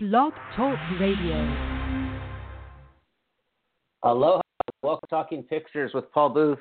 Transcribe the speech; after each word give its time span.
Blog 0.00 0.32
Talk 0.54 0.78
Radio. 1.00 1.34
Aloha. 4.04 4.40
Welcome 4.80 5.00
to 5.00 5.10
Talking 5.10 5.42
Pictures 5.42 5.90
with 5.92 6.04
Paul 6.12 6.28
Booth. 6.28 6.60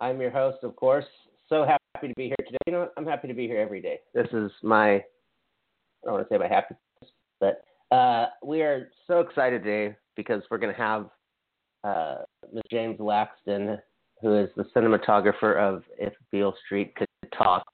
I'm 0.00 0.20
your 0.20 0.30
host, 0.30 0.58
of 0.62 0.76
course. 0.76 1.06
So 1.48 1.64
happy 1.64 2.08
to 2.08 2.14
be 2.14 2.26
here 2.26 2.36
today. 2.44 2.58
You 2.66 2.74
know, 2.74 2.80
what? 2.80 2.92
I'm 2.98 3.06
happy 3.06 3.26
to 3.26 3.32
be 3.32 3.46
here 3.46 3.58
every 3.58 3.80
day. 3.80 4.00
This 4.12 4.26
is 4.34 4.50
my, 4.62 4.96
I 4.96 5.02
don't 6.04 6.12
want 6.12 6.28
to 6.28 6.34
say 6.34 6.36
my 6.36 6.46
happiness, 6.46 6.82
but 7.40 7.64
uh, 7.90 8.26
we 8.44 8.60
are 8.60 8.90
so 9.06 9.20
excited 9.20 9.64
today 9.64 9.96
because 10.14 10.42
we're 10.50 10.58
going 10.58 10.74
to 10.74 10.78
have 10.78 11.08
uh, 11.84 12.16
Ms. 12.52 12.64
James 12.70 12.98
Laxton, 12.98 13.80
who 14.20 14.38
is 14.38 14.50
the 14.58 14.64
cinematographer 14.76 15.56
of 15.56 15.84
If 15.98 16.12
Beale 16.30 16.52
Street 16.66 16.94
Could 16.96 17.08
Talk, 17.34 17.64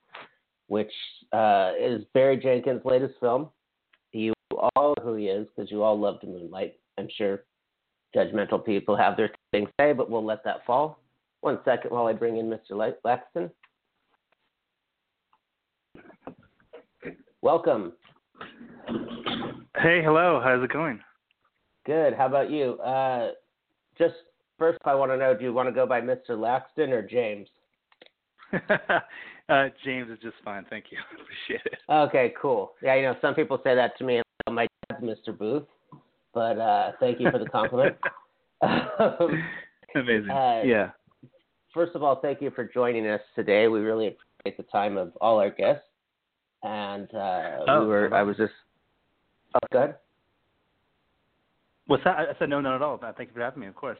which 0.69 0.93
uh, 1.33 1.73
is 1.77 2.05
Barry 2.15 2.37
Jenkins' 2.37 2.83
latest 2.85 3.15
film. 3.19 3.49
All 4.75 4.95
who 5.03 5.15
he 5.15 5.27
is 5.27 5.47
because 5.55 5.71
you 5.71 5.83
all 5.83 5.99
loved 5.99 6.25
Moonlight. 6.25 6.75
I'm 6.99 7.09
sure 7.17 7.45
judgmental 8.15 8.65
people 8.65 8.97
have 8.97 9.17
their 9.17 9.31
things 9.51 9.69
to 9.69 9.73
say, 9.81 9.93
but 9.93 10.11
we'll 10.11 10.25
let 10.25 10.45
that 10.45 10.65
fall. 10.67 11.01
One 11.41 11.59
second 11.65 11.91
while 11.91 12.07
I 12.07 12.13
bring 12.13 12.37
in 12.37 12.47
Mr. 12.51 12.93
Laxton. 13.05 13.51
Welcome. 17.41 17.93
Hey, 19.77 20.03
hello. 20.03 20.41
How's 20.43 20.63
it 20.63 20.73
going? 20.73 20.99
Good. 21.87 22.15
How 22.15 22.27
about 22.27 22.51
you? 22.51 22.73
Uh, 22.81 23.31
just 23.97 24.15
first, 24.59 24.79
I 24.85 24.95
want 24.95 25.13
to 25.13 25.17
know: 25.17 25.35
Do 25.37 25.45
you 25.45 25.53
want 25.53 25.69
to 25.69 25.73
go 25.73 25.87
by 25.87 26.01
Mr. 26.01 26.31
Laxton 26.31 26.91
or 26.91 27.03
James? 27.03 27.49
uh, 29.49 29.69
James 29.85 30.11
is 30.11 30.19
just 30.21 30.37
fine. 30.45 30.67
Thank 30.69 30.87
you. 30.91 30.99
Appreciate 31.13 31.65
it. 31.67 31.79
Okay, 31.89 32.35
cool. 32.41 32.73
Yeah, 32.83 32.97
you 32.97 33.03
know, 33.03 33.17
some 33.21 33.35
people 33.35 33.61
say 33.63 33.75
that 33.75 33.97
to 33.99 34.05
me. 34.05 34.23
My 34.51 34.67
dad's 34.89 35.03
Mr. 35.03 35.37
Booth, 35.37 35.65
but 36.33 36.59
uh, 36.59 36.93
thank 37.01 37.21
you 37.21 37.31
for 37.31 37.39
the 37.39 37.47
compliment. 37.47 37.97
um, 38.63 39.43
Amazing. 39.95 40.31
Uh, 40.31 40.63
yeah. 40.65 40.91
First 41.75 41.95
of 41.95 42.03
all, 42.03 42.21
thank 42.21 42.41
you 42.41 42.51
for 42.51 42.65
joining 42.65 43.07
us 43.07 43.21
today. 43.35 43.69
We 43.69 43.81
really 43.81 44.09
appreciate 44.09 44.57
the 44.57 44.71
time 44.71 44.97
of 44.97 45.13
all 45.21 45.39
our 45.39 45.51
guests. 45.51 45.85
And 46.63 47.13
uh, 47.15 47.61
Oh, 47.69 47.81
we 47.83 47.87
were, 47.87 48.15
I 48.15 48.23
was 48.23 48.37
just, 48.37 48.53
oh, 49.55 49.67
good. 49.71 49.95
What's 51.87 52.05
that? 52.05 52.17
I 52.19 52.39
said 52.39 52.49
no, 52.49 52.61
not 52.61 52.77
at 52.77 52.83
all. 52.83 52.99
Thank 52.99 53.31
you 53.31 53.35
for 53.35 53.41
having 53.41 53.61
me. 53.61 53.67
Of 53.67 53.75
course. 53.75 53.99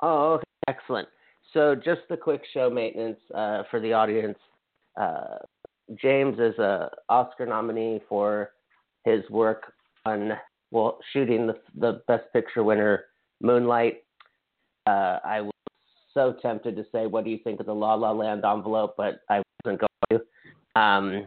Oh, 0.00 0.34
okay. 0.34 0.44
excellent. 0.68 1.08
So, 1.54 1.74
just 1.74 2.02
the 2.10 2.16
quick 2.16 2.42
show 2.52 2.68
maintenance 2.68 3.18
uh, 3.34 3.62
for 3.70 3.80
the 3.80 3.92
audience. 3.92 4.38
Uh, 5.00 5.38
James 6.00 6.38
is 6.38 6.58
a 6.58 6.90
Oscar 7.08 7.46
nominee 7.46 8.00
for 8.08 8.50
his 9.08 9.28
work 9.30 9.72
on 10.04 10.32
well 10.70 10.98
shooting 11.12 11.46
the 11.46 11.56
the 11.76 12.02
Best 12.06 12.24
Picture 12.32 12.62
winner 12.62 13.04
Moonlight. 13.40 14.04
Uh, 14.86 15.18
I 15.24 15.40
was 15.42 15.52
so 16.14 16.34
tempted 16.40 16.76
to 16.76 16.84
say, 16.92 17.06
"What 17.06 17.24
do 17.24 17.30
you 17.30 17.38
think 17.44 17.60
of 17.60 17.66
the 17.66 17.74
La 17.74 17.94
La 17.94 18.10
Land 18.10 18.44
envelope?" 18.44 18.94
but 18.96 19.20
I 19.28 19.42
wasn't 19.64 19.80
going 19.80 20.20
to 20.20 20.80
um, 20.80 21.26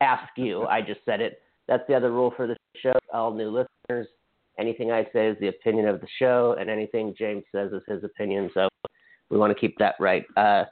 ask 0.00 0.28
you. 0.36 0.64
I 0.64 0.80
just 0.80 1.00
said 1.04 1.20
it. 1.20 1.42
That's 1.68 1.82
the 1.88 1.94
other 1.94 2.10
rule 2.10 2.32
for 2.36 2.46
the 2.46 2.56
show. 2.82 2.92
All 3.12 3.32
new 3.32 3.50
listeners, 3.50 4.08
anything 4.58 4.90
I 4.90 5.04
say 5.12 5.28
is 5.28 5.36
the 5.40 5.48
opinion 5.48 5.88
of 5.88 6.00
the 6.00 6.08
show, 6.18 6.56
and 6.58 6.68
anything 6.68 7.14
James 7.16 7.44
says 7.52 7.72
is 7.72 7.82
his 7.86 8.04
opinion. 8.04 8.50
So 8.54 8.68
we 9.30 9.38
want 9.38 9.52
to 9.54 9.58
keep 9.58 9.78
that 9.78 9.94
right. 10.00 10.24
Uh, 10.36 10.64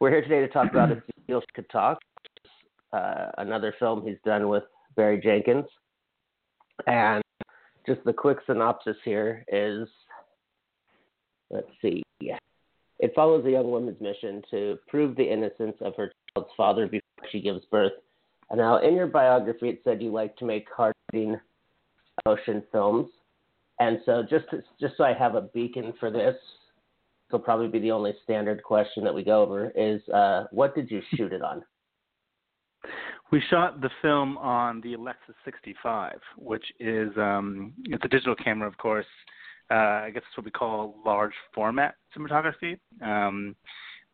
we're 0.00 0.10
here 0.10 0.22
today 0.22 0.40
to 0.40 0.48
talk 0.48 0.70
about 0.70 0.90
If 0.90 0.98
Beale 1.26 1.42
Could 1.54 1.68
Talk, 1.70 1.98
uh, 2.92 3.26
another 3.38 3.74
film 3.78 4.02
he's 4.06 4.18
done 4.24 4.48
with 4.48 4.64
Barry 4.96 5.20
Jenkins. 5.20 5.66
And 6.86 7.22
just 7.86 8.00
the 8.04 8.12
quick 8.12 8.38
synopsis 8.46 8.96
here 9.04 9.44
is 9.52 9.88
let's 11.50 11.70
see. 11.82 12.02
It 13.00 13.12
follows 13.14 13.44
a 13.46 13.50
young 13.50 13.70
woman's 13.70 14.00
mission 14.00 14.42
to 14.50 14.78
prove 14.86 15.16
the 15.16 15.30
innocence 15.30 15.76
of 15.80 15.96
her 15.96 16.12
child's 16.34 16.50
father 16.56 16.86
before 16.86 17.28
she 17.32 17.40
gives 17.40 17.64
birth. 17.70 17.92
And 18.50 18.58
now, 18.58 18.78
in 18.78 18.94
your 18.94 19.06
biography, 19.06 19.70
it 19.70 19.80
said 19.84 20.02
you 20.02 20.12
like 20.12 20.36
to 20.36 20.44
make 20.44 20.66
hard 20.76 20.92
hitting 21.12 21.36
emotion 22.24 22.62
films. 22.70 23.08
And 23.78 24.00
so, 24.04 24.22
just 24.28 24.50
to, 24.50 24.62
just 24.78 24.96
so 24.98 25.04
I 25.04 25.14
have 25.14 25.34
a 25.34 25.42
beacon 25.42 25.94
for 25.98 26.10
this, 26.10 26.36
will 27.32 27.38
probably 27.38 27.68
be 27.68 27.78
the 27.78 27.92
only 27.92 28.12
standard 28.22 28.62
question 28.62 29.04
that 29.04 29.14
we 29.14 29.22
go 29.22 29.40
over 29.40 29.70
is 29.76 30.06
uh, 30.10 30.44
what 30.50 30.74
did 30.74 30.90
you 30.90 31.00
shoot 31.14 31.32
it 31.32 31.42
on? 31.42 31.62
We 33.32 33.40
shot 33.48 33.80
the 33.80 33.90
film 34.02 34.36
on 34.38 34.80
the 34.80 34.94
Alexa 34.94 35.34
65, 35.44 36.18
which 36.36 36.64
is 36.80 37.10
um, 37.16 37.72
it's 37.84 38.04
a 38.04 38.08
digital 38.08 38.34
camera, 38.34 38.66
of 38.66 38.76
course. 38.78 39.06
Uh, 39.70 40.04
I 40.04 40.10
guess 40.12 40.24
it's 40.28 40.36
what 40.36 40.44
we 40.44 40.50
call 40.50 40.96
large 41.06 41.32
format 41.54 41.94
cinematography. 42.16 42.78
Um, 43.00 43.54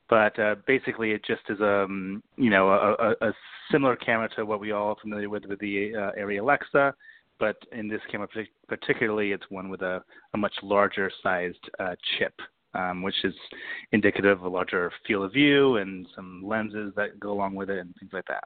but 0.08 0.38
uh, 0.38 0.56
basically, 0.66 1.12
it 1.12 1.24
just 1.24 1.42
is 1.48 1.60
a 1.60 1.84
um, 1.84 2.22
you 2.36 2.50
know 2.50 2.68
a, 2.68 2.92
a, 2.92 3.28
a 3.28 3.32
similar 3.72 3.96
camera 3.96 4.28
to 4.36 4.44
what 4.44 4.60
we 4.60 4.72
all 4.72 4.90
are 4.90 4.96
familiar 5.00 5.30
with 5.30 5.44
with 5.46 5.58
the 5.60 5.92
uh, 5.96 6.20
Arri 6.20 6.40
Alexa, 6.40 6.94
but 7.38 7.56
in 7.72 7.88
this 7.88 8.00
camera 8.10 8.28
particularly, 8.68 9.32
it's 9.32 9.44
one 9.48 9.68
with 9.68 9.82
a, 9.82 10.02
a 10.34 10.38
much 10.38 10.54
larger 10.62 11.10
sized 11.22 11.70
uh, 11.78 11.94
chip, 12.18 12.34
um, 12.74 13.02
which 13.02 13.24
is 13.24 13.34
indicative 13.92 14.38
of 14.38 14.44
a 14.44 14.48
larger 14.48 14.92
field 15.06 15.24
of 15.24 15.32
view 15.32 15.76
and 15.76 16.06
some 16.14 16.42
lenses 16.44 16.92
that 16.96 17.18
go 17.18 17.32
along 17.32 17.54
with 17.54 17.70
it 17.70 17.78
and 17.78 17.94
things 17.98 18.12
like 18.12 18.26
that. 18.26 18.44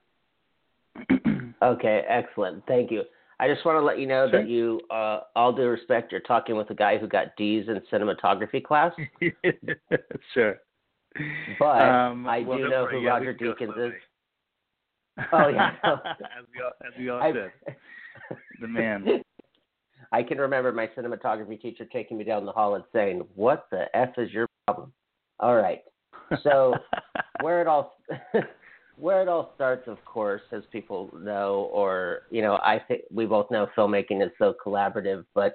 okay, 1.63 2.03
excellent. 2.09 2.65
Thank 2.67 2.91
you. 2.91 3.03
I 3.39 3.49
just 3.49 3.65
want 3.65 3.77
to 3.77 3.83
let 3.83 3.99
you 3.99 4.07
know 4.07 4.29
Sure. 4.31 4.41
that 4.41 4.49
you, 4.51 4.81
uh, 4.91 5.21
all 5.35 5.53
due 5.53 5.69
respect, 5.69 6.13
you're 6.13 6.21
talking 6.21 6.57
with 6.57 6.69
a 6.71 6.75
guy 6.75 6.99
who 6.99 7.07
got 7.09 7.35
D's 7.37 7.67
in 7.69 7.81
cinematography 7.91 8.63
class. 8.63 8.93
sure. 10.35 10.59
But 11.59 11.83
Um, 11.83 12.27
I 12.29 12.41
well, 12.41 12.59
do 12.59 12.69
know 12.69 12.87
who 12.87 13.01
yeah, 13.01 13.09
Roger 13.11 13.35
Deakins 13.35 13.89
is. 13.89 13.93
Oh, 15.33 15.49
yeah. 15.49 15.73
as 15.85 15.99
we 16.55 16.63
all, 16.63 16.73
as 16.87 16.93
we 16.99 17.09
all 17.09 17.21
I, 17.23 17.33
said, 17.33 17.53
the 18.61 18.69
man. 18.69 19.07
I 20.13 20.23
can 20.23 20.39
remember 20.39 20.73
my 20.73 20.89
cinematography 20.89 21.61
teacher 21.61 21.85
taking 21.87 22.19
me 22.19 22.25
down 22.25 22.45
the 22.45 22.53
hall 22.53 22.75
and 22.75 22.85
saying, 22.93 23.23
"What 23.35 23.67
the 23.71 23.85
f 23.95 24.11
is 24.19 24.31
your 24.33 24.47
problem?" 24.67 24.93
All 25.39 25.57
right. 25.57 25.83
So 26.43 26.75
where 27.41 27.61
it 27.61 27.67
all 27.67 27.97
where 29.01 29.23
it 29.23 29.29
all 29.29 29.53
starts, 29.55 29.89
of 29.89 30.05
course, 30.05 30.43
as 30.53 30.63
people 30.71 31.11
know, 31.15 31.71
or 31.73 32.23
you 32.31 32.43
know, 32.43 32.55
I 32.57 32.81
think 32.87 33.03
we 33.11 33.27
both 33.27 33.51
know 33.51 33.67
filmmaking 33.77 34.25
is 34.25 34.31
so 34.39 34.55
collaborative, 34.65 35.25
but 35.35 35.55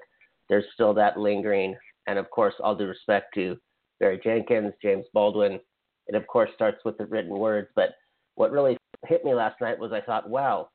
there's 0.49 0.65
still 0.73 0.93
that 0.95 1.19
lingering. 1.19 1.75
And 2.07 2.17
of 2.19 2.29
course, 2.29 2.55
all 2.59 2.75
due 2.75 2.87
respect 2.87 3.33
to 3.35 3.57
Barry 3.99 4.19
Jenkins, 4.23 4.73
James 4.81 5.05
Baldwin, 5.13 5.59
it 6.07 6.15
of 6.15 6.25
course 6.27 6.49
starts 6.55 6.83
with 6.85 6.97
the 6.97 7.05
written 7.05 7.37
words. 7.37 7.69
But 7.75 7.89
what 8.35 8.51
really 8.51 8.77
hit 9.07 9.23
me 9.23 9.33
last 9.33 9.61
night 9.61 9.79
was 9.79 9.91
I 9.91 10.01
thought, 10.01 10.29
wow, 10.29 10.69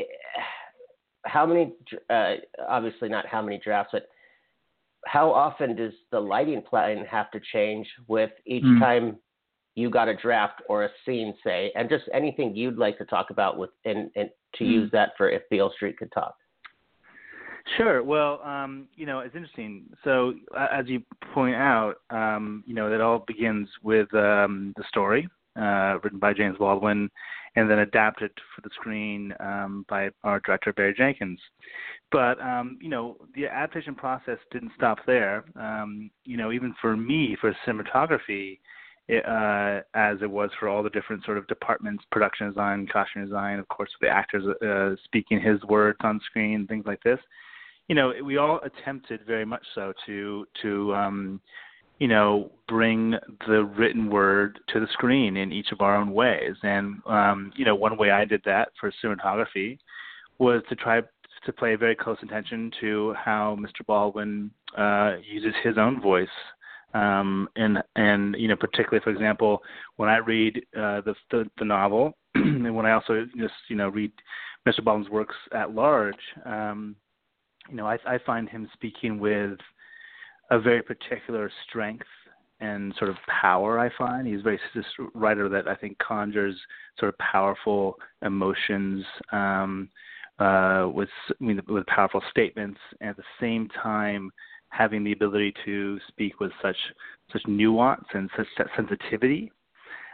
eh, 0.00 0.04
how 1.24 1.46
many? 1.46 1.74
Uh, 2.08 2.34
obviously, 2.68 3.08
not 3.08 3.26
how 3.26 3.42
many 3.42 3.58
drafts, 3.58 3.90
but 3.92 4.08
how 5.06 5.32
often 5.32 5.76
does 5.76 5.92
the 6.10 6.20
lighting 6.20 6.62
plan 6.62 7.04
have 7.06 7.30
to 7.30 7.40
change 7.52 7.88
with 8.06 8.32
each 8.44 8.64
Hmm. 8.64 8.78
time 8.78 9.18
you 9.74 9.90
got 9.90 10.08
a 10.08 10.16
draft 10.16 10.62
or 10.68 10.84
a 10.84 10.90
scene, 11.04 11.34
say, 11.44 11.72
and 11.74 11.88
just 11.88 12.04
anything 12.12 12.54
you'd 12.54 12.78
like 12.78 12.98
to 12.98 13.04
talk 13.04 13.30
about 13.30 13.56
with 13.58 13.70
and, 13.84 14.10
and 14.16 14.30
to 14.54 14.64
Hmm. 14.64 14.70
use 14.70 14.90
that 14.92 15.10
for 15.16 15.30
if 15.30 15.48
Beale 15.48 15.70
Street 15.70 15.96
could 15.96 16.12
talk. 16.12 16.34
Sure. 17.76 18.02
Well, 18.02 18.40
um, 18.42 18.88
you 18.96 19.06
know, 19.06 19.20
it's 19.20 19.34
interesting. 19.34 19.84
So, 20.02 20.34
uh, 20.56 20.68
as 20.72 20.86
you 20.88 21.02
point 21.34 21.54
out, 21.54 21.96
um, 22.10 22.64
you 22.66 22.74
know, 22.74 22.92
it 22.92 23.00
all 23.00 23.20
begins 23.26 23.68
with 23.82 24.12
um, 24.14 24.72
the 24.76 24.84
story 24.88 25.28
uh, 25.56 25.98
written 26.02 26.18
by 26.18 26.32
James 26.32 26.56
Baldwin, 26.58 27.10
and 27.56 27.68
then 27.68 27.80
adapted 27.80 28.30
for 28.54 28.62
the 28.62 28.70
screen 28.74 29.34
um, 29.40 29.84
by 29.88 30.10
our 30.24 30.40
director 30.40 30.72
Barry 30.72 30.94
Jenkins. 30.94 31.40
But 32.10 32.40
um, 32.40 32.78
you 32.80 32.88
know, 32.88 33.16
the 33.34 33.46
adaptation 33.46 33.94
process 33.94 34.38
didn't 34.50 34.72
stop 34.76 34.98
there. 35.06 35.44
Um, 35.56 36.10
you 36.24 36.36
know, 36.36 36.52
even 36.52 36.74
for 36.80 36.96
me, 36.96 37.36
for 37.40 37.54
cinematography, 37.66 38.58
uh, 39.08 39.80
as 39.94 40.18
it 40.22 40.30
was 40.30 40.50
for 40.58 40.68
all 40.68 40.82
the 40.82 40.90
different 40.90 41.24
sort 41.24 41.38
of 41.38 41.46
departments, 41.48 42.04
production 42.12 42.48
design, 42.48 42.86
costume 42.92 43.24
design, 43.24 43.58
of 43.58 43.68
course, 43.68 43.90
the 44.00 44.08
actors 44.08 44.44
uh, 44.62 44.94
speaking 45.04 45.40
his 45.40 45.62
words 45.64 45.98
on 46.02 46.20
screen, 46.26 46.66
things 46.66 46.84
like 46.86 47.02
this. 47.02 47.18
You 47.88 47.96
know, 47.96 48.12
we 48.24 48.36
all 48.36 48.60
attempted 48.62 49.20
very 49.26 49.44
much 49.44 49.64
so 49.74 49.92
to 50.06 50.46
to 50.62 50.94
um, 50.94 51.40
you 51.98 52.06
know 52.06 52.52
bring 52.68 53.14
the 53.48 53.64
written 53.64 54.08
word 54.10 54.60
to 54.68 54.78
the 54.78 54.86
screen 54.92 55.36
in 55.36 55.50
each 55.50 55.72
of 55.72 55.80
our 55.80 55.96
own 55.96 56.12
ways. 56.12 56.54
And 56.62 57.00
um, 57.06 57.52
you 57.56 57.64
know, 57.64 57.74
one 57.74 57.96
way 57.96 58.10
I 58.10 58.24
did 58.24 58.42
that 58.44 58.68
for 58.78 58.92
cinematography 59.02 59.78
was 60.38 60.62
to 60.68 60.76
try 60.76 61.02
to 61.46 61.52
play 61.52 61.74
very 61.74 61.96
close 61.96 62.18
attention 62.22 62.70
to 62.80 63.14
how 63.14 63.56
Mr. 63.58 63.84
Baldwin 63.86 64.50
uh, 64.76 65.16
uses 65.28 65.54
his 65.64 65.78
own 65.78 66.00
voice 66.00 66.28
um, 66.94 67.48
and 67.56 67.82
and 67.96 68.36
you 68.38 68.48
know 68.48 68.56
particularly 68.56 69.02
for 69.02 69.10
example 69.10 69.62
when 69.96 70.08
I 70.08 70.18
read 70.18 70.56
uh, 70.76 71.00
the, 71.02 71.14
the 71.30 71.44
the 71.58 71.64
novel 71.64 72.16
and 72.34 72.74
when 72.74 72.86
I 72.86 72.92
also 72.92 73.26
just 73.36 73.54
you 73.68 73.76
know 73.76 73.88
read 73.88 74.12
Mr. 74.66 74.84
Baldwin's 74.84 75.10
works 75.10 75.36
at 75.52 75.74
large, 75.74 76.18
um, 76.44 76.94
you 77.68 77.76
know, 77.76 77.86
I, 77.86 77.98
I 78.06 78.18
find 78.26 78.48
him 78.48 78.68
speaking 78.74 79.18
with 79.18 79.58
a 80.50 80.58
very 80.60 80.82
particular 80.82 81.50
strength 81.68 82.06
and 82.60 82.94
sort 82.98 83.10
of 83.10 83.16
power. 83.40 83.78
I 83.78 83.90
find 83.96 84.26
he's 84.26 84.40
a 84.40 84.42
very 84.42 84.60
this 84.74 84.84
writer 85.14 85.48
that 85.48 85.66
I 85.66 85.74
think 85.74 85.98
conjures 85.98 86.56
sort 86.98 87.14
of 87.14 87.18
powerful 87.18 87.96
emotions 88.22 89.04
um, 89.32 89.88
uh, 90.38 90.88
with 90.92 91.08
I 91.30 91.44
mean, 91.44 91.60
with 91.68 91.86
powerful 91.86 92.22
statements, 92.30 92.80
and 93.00 93.10
at 93.10 93.16
the 93.16 93.22
same 93.40 93.68
time 93.82 94.30
having 94.70 95.04
the 95.04 95.12
ability 95.12 95.54
to 95.64 95.98
speak 96.08 96.40
with 96.40 96.52
such 96.62 96.76
such 97.32 97.42
nuance 97.46 98.06
and 98.14 98.30
such 98.36 98.46
sensitivity. 98.76 99.52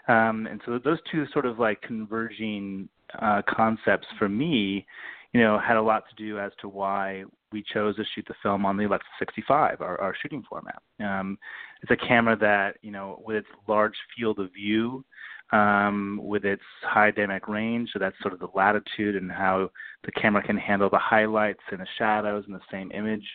Um, 0.09 0.47
and 0.51 0.61
so 0.65 0.79
those 0.83 0.99
two 1.11 1.27
sort 1.33 1.47
of 1.47 1.59
like 1.59 1.81
converging 1.83 2.89
uh, 3.21 3.43
concepts 3.49 4.07
for 4.19 4.29
me, 4.29 4.87
you 5.33 5.41
know, 5.41 5.59
had 5.59 5.77
a 5.77 5.83
lot 5.83 6.05
to 6.09 6.15
do 6.23 6.39
as 6.39 6.53
to 6.61 6.69
why 6.69 7.25
we 7.53 7.65
chose 7.73 7.97
to 7.97 8.05
shoot 8.15 8.25
the 8.29 8.35
film 8.43 8.67
on 8.67 8.77
the 8.77 8.85
Alexa 8.85 9.07
65, 9.19 9.81
our, 9.81 10.01
our 10.01 10.15
shooting 10.21 10.43
format. 10.49 10.81
Um, 11.01 11.39
it's 11.83 11.91
a 11.91 12.07
camera 12.07 12.37
that, 12.37 12.77
you 12.83 12.91
know, 12.91 13.23
with 13.25 13.37
its 13.39 13.49
large 13.69 13.95
field 14.17 14.39
of 14.39 14.53
view, 14.53 15.05
um, 15.53 16.21
with 16.23 16.45
its 16.45 16.63
high 16.83 17.11
dynamic 17.11 17.47
range, 17.49 17.91
so 17.93 17.99
that's 17.99 18.17
sort 18.21 18.35
of 18.35 18.41
the 18.41 18.49
latitude 18.55 19.17
and 19.17 19.31
how 19.31 19.71
the 20.05 20.13
camera 20.13 20.43
can 20.43 20.57
handle 20.57 20.91
the 20.91 20.99
highlights 20.99 21.63
and 21.71 21.81
the 21.81 21.87
shadows 21.99 22.45
in 22.47 22.53
the 22.53 22.61
same 22.71 22.91
image. 22.93 23.27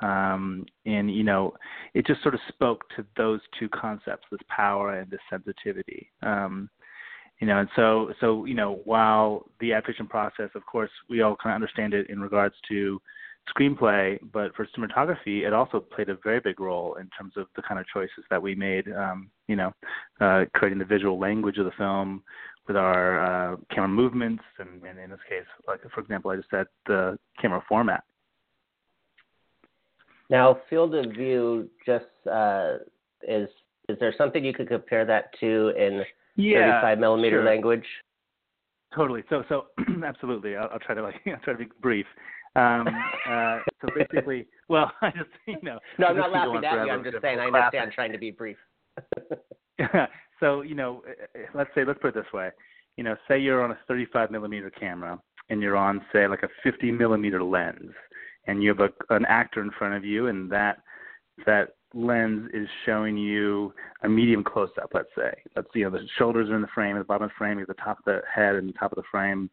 Um, 0.00 0.66
and 0.86 1.14
you 1.14 1.22
know, 1.22 1.54
it 1.94 2.06
just 2.06 2.22
sort 2.22 2.34
of 2.34 2.40
spoke 2.48 2.88
to 2.96 3.04
those 3.16 3.40
two 3.58 3.68
concepts: 3.68 4.26
this 4.30 4.40
power 4.48 4.98
and 4.98 5.10
this 5.10 5.20
sensitivity. 5.28 6.10
Um, 6.22 6.70
you 7.40 7.46
know, 7.46 7.58
and 7.58 7.68
so 7.76 8.12
so 8.20 8.44
you 8.44 8.54
know, 8.54 8.80
while 8.84 9.46
the 9.60 9.72
adaptation 9.72 10.06
process, 10.06 10.50
of 10.54 10.64
course, 10.66 10.90
we 11.08 11.22
all 11.22 11.36
kind 11.36 11.52
of 11.52 11.56
understand 11.56 11.94
it 11.94 12.08
in 12.10 12.20
regards 12.20 12.54
to 12.68 13.00
screenplay, 13.48 14.18
but 14.32 14.54
for 14.54 14.66
cinematography, 14.76 15.46
it 15.46 15.52
also 15.52 15.80
played 15.80 16.08
a 16.08 16.18
very 16.22 16.40
big 16.40 16.60
role 16.60 16.94
in 16.94 17.08
terms 17.18 17.32
of 17.36 17.46
the 17.56 17.62
kind 17.62 17.80
of 17.80 17.86
choices 17.92 18.24
that 18.30 18.40
we 18.40 18.54
made. 18.54 18.86
Um, 18.92 19.30
you 19.48 19.56
know, 19.56 19.72
uh, 20.20 20.44
creating 20.54 20.78
the 20.78 20.84
visual 20.84 21.18
language 21.18 21.58
of 21.58 21.64
the 21.64 21.72
film 21.72 22.22
with 22.68 22.76
our 22.76 23.52
uh, 23.52 23.56
camera 23.74 23.88
movements, 23.88 24.44
and, 24.58 24.82
and 24.84 24.98
in 24.98 25.10
this 25.10 25.18
case, 25.28 25.46
like 25.66 25.80
for 25.92 26.00
example, 26.00 26.30
I 26.30 26.36
just 26.36 26.50
said 26.50 26.66
the 26.86 27.18
camera 27.40 27.62
format. 27.68 28.04
Now, 30.30 30.60
field 30.70 30.94
of 30.94 31.10
view 31.12 31.68
just 31.84 32.06
uh, 32.30 32.76
is 33.26 33.48
is 33.88 33.98
there 33.98 34.14
something 34.16 34.44
you 34.44 34.54
could 34.54 34.68
compare 34.68 35.04
that 35.04 35.32
to 35.40 35.70
in 35.76 36.04
yeah, 36.36 36.80
35 36.80 36.98
millimeter 37.00 37.38
sure. 37.38 37.44
language? 37.44 37.84
Totally. 38.94 39.24
So 39.28 39.42
so 39.48 39.66
absolutely. 40.06 40.56
I'll, 40.56 40.70
I'll, 40.72 40.78
try 40.78 40.94
to 40.94 41.02
like 41.02 41.16
I'll 41.26 41.40
try 41.42 41.52
to 41.52 41.58
be 41.58 41.68
brief. 41.82 42.06
Um, 42.56 42.88
uh, 43.28 43.58
so 43.80 43.88
basically, 43.96 44.46
well, 44.68 44.92
I 45.02 45.10
just 45.10 45.30
you 45.46 45.56
know. 45.62 45.78
No, 45.98 46.08
I'm 46.08 46.16
not 46.16 46.32
laughing 46.32 46.64
at 46.64 46.86
you. 46.86 46.92
I'm 46.92 47.04
just 47.04 47.20
saying 47.20 47.40
I 47.40 47.46
understand 47.46 47.92
trying 47.92 48.12
to 48.12 48.18
be 48.18 48.30
brief. 48.30 48.56
so 50.40 50.62
you 50.62 50.76
know, 50.76 51.02
eh, 51.34 51.40
let's 51.54 51.70
say 51.74 51.84
let's 51.84 51.98
put 52.00 52.08
it 52.08 52.14
this 52.14 52.32
way. 52.32 52.50
You 52.96 53.04
know, 53.04 53.16
say 53.26 53.38
you're 53.38 53.64
on 53.64 53.70
a 53.72 53.78
35 53.88 54.30
millimeter 54.30 54.70
camera 54.70 55.18
and 55.48 55.60
you're 55.62 55.76
on 55.76 56.00
say 56.12 56.28
like 56.28 56.42
a 56.42 56.48
50 56.62 56.92
millimeter 56.92 57.42
lens 57.42 57.92
and 58.46 58.62
you 58.62 58.70
have 58.70 58.80
a, 58.80 59.14
an 59.14 59.24
actor 59.26 59.62
in 59.62 59.70
front 59.78 59.94
of 59.94 60.04
you, 60.04 60.26
and 60.28 60.50
that 60.50 60.78
that 61.46 61.74
lens 61.94 62.48
is 62.54 62.68
showing 62.86 63.16
you 63.16 63.72
a 64.02 64.08
medium 64.08 64.44
close 64.44 64.70
up. 64.80 64.90
Let's 64.94 65.08
say, 65.16 65.32
let's 65.56 65.68
you 65.74 65.84
know 65.84 65.90
the 65.90 66.06
shoulders 66.18 66.48
are 66.50 66.56
in 66.56 66.62
the 66.62 66.68
frame, 66.68 66.96
the 66.96 67.04
bottom 67.04 67.24
of 67.24 67.30
the 67.30 67.34
frame, 67.36 67.58
at 67.58 67.68
the 67.68 67.74
top 67.74 67.98
of 67.98 68.04
the 68.04 68.20
head, 68.32 68.56
and 68.56 68.68
the 68.68 68.72
top 68.74 68.92
of 68.92 68.96
the 68.96 69.08
frame. 69.10 69.50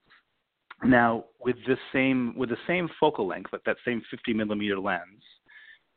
Now, 0.84 1.26
with 1.40 1.56
this 1.68 1.80
same 1.92 2.34
with 2.38 2.50
the 2.50 2.58
same 2.68 2.90
focal 3.00 3.28
length, 3.28 3.52
like 3.52 3.64
that 3.66 3.78
same 3.86 4.02
50 4.12 4.34
millimeter 4.34 4.80
lens, 4.80 5.24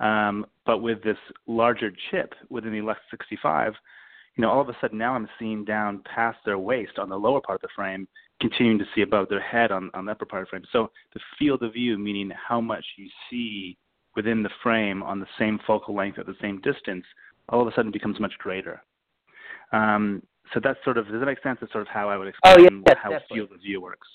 um, 0.01 0.47
but 0.65 0.79
with 0.79 1.03
this 1.03 1.19
larger 1.47 1.93
chip 2.11 2.35
within 2.49 2.73
the 2.73 2.79
Alexa 2.79 3.03
65, 3.11 3.75
you 4.37 4.43
know, 4.43 4.51
all 4.51 4.63
of 4.63 4.69
a 4.69 4.77
sudden 4.81 4.99
now 4.99 5.15
I'm 5.15 5.29
seeing 5.39 5.65
down 5.65 6.03
past 6.15 6.39
their 6.47 6.59
waist 6.59 6.99
on 6.99 7.11
the 7.11 7.17
lower 7.17 7.41
part 7.43 7.57
of 7.57 7.63
the 7.63 7.69
frame, 7.77 8.09
continuing 8.41 8.79
to 8.79 8.85
see 8.95 9.03
above 9.03 9.29
their 9.29 9.41
head 9.41 9.71
on, 9.71 9.91
on 9.95 10.07
the 10.07 10.13
upper 10.13 10.25
part 10.25 10.43
of 10.43 10.47
the 10.47 10.51
frame. 10.51 10.65
So 10.73 10.91
the 11.15 11.21
field 11.39 11.63
of 11.63 11.73
view, 11.73 11.99
meaning 11.99 12.31
how 12.31 12.61
much 12.61 12.85
you 12.97 13.09
see 13.31 13.77
within 14.17 14.43
the 14.43 14.51
frame 14.63 15.03
on 15.03 15.21
the 15.21 15.27
same 15.39 15.61
focal 15.67 15.95
length 15.95 16.19
at 16.19 16.27
the 16.27 16.35
same 16.41 16.61
distance, 16.61 17.05
all 17.49 17.61
of 17.61 17.69
a 17.69 17.73
sudden 17.75 17.91
becomes 17.91 18.19
much 18.19 18.33
greater. 18.39 18.83
Um, 19.73 20.23
so 20.53 20.61
that's 20.63 20.79
sort 20.85 20.99
of 20.99 21.07
does 21.07 21.21
that 21.21 21.27
make 21.27 21.43
sense? 21.43 21.59
That's 21.61 21.73
sort 21.73 21.83
of 21.83 21.89
how 21.89 22.09
I 22.09 22.17
would 22.17 22.29
explain 22.29 22.57
oh, 22.59 22.83
yes, 22.87 22.97
how 23.03 23.11
definitely. 23.11 23.37
field 23.37 23.53
of 23.53 23.61
view 23.61 23.81
works. 23.81 24.09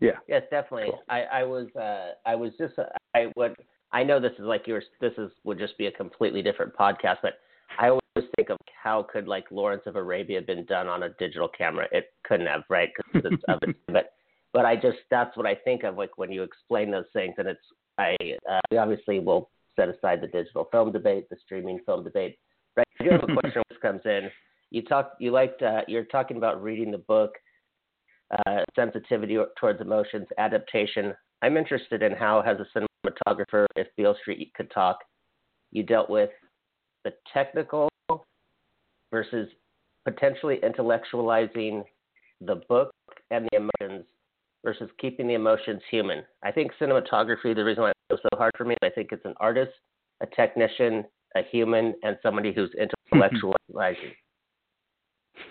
Yeah. 0.00 0.12
Yes, 0.28 0.42
definitely. 0.50 0.90
Cool. 0.90 1.02
I, 1.08 1.22
I 1.22 1.42
was 1.44 1.66
uh, 1.76 2.12
I 2.24 2.34
was 2.34 2.52
just 2.58 2.74
I 3.14 3.26
would 3.36 3.54
I 3.92 4.02
know 4.04 4.20
this 4.20 4.32
is 4.32 4.44
like 4.44 4.66
yours. 4.66 4.84
This 5.00 5.12
is 5.18 5.30
would 5.44 5.58
just 5.58 5.76
be 5.78 5.86
a 5.86 5.92
completely 5.92 6.42
different 6.42 6.74
podcast, 6.74 7.16
but 7.22 7.34
I 7.78 7.88
always 7.88 8.00
think 8.36 8.50
of 8.50 8.58
how 8.82 9.06
could 9.12 9.26
like 9.26 9.44
Lawrence 9.50 9.82
of 9.86 9.96
Arabia 9.96 10.40
been 10.40 10.64
done 10.64 10.88
on 10.88 11.04
a 11.04 11.10
digital 11.18 11.48
camera. 11.48 11.86
It 11.92 12.12
couldn't 12.24 12.46
have, 12.46 12.62
right? 12.68 12.90
Because 13.12 13.32
it's 13.32 13.42
of 13.48 13.58
it. 13.62 13.76
But 13.88 14.12
but 14.52 14.64
I 14.64 14.76
just 14.76 14.98
that's 15.10 15.36
what 15.36 15.46
I 15.46 15.54
think 15.54 15.82
of 15.84 15.96
like 15.96 16.16
when 16.18 16.32
you 16.32 16.42
explain 16.42 16.90
those 16.90 17.04
things, 17.12 17.34
and 17.38 17.48
it's 17.48 17.60
I 17.98 18.16
uh, 18.50 18.60
we 18.70 18.78
obviously 18.78 19.18
will 19.18 19.50
set 19.76 19.88
aside 19.88 20.20
the 20.20 20.28
digital 20.28 20.68
film 20.70 20.92
debate, 20.92 21.28
the 21.28 21.36
streaming 21.44 21.80
film 21.84 22.04
debate. 22.04 22.38
Right? 22.76 22.86
I 23.00 23.04
do 23.04 23.10
have 23.10 23.22
a 23.22 23.32
question 23.40 23.62
which 23.68 23.80
comes 23.80 24.02
in. 24.04 24.30
You 24.70 24.82
talk 24.82 25.12
you 25.20 25.30
liked 25.30 25.62
uh, 25.62 25.82
you're 25.88 26.04
talking 26.04 26.36
about 26.36 26.62
reading 26.62 26.90
the 26.90 26.98
book, 26.98 27.32
uh, 28.30 28.60
sensitivity 28.74 29.38
towards 29.58 29.80
emotions, 29.80 30.26
adaptation. 30.38 31.14
I'm 31.42 31.56
interested 31.56 32.02
in 32.02 32.12
how, 32.12 32.40
as 32.40 32.56
a 32.58 32.78
cinematographer, 32.78 33.66
if 33.76 33.88
Beale 33.96 34.16
Street 34.22 34.52
could 34.56 34.70
talk, 34.70 34.98
you 35.70 35.82
dealt 35.82 36.08
with 36.08 36.30
the 37.04 37.12
technical 37.32 37.88
versus 39.10 39.48
potentially 40.04 40.58
intellectualizing 40.62 41.82
the 42.40 42.56
book 42.68 42.90
and 43.30 43.48
the 43.50 43.56
emotions 43.56 44.06
versus 44.64 44.90
keeping 45.00 45.28
the 45.28 45.34
emotions 45.34 45.80
human. 45.90 46.24
I 46.44 46.50
think 46.50 46.72
cinematography, 46.80 47.54
the 47.54 47.64
reason 47.64 47.84
why 47.84 47.90
it 47.90 47.94
was 48.10 48.20
so 48.22 48.36
hard 48.36 48.52
for 48.56 48.64
me, 48.64 48.74
I 48.82 48.90
think 48.90 49.10
it's 49.12 49.24
an 49.24 49.34
artist, 49.38 49.72
a 50.20 50.26
technician, 50.26 51.04
a 51.36 51.42
human, 51.50 51.94
and 52.02 52.16
somebody 52.22 52.52
who's 52.52 52.70
intellectualizing. 52.74 54.12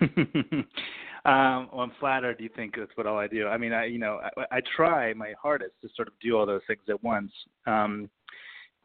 um, 0.00 1.68
well, 1.72 1.80
I'm 1.80 1.92
flattered. 1.98 2.36
You 2.40 2.50
think 2.54 2.74
that's 2.76 2.90
what 2.96 3.06
all 3.06 3.18
I 3.18 3.26
do? 3.26 3.46
I 3.46 3.56
mean, 3.56 3.72
I 3.72 3.86
you 3.86 3.98
know 3.98 4.20
I, 4.36 4.56
I 4.56 4.60
try 4.76 5.14
my 5.14 5.32
hardest 5.40 5.72
to 5.82 5.88
sort 5.94 6.08
of 6.08 6.14
do 6.20 6.36
all 6.36 6.44
those 6.44 6.62
things 6.66 6.82
at 6.88 7.02
once. 7.02 7.32
Um, 7.66 8.10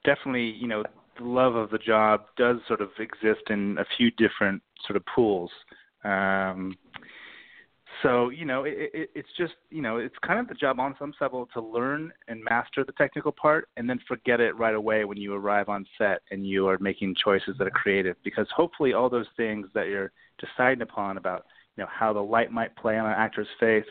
definitely, 0.06 0.56
you 0.60 0.68
know, 0.68 0.84
the 1.18 1.26
love 1.26 1.56
of 1.56 1.70
the 1.70 1.78
job 1.78 2.26
does 2.38 2.58
sort 2.68 2.82
of 2.82 2.90
exist 3.00 3.50
in 3.50 3.78
a 3.80 3.86
few 3.98 4.12
different 4.12 4.62
sort 4.86 4.98
of 4.98 5.04
pools. 5.14 5.52
Um, 6.04 6.76
so 8.02 8.30
you 8.30 8.46
know, 8.46 8.64
it, 8.64 8.90
it, 8.94 9.10
it's 9.14 9.30
just 9.38 9.54
you 9.70 9.82
know, 9.82 9.98
it's 9.98 10.16
kind 10.26 10.40
of 10.40 10.48
the 10.48 10.56
job 10.56 10.80
on 10.80 10.96
some 10.98 11.14
level 11.22 11.48
to 11.54 11.62
learn 11.62 12.12
and 12.28 12.44
master 12.44 12.84
the 12.84 12.94
technical 12.94 13.32
part, 13.32 13.68
and 13.78 13.90
then 13.90 14.00
forget 14.08 14.40
it 14.40 14.58
right 14.58 14.76
away 14.76 15.06
when 15.06 15.18
you 15.18 15.34
arrive 15.34 15.70
on 15.70 15.86
set 15.98 16.22
and 16.32 16.48
you 16.48 16.68
are 16.68 16.78
making 16.80 17.16
choices 17.24 17.56
that 17.58 17.68
are 17.68 17.72
creative. 17.72 18.16
Because 18.24 18.48
hopefully, 18.56 18.94
all 18.94 19.10
those 19.10 19.28
things 19.38 19.68
that 19.74 19.88
you're 19.88 20.12
deciding 20.40 20.82
upon 20.82 21.18
about 21.18 21.46
you 21.78 21.84
know 21.84 21.90
how 21.92 22.14
the 22.14 22.20
light 22.20 22.52
might 22.52 22.76
play 22.76 22.98
on 22.98 23.06
an 23.06 23.16
actor's 23.16 23.48
face, 23.60 23.86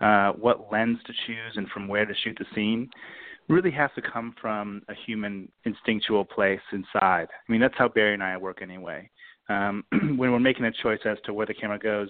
uh, 0.00 0.32
what 0.32 0.70
lens 0.70 0.98
to 1.06 1.12
choose, 1.26 1.56
and 1.56 1.68
from 1.70 1.88
where 1.88 2.06
to 2.06 2.14
shoot 2.22 2.36
the 2.38 2.46
scene 2.54 2.90
really 3.48 3.70
has 3.70 3.90
to 3.96 4.02
come 4.02 4.34
from 4.40 4.82
a 4.88 4.94
human 5.06 5.50
instinctual 5.64 6.24
place 6.24 6.60
inside. 6.72 7.28
I 7.30 7.52
mean, 7.52 7.60
that's 7.60 7.74
how 7.76 7.88
Barry 7.88 8.14
and 8.14 8.22
I 8.22 8.36
work 8.36 8.62
anyway. 8.62 9.10
Um, 9.48 9.84
when 10.16 10.32
we're 10.32 10.38
making 10.38 10.64
a 10.64 10.72
choice 10.72 11.00
as 11.04 11.18
to 11.24 11.34
where 11.34 11.46
the 11.46 11.54
camera 11.54 11.78
goes, 11.78 12.08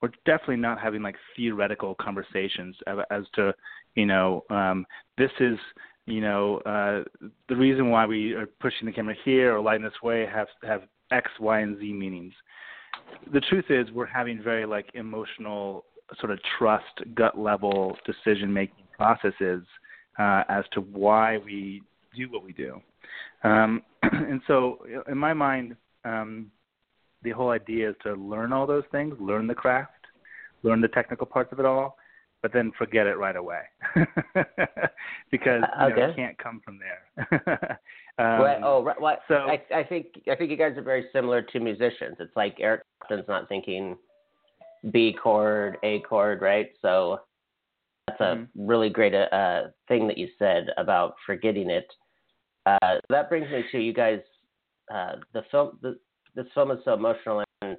we're 0.00 0.10
definitely 0.24 0.56
not 0.56 0.78
having 0.78 1.02
like 1.02 1.16
theoretical 1.34 1.94
conversations 1.96 2.76
as 3.10 3.24
to, 3.34 3.54
you 3.94 4.06
know, 4.06 4.44
um, 4.50 4.86
this 5.16 5.30
is, 5.40 5.58
you 6.04 6.20
know, 6.20 6.58
uh, 6.58 7.02
the 7.48 7.56
reason 7.56 7.90
why 7.90 8.06
we 8.06 8.34
are 8.34 8.46
pushing 8.60 8.86
the 8.86 8.92
camera 8.92 9.14
here 9.24 9.56
or 9.56 9.60
lighting 9.60 9.82
this 9.82 10.02
way 10.02 10.26
have 10.26 10.48
have 10.62 10.82
X, 11.10 11.30
Y, 11.40 11.60
and 11.60 11.78
Z 11.78 11.92
meanings. 11.92 12.34
The 13.32 13.40
truth 13.40 13.66
is, 13.70 13.90
we're 13.90 14.06
having 14.06 14.42
very 14.42 14.66
like 14.66 14.86
emotional, 14.94 15.84
sort 16.20 16.32
of 16.32 16.38
trust, 16.58 16.84
gut 17.14 17.38
level 17.38 17.96
decision 18.04 18.52
making 18.52 18.84
processes 18.96 19.64
uh, 20.18 20.44
as 20.48 20.64
to 20.72 20.80
why 20.80 21.38
we 21.38 21.82
do 22.16 22.30
what 22.30 22.42
we 22.42 22.52
do. 22.52 22.80
Um, 23.44 23.82
and 24.02 24.40
so, 24.46 24.84
in 25.08 25.18
my 25.18 25.34
mind, 25.34 25.76
um, 26.04 26.50
the 27.22 27.30
whole 27.30 27.50
idea 27.50 27.90
is 27.90 27.96
to 28.02 28.14
learn 28.14 28.52
all 28.52 28.66
those 28.66 28.84
things, 28.92 29.14
learn 29.20 29.46
the 29.46 29.54
craft, 29.54 29.92
learn 30.62 30.80
the 30.80 30.88
technical 30.88 31.26
parts 31.26 31.52
of 31.52 31.60
it 31.60 31.66
all, 31.66 31.96
but 32.42 32.52
then 32.52 32.70
forget 32.78 33.06
it 33.06 33.18
right 33.18 33.36
away 33.36 33.62
because 35.30 35.62
you, 35.62 35.88
know, 35.88 36.10
it 36.10 36.16
can't 36.16 36.38
come 36.38 36.60
from 36.64 36.78
there. 36.78 37.80
um, 38.18 38.40
well, 38.40 38.60
oh, 38.62 38.84
right. 38.84 39.00
Well, 39.00 39.18
so 39.26 39.34
I, 39.34 39.60
I 39.74 39.82
think 39.82 40.06
I 40.30 40.36
think 40.36 40.50
you 40.50 40.56
guys 40.56 40.76
are 40.76 40.82
very 40.82 41.06
similar 41.12 41.42
to 41.42 41.60
musicians. 41.60 42.16
It's 42.20 42.36
like 42.36 42.56
Eric 42.60 42.82
Clapton's 43.00 43.28
not 43.28 43.48
thinking 43.48 43.96
B 44.92 45.16
chord, 45.20 45.78
A 45.82 46.00
chord, 46.00 46.42
right? 46.42 46.70
So 46.82 47.20
that's 48.06 48.20
a 48.20 48.36
Mhm. 48.36 48.48
really 48.54 48.88
great 48.88 49.14
uh, 49.14 49.70
thing 49.88 50.06
that 50.06 50.18
you 50.18 50.28
said 50.38 50.72
about 50.76 51.16
forgetting 51.26 51.70
it. 51.70 51.92
Uh, 52.64 53.00
that 53.08 53.28
brings 53.28 53.50
me 53.50 53.64
to 53.70 53.78
you 53.78 53.92
guys. 53.92 54.20
Uh, 54.90 55.16
the 55.32 55.42
film, 55.50 55.78
the, 55.82 55.98
this 56.34 56.50
film 56.52 56.70
is 56.70 56.82
so 56.84 56.94
emotional, 56.94 57.44
and 57.62 57.76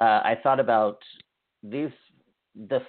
uh, 0.00 0.20
I 0.24 0.34
thought 0.42 0.60
about 0.60 1.02
these. 1.62 1.92
The 2.68 2.80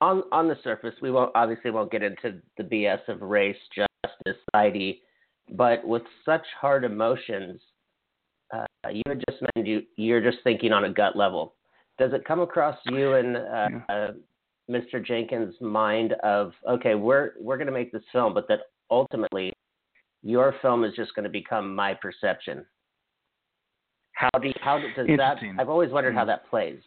on 0.00 0.22
on 0.32 0.48
the 0.48 0.56
surface, 0.62 0.94
we 1.00 1.10
won't 1.10 1.32
obviously 1.34 1.70
won't 1.70 1.90
get 1.90 2.02
into 2.02 2.42
the 2.56 2.64
BS 2.64 3.08
of 3.08 3.22
race, 3.22 3.56
justice, 3.74 4.38
society, 4.50 5.02
but 5.50 5.86
with 5.86 6.02
such 6.24 6.46
hard 6.60 6.84
emotions, 6.84 7.60
uh, 8.52 8.66
you 8.90 9.02
just 9.28 9.42
you 9.56 9.82
you're 9.96 10.20
just 10.20 10.42
thinking 10.44 10.72
on 10.72 10.84
a 10.84 10.92
gut 10.92 11.16
level. 11.16 11.54
Does 11.98 12.12
it 12.12 12.24
come 12.24 12.40
across 12.40 12.76
you 12.86 13.14
and 13.14 13.36
uh, 13.36 13.68
uh, 13.88 14.12
Mr. 14.70 15.04
Jenkins' 15.04 15.54
mind 15.60 16.14
of 16.22 16.52
okay, 16.68 16.94
we're 16.94 17.32
we're 17.40 17.56
going 17.56 17.66
to 17.66 17.72
make 17.72 17.92
this 17.92 18.02
film, 18.12 18.32
but 18.34 18.48
that 18.48 18.60
ultimately 18.90 19.52
your 20.22 20.54
film 20.62 20.84
is 20.84 20.94
just 20.96 21.14
going 21.14 21.24
to 21.24 21.30
become 21.30 21.74
my 21.74 21.94
perception? 21.94 22.64
How 24.12 24.30
do 24.40 24.48
you, 24.48 24.54
how 24.60 24.78
does 24.78 25.06
that? 25.18 25.38
I've 25.58 25.68
always 25.68 25.90
wondered 25.90 26.14
how 26.14 26.22
Mm. 26.24 26.28
that 26.28 26.48
plays. 26.48 26.80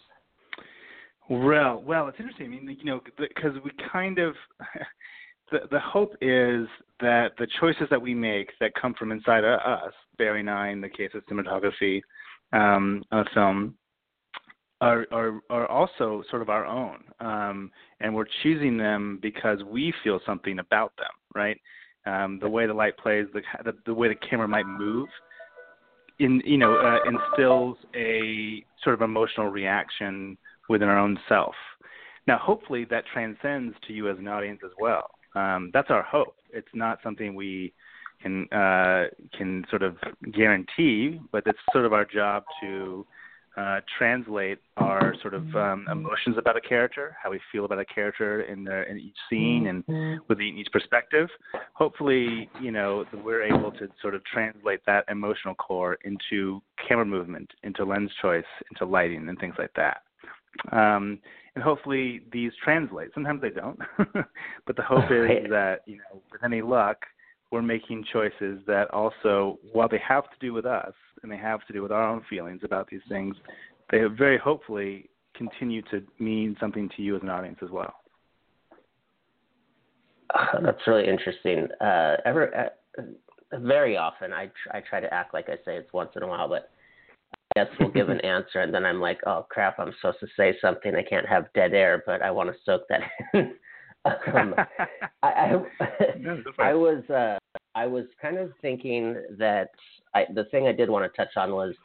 Well, 1.29 1.81
well, 1.85 2.07
it's 2.07 2.19
interesting. 2.19 2.45
I 2.45 2.49
mean, 2.49 2.77
you 2.79 2.85
know, 2.85 3.01
because 3.17 3.53
we 3.63 3.71
kind 3.91 4.17
of 4.17 4.33
the 5.51 5.59
the 5.71 5.79
hope 5.79 6.13
is 6.21 6.67
that 6.99 7.33
the 7.37 7.47
choices 7.59 7.87
that 7.89 8.01
we 8.01 8.13
make 8.13 8.51
that 8.59 8.71
come 8.79 8.93
from 8.93 9.11
inside 9.11 9.43
of 9.43 9.59
us, 9.59 9.93
Barry 10.17 10.41
Nine, 10.41 10.81
the 10.81 10.89
case 10.89 11.11
of 11.13 11.25
cinematography, 11.25 12.01
um, 12.53 13.03
a 13.11 13.23
film, 13.33 13.75
are 14.81 15.07
are 15.11 15.41
are 15.49 15.67
also 15.67 16.23
sort 16.29 16.41
of 16.41 16.49
our 16.49 16.65
own, 16.65 17.03
um, 17.19 17.71
and 17.99 18.13
we're 18.13 18.27
choosing 18.43 18.77
them 18.77 19.19
because 19.21 19.59
we 19.63 19.93
feel 20.03 20.19
something 20.25 20.59
about 20.59 20.93
them, 20.97 21.09
right? 21.33 21.59
Um, 22.05 22.39
the 22.39 22.49
way 22.49 22.67
the 22.67 22.73
light 22.73 22.97
plays, 22.97 23.25
the 23.33 23.41
the, 23.63 23.73
the 23.85 23.93
way 23.93 24.07
the 24.07 24.15
camera 24.15 24.47
might 24.47 24.67
move, 24.67 25.09
in 26.19 26.41
you 26.45 26.57
know, 26.57 26.75
uh, 26.75 26.99
instills 27.09 27.77
a 27.95 28.63
sort 28.83 28.93
of 28.93 29.01
emotional 29.01 29.47
reaction 29.47 30.37
within 30.69 30.87
our 30.87 30.99
own 30.99 31.17
self. 31.27 31.55
Now, 32.27 32.37
hopefully, 32.37 32.85
that 32.89 33.05
transcends 33.11 33.75
to 33.87 33.93
you 33.93 34.09
as 34.09 34.17
an 34.17 34.27
audience 34.27 34.59
as 34.63 34.71
well. 34.79 35.09
Um, 35.35 35.71
that's 35.73 35.89
our 35.89 36.03
hope. 36.03 36.35
It's 36.51 36.67
not 36.73 36.99
something 37.03 37.35
we 37.35 37.73
can 38.21 38.47
uh, 38.51 39.05
can 39.37 39.65
sort 39.69 39.83
of 39.83 39.97
guarantee, 40.33 41.19
but 41.31 41.43
it's 41.45 41.59
sort 41.71 41.85
of 41.85 41.93
our 41.93 42.05
job 42.05 42.43
to 42.61 43.05
uh, 43.57 43.79
translate 43.97 44.59
our 44.77 45.15
sort 45.21 45.33
of 45.33 45.43
um, 45.55 45.87
emotions 45.91 46.37
about 46.37 46.55
a 46.55 46.61
character, 46.61 47.17
how 47.21 47.31
we 47.31 47.39
feel 47.51 47.65
about 47.65 47.79
a 47.79 47.85
character 47.85 48.41
in 48.41 48.63
the 48.63 48.87
in 48.87 48.99
each 48.99 49.15
scene 49.29 49.67
and 49.67 50.21
within 50.29 50.55
each 50.57 50.67
perspective. 50.71 51.27
Hopefully, 51.73 52.49
you 52.61 52.71
know, 52.71 53.03
we're 53.23 53.43
able 53.43 53.71
to 53.71 53.87
sort 53.99 54.13
of 54.13 54.23
translate 54.25 54.81
that 54.85 55.05
emotional 55.09 55.55
core 55.55 55.97
into 56.05 56.61
camera 56.87 57.05
movement, 57.05 57.49
into 57.63 57.83
lens 57.83 58.11
choice, 58.21 58.45
into 58.71 58.85
lighting, 58.85 59.27
and 59.27 59.39
things 59.39 59.55
like 59.57 59.71
that. 59.75 60.01
Um, 60.71 61.19
and 61.55 61.63
hopefully 61.63 62.21
these 62.31 62.51
translate. 62.63 63.09
Sometimes 63.15 63.41
they 63.41 63.49
don't, 63.49 63.79
but 64.67 64.75
the 64.75 64.83
hope 64.83 65.05
is 65.05 65.49
that 65.49 65.79
you 65.87 65.97
know, 65.97 66.21
with 66.31 66.43
any 66.43 66.61
luck, 66.61 66.97
we're 67.51 67.63
making 67.63 68.05
choices 68.13 68.59
that 68.67 68.91
also, 68.91 69.57
while 69.73 69.89
they 69.89 70.01
have 70.07 70.25
to 70.25 70.35
do 70.39 70.53
with 70.53 70.67
us 70.67 70.93
and 71.23 71.31
they 71.31 71.37
have 71.37 71.65
to 71.67 71.73
do 71.73 71.81
with 71.81 71.91
our 71.91 72.03
own 72.03 72.21
feelings 72.29 72.61
about 72.63 72.87
these 72.89 73.01
things, 73.09 73.35
they 73.91 73.99
have 73.99 74.13
very 74.13 74.37
hopefully 74.37 75.09
continue 75.35 75.81
to 75.83 76.03
mean 76.19 76.55
something 76.59 76.89
to 76.95 77.01
you 77.01 77.15
as 77.15 77.21
an 77.21 77.29
audience 77.29 77.59
as 77.63 77.69
well. 77.69 77.93
Oh, 80.35 80.59
that's 80.61 80.81
really 80.85 81.07
interesting. 81.07 81.67
Uh, 81.79 82.17
ever, 82.25 82.71
uh, 82.99 83.03
very 83.59 83.95
often, 83.95 84.33
I 84.33 84.47
tr- 84.47 84.75
I 84.75 84.81
try 84.81 84.99
to 84.99 85.13
act 85.13 85.33
like 85.33 85.47
I 85.47 85.55
say 85.63 85.77
it's 85.77 85.93
once 85.93 86.11
in 86.15 86.23
a 86.23 86.27
while, 86.27 86.49
but 86.49 86.69
I 87.55 87.63
guess 87.63 87.73
we'll 87.79 87.91
give 87.91 88.09
an 88.09 88.19
answer, 88.25 88.59
and 88.59 88.73
then 88.73 88.85
I'm 88.85 88.99
like, 88.99 89.19
oh 89.25 89.45
crap, 89.49 89.79
I'm 89.79 89.93
supposed 90.01 90.19
to 90.19 90.27
say 90.35 90.57
something. 90.59 90.95
I 90.95 91.03
can't 91.03 91.27
have 91.27 91.45
dead 91.53 91.73
air, 91.73 92.03
but 92.05 92.21
I 92.21 92.31
want 92.31 92.49
to 92.49 92.55
soak 92.65 92.81
that 92.89 93.01
in. 93.33 93.53
um, 94.33 94.55
I, 95.23 95.27
I, 95.27 95.51
No, 96.19 96.41
go 96.43 96.51
for 96.55 96.63
I 96.63 96.73
was 96.73 97.09
uh, 97.09 97.37
I 97.75 97.85
was 97.85 98.05
kind 98.21 98.37
of 98.37 98.51
thinking 98.61 99.15
that 99.37 99.69
I, 100.17 100.25
the 100.33 100.45
thing 100.45 100.67
I 100.67 100.71
did 100.71 100.89
want 100.89 101.11
to 101.11 101.17
touch 101.17 101.37
on 101.37 101.51
was 101.51 101.75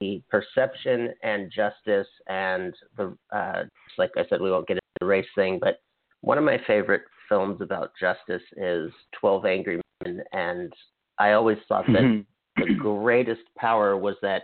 the 0.00 0.22
perception 0.30 1.14
and 1.22 1.52
justice 1.52 2.08
and 2.28 2.74
the 2.96 3.16
uh, 3.34 3.62
like 3.96 4.10
I 4.16 4.24
said, 4.28 4.40
we 4.40 4.50
won't 4.50 4.66
get 4.66 4.74
into 4.74 5.00
the 5.00 5.06
race 5.06 5.26
thing, 5.34 5.58
but 5.60 5.80
one 6.22 6.38
of 6.38 6.44
my 6.44 6.58
favorite 6.66 7.02
films 7.28 7.60
about 7.60 7.92
justice 8.00 8.42
is 8.56 8.90
Twelve 9.18 9.44
Angry 9.44 9.80
Men, 10.04 10.22
and 10.32 10.72
I 11.18 11.32
always 11.32 11.58
thought 11.68 11.86
that 11.86 12.24
the 12.56 12.74
greatest 12.74 13.42
power 13.56 13.96
was 13.96 14.16
that 14.22 14.42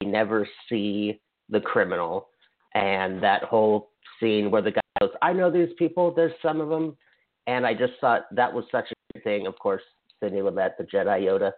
we 0.00 0.06
never 0.06 0.48
see 0.68 1.20
the 1.50 1.60
criminal, 1.60 2.28
and 2.74 3.22
that 3.22 3.42
whole 3.42 3.90
scene 4.18 4.50
where 4.50 4.62
the 4.62 4.70
guy 4.70 4.80
goes, 5.00 5.10
"I 5.22 5.32
know 5.32 5.50
these 5.50 5.74
people. 5.78 6.12
There's 6.14 6.32
some 6.40 6.60
of 6.60 6.68
them," 6.68 6.96
and 7.46 7.66
I 7.66 7.74
just 7.74 7.94
thought 8.00 8.22
that 8.34 8.52
was 8.52 8.64
such 8.72 8.86
a 9.16 9.20
thing. 9.20 9.46
Of 9.46 9.58
course, 9.58 9.82
Sidney 10.20 10.40
Lumet, 10.40 10.76
the 10.78 10.84
Jedi 10.84 11.22
Yoda, 11.22 11.52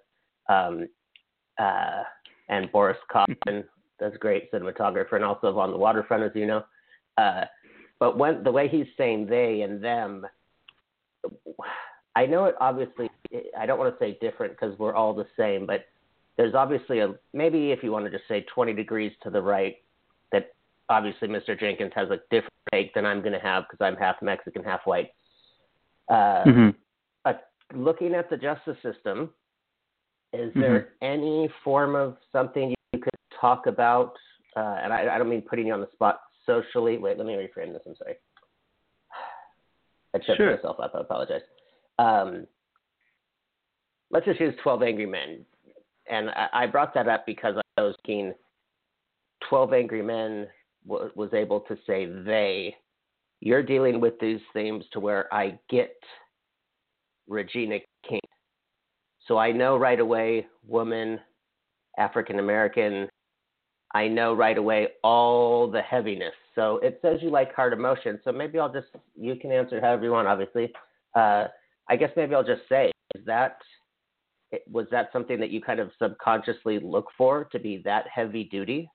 um, 0.51 0.89
uh, 1.59 2.03
and 2.49 2.71
Boris 2.73 2.99
Kaufman, 3.11 3.65
that's 3.99 4.15
a 4.15 4.19
great 4.19 4.51
cinematographer, 4.53 5.13
and 5.13 5.25
also 5.25 5.59
on 5.59 5.71
the 5.71 5.79
waterfront, 5.79 6.23
as 6.25 6.33
you 6.35 6.47
know. 6.47 6.65
Uh, 7.17 7.45
but 7.99 8.19
when 8.19 8.43
the 8.43 8.51
way 8.51 8.67
he's 8.67 8.87
saying 8.97 9.27
they 9.27 9.63
and 9.63 9.83
them, 9.83 10.27
I 12.17 12.27
know 12.27 12.47
it 12.47 12.57
obviously. 12.61 13.11
I 13.57 13.67
don't 13.67 13.79
want 13.79 13.97
to 13.97 14.05
say 14.05 14.19
different 14.21 14.55
because 14.55 14.77
we're 14.79 14.95
all 14.95 15.15
the 15.15 15.27
same, 15.39 15.67
but 15.67 15.85
there's 16.37 16.55
obviously 16.55 17.01
a 17.01 17.15
maybe 17.33 17.71
if 17.71 17.83
you 17.83 17.93
want 17.93 18.07
to 18.07 18.11
just 18.11 18.27
say 18.27 18.45
20 18.53 18.73
degrees 18.73 19.13
to 19.23 19.31
the 19.31 19.41
right 19.41 19.77
that 20.33 20.53
obviously 20.89 21.29
Mr. 21.29 21.59
Jenkins 21.59 21.93
has 21.95 22.09
a 22.11 22.19
different 22.31 22.55
take 22.73 22.95
than 22.95 23.05
I'm 23.05 23.21
going 23.21 23.35
to 23.35 23.39
have 23.39 23.65
because 23.71 23.85
I'm 23.85 23.97
half 23.97 24.17
Mexican, 24.23 24.65
half 24.65 24.81
white. 24.85 25.11
Uh, 26.09 26.45
Mhm. 26.45 26.75
uh, 27.25 27.35
looking 27.75 28.15
at 28.15 28.31
the 28.31 28.37
justice 28.37 28.79
system, 28.83 29.33
is 30.33 30.51
Mm-hmm. 30.51 30.61
there 30.61 30.89
any 31.03 31.49
form 31.65 31.95
of 31.95 32.17
something 32.33 32.75
you 32.93 33.01
could 33.01 33.11
talk 33.41 33.67
about? 33.67 34.15
Uh, 34.57 34.77
and 34.83 34.93
I, 34.93 35.15
I 35.15 35.19
don't 35.19 35.29
mean 35.29 35.43
putting 35.43 35.67
you 35.67 35.73
on 35.75 35.81
the 35.81 35.89
spot 35.93 36.21
socially. 36.47 36.99
Wait, 36.99 37.19
let 37.19 37.27
me 37.27 37.35
reframe 37.35 37.73
this. 37.73 37.83
I'm 37.87 37.95
sorry. 37.97 38.15
I 40.15 40.19
tripped 40.19 40.39
Sure. 40.39 40.57
myself 40.57 40.79
up. 40.81 40.93
I 40.95 41.01
apologize. 41.01 41.43
Um, 41.99 42.47
let's 44.11 44.27
just 44.27 44.41
use 44.41 44.55
12 44.63 44.83
Angry 44.83 45.07
Men. 45.07 45.45
And 46.09 46.31
I, 46.31 46.49
I 46.53 46.67
brought 46.67 46.95
that 46.95 47.09
up 47.09 47.25
because 47.27 47.55
I 47.79 47.83
was 47.83 47.95
keen. 48.05 48.35
12 49.49 49.73
Angry 49.73 50.03
Men 50.03 50.49
w- 50.87 51.11
was 51.15 51.33
able 51.33 51.61
to 51.61 51.77
say 51.87 52.07
they. 52.07 52.75
You're 53.41 53.63
dealing 53.63 54.01
with 54.01 54.19
these 54.21 54.41
themes 54.53 54.85
to 54.93 55.01
where 55.01 55.33
I 55.33 55.59
get 55.71 55.95
Regina 57.29 57.79
King. 58.07 58.21
So 59.27 59.39
I 59.39 59.53
know 59.53 59.77
right 59.77 60.01
away, 60.01 60.47
woman, 60.67 61.21
African 61.99 62.39
American. 62.39 63.09
I 63.95 64.07
know 64.09 64.35
right 64.35 64.57
away 64.57 64.89
all 65.03 65.71
the 65.71 65.83
heaviness. 65.83 66.33
So 66.55 66.79
it 66.79 66.99
says 67.03 67.19
you 67.23 67.31
like 67.31 67.55
hard 67.55 67.73
emotion. 67.73 68.21
So 68.25 68.33
maybe 68.33 68.59
I'll 68.59 68.73
just, 68.73 68.89
you 69.17 69.37
can 69.37 69.51
answer 69.53 69.81
however 69.81 70.05
you 70.05 70.13
want, 70.13 70.29
obviously. 70.29 70.73
Uh, 71.15 71.49
I 71.89 71.97
guess 71.97 72.11
maybe 72.17 72.35
I'll 72.35 72.45
just 72.45 72.63
say, 72.69 72.93
is 73.15 73.25
that, 73.27 73.59
was 74.71 74.87
that 74.91 75.11
something 75.13 75.39
that 75.41 75.51
you 75.51 75.61
kind 75.61 75.81
of 75.81 75.91
subconsciously 76.01 76.79
look 76.81 77.07
for 77.19 77.45
to 77.53 77.59
be 77.59 77.83
that 77.85 78.07
heavy 78.13 78.45
duty? 78.45 78.89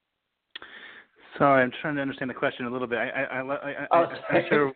Sorry, 1.38 1.63
I'm 1.63 1.72
trying 1.82 1.96
to 1.96 2.01
understand 2.01 2.29
the 2.29 2.36
question 2.36 2.65
a 2.65 2.70
little 2.70 2.88
bit. 2.88 2.98
I, 3.00 3.10
I, 3.10 3.39
I, 3.39 3.41
I, 3.41 3.70
I 3.70 3.88
Oh, 3.91 4.05
I'm 4.05 4.17
sorry. 4.29 4.46
sure. 4.50 4.72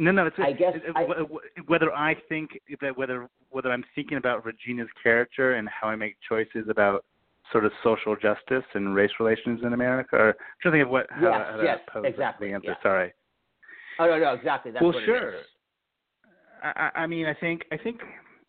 No, 0.00 0.10
no. 0.10 0.26
It's, 0.26 0.36
I 0.38 0.52
guess 0.52 0.74
it- 0.76 0.96
I- 0.96 1.04
wh- 1.04 1.28
wh- 1.30 1.68
whether 1.68 1.92
I 1.94 2.14
think 2.28 2.58
that 2.80 2.96
whether 2.96 3.28
whether 3.50 3.70
I'm 3.70 3.84
thinking 3.94 4.16
about 4.16 4.44
Regina's 4.46 4.88
character 5.02 5.54
and 5.54 5.68
how 5.68 5.88
I 5.88 5.96
make 5.96 6.16
choices 6.26 6.66
about 6.70 7.04
sort 7.52 7.66
of 7.66 7.72
social 7.84 8.16
justice 8.16 8.64
and 8.74 8.94
race 8.94 9.10
relations 9.20 9.60
in 9.62 9.74
America, 9.74 10.16
or 10.16 10.28
I'm 10.28 10.34
trying 10.62 10.72
to 10.72 10.78
think 10.78 10.86
of 10.86 10.90
what 10.90 11.06
how, 11.10 11.20
Yes, 11.30 11.46
how 11.50 11.62
yes, 11.62 11.80
pose 11.92 12.04
exactly, 12.06 12.48
the 12.48 12.54
answer. 12.54 12.68
yeah. 12.70 12.82
Sorry. 12.82 13.12
Oh, 13.98 14.06
no, 14.06 14.18
no, 14.18 14.32
exactly. 14.32 14.70
That's 14.70 14.82
well, 14.82 14.92
what 14.92 15.04
sure. 15.04 15.34
I, 16.62 16.90
I 16.94 17.02
I 17.02 17.06
mean, 17.06 17.26
I 17.26 17.34
think 17.34 17.66
I 17.70 17.76
think 17.76 18.00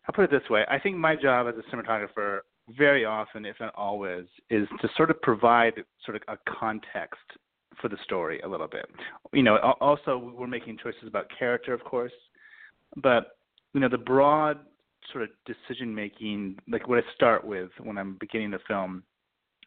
I'll 0.08 0.14
put 0.14 0.24
it 0.24 0.30
this 0.30 0.48
way. 0.48 0.64
I 0.70 0.78
think 0.78 0.96
my 0.96 1.14
job 1.14 1.48
as 1.48 1.54
a 1.58 1.76
cinematographer, 1.76 2.40
very 2.78 3.04
often, 3.04 3.44
if 3.44 3.56
not 3.60 3.74
always, 3.74 4.24
is 4.48 4.66
to 4.80 4.88
sort 4.96 5.10
of 5.10 5.20
provide 5.20 5.74
sort 6.06 6.16
of 6.16 6.22
a 6.28 6.38
context 6.50 7.20
for 7.82 7.88
the 7.88 7.98
story 8.04 8.40
a 8.40 8.48
little 8.48 8.68
bit. 8.68 8.86
You 9.34 9.42
know, 9.42 9.58
also 9.80 10.32
we're 10.34 10.46
making 10.46 10.78
choices 10.82 11.06
about 11.06 11.26
character, 11.38 11.74
of 11.74 11.84
course, 11.84 12.12
but 12.96 13.36
you 13.74 13.80
know, 13.80 13.88
the 13.88 13.98
broad 13.98 14.60
sort 15.12 15.24
of 15.24 15.30
decision 15.44 15.94
making, 15.94 16.56
like 16.68 16.88
what 16.88 16.98
I 16.98 17.02
start 17.14 17.44
with 17.44 17.70
when 17.82 17.98
I'm 17.98 18.16
beginning 18.20 18.52
the 18.52 18.60
film, 18.66 19.02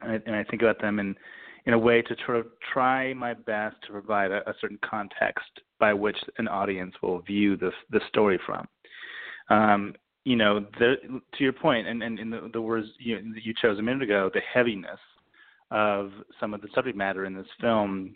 and 0.02 0.14
I, 0.14 0.16
and 0.26 0.36
I 0.36 0.44
think 0.46 0.62
about 0.62 0.82
them 0.82 1.00
in 1.00 1.16
in 1.68 1.74
a 1.74 1.80
way 1.80 2.02
to 2.02 2.16
sort 2.26 2.38
of 2.38 2.46
try 2.74 3.14
my 3.14 3.34
best 3.34 3.76
to 3.88 3.92
provide 3.92 4.32
a, 4.32 4.48
a 4.48 4.54
certain 4.62 4.80
context 4.88 5.50
by 5.80 5.94
which 5.94 6.18
an 6.38 6.48
audience 6.48 6.94
will 7.04 7.20
view 7.22 7.58
the 7.58 7.72
the 7.92 8.00
story 8.08 8.40
from. 8.46 8.68
Um, 9.50 9.94
you 10.24 10.36
know, 10.36 10.66
the, 10.80 10.96
to 11.38 11.44
your 11.44 11.54
point, 11.54 11.88
and, 11.88 12.02
and 12.02 12.20
in 12.20 12.32
the, 12.32 12.50
the 12.52 12.62
words 12.62 12.88
you, 12.98 13.20
you 13.44 13.54
chose 13.62 13.78
a 13.78 13.82
minute 13.82 14.02
ago, 14.02 14.32
the 14.34 14.42
heaviness 14.52 15.00
of 15.72 16.12
some 16.40 16.54
of 16.54 16.62
the 16.62 16.68
subject 16.74 16.98
matter 16.98 17.26
in 17.26 17.36
this 17.36 17.48
film, 17.60 18.16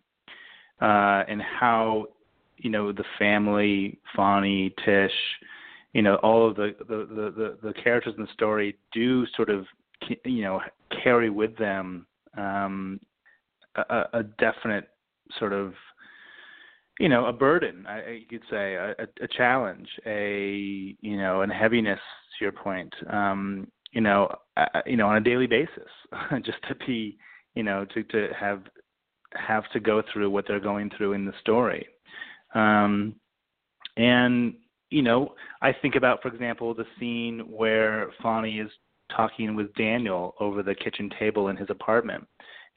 uh, 0.81 1.23
and 1.27 1.41
how 1.41 2.05
you 2.57 2.69
know 2.69 2.91
the 2.91 3.03
family, 3.17 3.99
Fonny, 4.15 4.73
Tish, 4.85 5.11
you 5.93 6.01
know, 6.01 6.15
all 6.15 6.47
of 6.47 6.55
the 6.55 6.75
the, 6.79 7.07
the 7.09 7.57
the 7.61 7.69
the 7.69 7.73
characters 7.73 8.13
in 8.17 8.23
the 8.23 8.33
story 8.33 8.77
do 8.93 9.25
sort 9.35 9.49
of 9.49 9.65
you 10.25 10.41
know 10.43 10.61
carry 11.03 11.29
with 11.29 11.57
them 11.57 12.05
um, 12.37 12.99
a, 13.75 14.03
a 14.13 14.23
definite 14.39 14.89
sort 15.37 15.53
of 15.53 15.73
you 16.99 17.09
know 17.09 17.25
a 17.25 17.33
burden 17.33 17.85
I, 17.87 18.19
you 18.21 18.25
could 18.29 18.47
say 18.49 18.75
a, 18.75 18.93
a 19.21 19.27
challenge 19.37 19.87
a 20.05 20.95
you 21.01 21.17
know 21.17 21.41
and 21.41 21.51
heaviness 21.51 21.99
to 22.37 22.45
your 22.45 22.51
point. 22.51 22.93
Um 23.09 23.67
you 23.91 24.01
know 24.01 24.33
uh, 24.57 24.81
you 24.85 24.97
know 24.97 25.07
on 25.07 25.17
a 25.17 25.21
daily 25.21 25.47
basis 25.47 25.89
just 26.45 26.59
to 26.67 26.75
be 26.85 27.17
you 27.59 27.63
know 27.63 27.83
to 27.93 28.03
to 28.03 28.29
have 28.39 28.61
have 29.33 29.69
to 29.73 29.81
go 29.81 30.01
through 30.01 30.29
what 30.29 30.45
they're 30.47 30.61
going 30.71 30.89
through 30.95 31.11
in 31.11 31.25
the 31.25 31.33
story. 31.41 31.85
Um 32.55 33.15
and 33.97 34.53
you 34.89 35.01
know 35.01 35.35
i 35.61 35.71
think 35.81 35.95
about 35.95 36.21
for 36.21 36.29
example 36.29 36.73
the 36.73 36.85
scene 36.97 37.39
where 37.61 38.11
Fonny 38.23 38.59
is 38.59 38.71
talking 39.15 39.55
with 39.55 39.73
Daniel 39.73 40.35
over 40.39 40.63
the 40.63 40.73
kitchen 40.73 41.11
table 41.19 41.49
in 41.49 41.57
his 41.57 41.69
apartment 41.69 42.25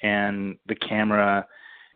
and 0.03 0.57
the 0.67 0.75
camera 0.75 1.47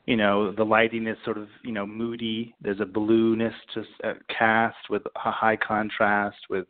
you 0.05 0.17
know 0.17 0.53
the 0.53 0.65
lighting 0.77 1.09
is 1.09 1.19
sort 1.25 1.39
of 1.39 1.49
you 1.65 1.73
know 1.73 1.87
moody. 1.87 2.55
There's 2.61 2.81
a 2.81 2.93
blueness 2.99 3.57
to 3.75 3.81
uh, 4.09 4.15
cast 4.39 4.83
with 4.91 5.03
a 5.25 5.33
high 5.33 5.57
contrast 5.57 6.39
with 6.49 6.67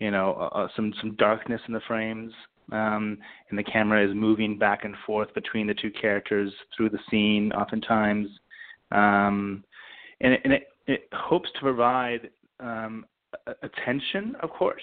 you 0.00 0.10
know 0.10 0.26
uh, 0.58 0.66
some 0.74 0.92
some 1.00 1.14
darkness 1.14 1.60
in 1.68 1.74
the 1.74 1.86
frames 1.86 2.32
um 2.72 3.18
and 3.50 3.58
the 3.58 3.62
camera 3.62 4.06
is 4.06 4.14
moving 4.14 4.58
back 4.58 4.84
and 4.84 4.94
forth 5.06 5.32
between 5.34 5.66
the 5.66 5.74
two 5.74 5.90
characters 5.90 6.52
through 6.76 6.90
the 6.90 6.98
scene 7.10 7.52
oftentimes. 7.52 8.28
Um 8.90 9.64
and 10.20 10.34
it, 10.34 10.40
and 10.44 10.52
it, 10.52 10.68
it 10.86 11.08
hopes 11.12 11.50
to 11.54 11.60
provide 11.60 12.30
um 12.60 13.04
attention 13.62 14.36
of 14.42 14.50
course 14.50 14.82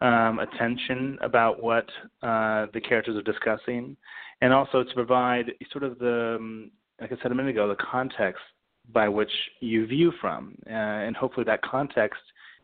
um 0.00 0.38
attention 0.38 1.18
about 1.22 1.62
what 1.62 1.86
uh 2.22 2.66
the 2.72 2.80
characters 2.80 3.16
are 3.16 3.22
discussing 3.22 3.96
and 4.40 4.52
also 4.52 4.82
to 4.82 4.94
provide 4.94 5.52
sort 5.70 5.84
of 5.84 5.98
the 5.98 6.36
um, 6.38 6.70
like 7.00 7.12
I 7.12 7.16
said 7.22 7.32
a 7.32 7.34
minute 7.34 7.50
ago, 7.50 7.68
the 7.68 7.76
context 7.76 8.42
by 8.92 9.08
which 9.08 9.30
you 9.60 9.86
view 9.86 10.12
from, 10.20 10.54
uh, 10.66 10.72
and 10.72 11.16
hopefully 11.16 11.44
that 11.44 11.62
context 11.62 12.20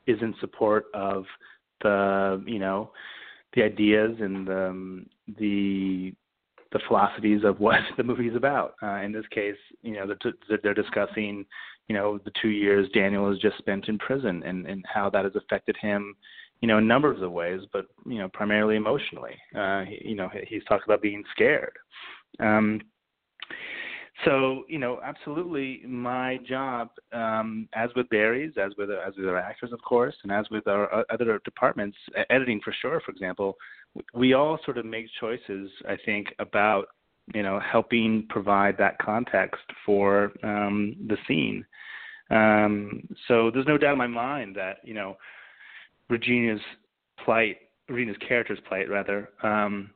is 0.06 0.18
in 0.20 0.34
support 0.40 0.86
of 0.94 1.24
the 1.82 2.42
you 2.46 2.58
know 2.58 2.90
the 3.54 3.62
ideas 3.62 4.16
and 4.20 4.46
the 4.46 4.68
um, 4.68 5.06
the, 5.38 6.14
the 6.72 6.80
philosophies 6.86 7.42
of 7.44 7.60
what 7.60 7.80
the 7.96 8.02
movie 8.02 8.28
is 8.28 8.36
about. 8.36 8.74
Uh, 8.82 8.96
in 8.96 9.12
this 9.12 9.26
case, 9.30 9.56
you 9.82 9.94
know 9.94 10.06
they're, 10.06 10.58
they're 10.62 10.74
discussing 10.74 11.44
you 11.88 11.94
know 11.94 12.18
the 12.24 12.32
two 12.40 12.48
years 12.48 12.88
Daniel 12.92 13.28
has 13.28 13.38
just 13.38 13.58
spent 13.58 13.88
in 13.88 13.98
prison 13.98 14.42
and 14.44 14.66
and 14.66 14.84
how 14.92 15.10
that 15.10 15.24
has 15.24 15.36
affected 15.36 15.76
him 15.80 16.14
you 16.60 16.68
know, 16.68 16.78
in 16.78 16.86
numbers 16.86 17.22
of 17.22 17.32
ways, 17.32 17.60
but 17.72 17.86
you 18.06 18.18
know, 18.18 18.28
primarily 18.28 18.76
emotionally. 18.76 19.34
Uh, 19.54 19.82
he, 19.82 20.10
you 20.10 20.14
know, 20.16 20.30
he's 20.46 20.64
talked 20.64 20.84
about 20.84 21.02
being 21.02 21.22
scared. 21.32 21.76
Um, 22.40 22.80
so 24.24 24.64
you 24.68 24.78
know, 24.78 25.00
absolutely, 25.04 25.82
my 25.86 26.38
job, 26.48 26.88
um, 27.12 27.68
as 27.74 27.90
with 27.94 28.08
Barry's, 28.08 28.52
as 28.56 28.72
with 28.78 28.90
as 28.90 29.14
with 29.16 29.28
our 29.28 29.38
actors, 29.38 29.72
of 29.72 29.82
course, 29.82 30.14
and 30.22 30.32
as 30.32 30.46
with 30.50 30.66
our 30.66 31.04
other 31.10 31.40
departments, 31.44 31.96
editing 32.30 32.60
for 32.64 32.74
sure, 32.80 33.00
for 33.04 33.10
example, 33.10 33.56
we 34.14 34.32
all 34.32 34.58
sort 34.64 34.78
of 34.78 34.86
make 34.86 35.06
choices. 35.20 35.70
I 35.86 35.96
think 36.06 36.28
about 36.38 36.86
you 37.34 37.42
know 37.42 37.60
helping 37.60 38.26
provide 38.30 38.78
that 38.78 38.98
context 38.98 39.64
for 39.84 40.32
um, 40.42 40.96
the 41.08 41.18
scene. 41.28 41.64
Um, 42.30 43.06
so 43.28 43.50
there's 43.52 43.66
no 43.66 43.78
doubt 43.78 43.92
in 43.92 43.98
my 43.98 44.06
mind 44.06 44.56
that 44.56 44.78
you 44.82 44.94
know 44.94 45.18
Regina's 46.08 46.60
plight, 47.22 47.58
Regina's 47.90 48.16
character's 48.26 48.60
plight 48.66 48.88
rather, 48.88 49.28
um, 49.42 49.90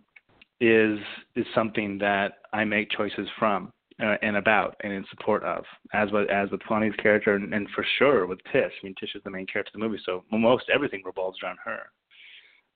is 0.61 0.99
is 1.37 1.47
something 1.55 1.97
that 1.99 2.35
I 2.53 2.65
make 2.65 2.91
choices 2.91 3.27
from 3.39 3.73
uh, 4.03 4.17
and 4.23 4.37
about 4.37 4.77
and 4.83 4.93
in 4.93 5.05
support 5.11 5.43
of, 5.45 5.65
as 5.93 6.11
with 6.11 6.31
as 6.31 6.51
with 6.51 6.63
Fonny's 6.69 6.95
character, 7.03 7.35
and, 7.35 7.53
and 7.53 7.69
for 7.75 7.85
sure 7.99 8.27
with 8.27 8.39
Tish. 8.53 8.73
I 8.83 8.85
mean, 8.85 8.95
Tish 8.99 9.15
is 9.15 9.23
the 9.25 9.31
main 9.31 9.47
character 9.47 9.71
of 9.75 9.81
the 9.81 9.87
movie, 9.87 10.03
so 10.05 10.25
most 10.33 10.65
everything 10.73 11.03
revolves 11.05 11.39
around 11.43 11.59
her. 11.65 11.81